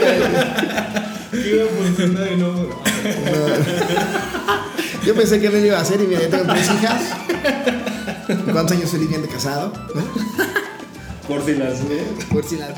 Iba 1.51 1.63
a 1.63 1.67
funcionar 1.67 2.31
y 2.31 2.35
no. 2.37 2.69
Yo 5.05 5.15
pensé 5.15 5.39
que 5.39 5.49
no 5.49 5.57
lo 5.57 5.65
iba 5.65 5.77
a 5.77 5.81
hacer 5.81 6.01
y 6.01 6.07
mira, 6.07 6.21
ya 6.21 6.29
tengo 6.29 6.53
tres 6.53 6.71
hijas. 6.71 7.01
¿Cuántos 8.51 8.77
años 8.77 8.91
bien 9.07 9.21
de 9.21 9.27
casado? 9.27 9.71
Por 11.27 11.45
si 11.45 11.55
las 11.55 11.87
ves. 11.87 12.03
Por 12.31 12.43
si 12.43 12.57
las... 12.57 12.71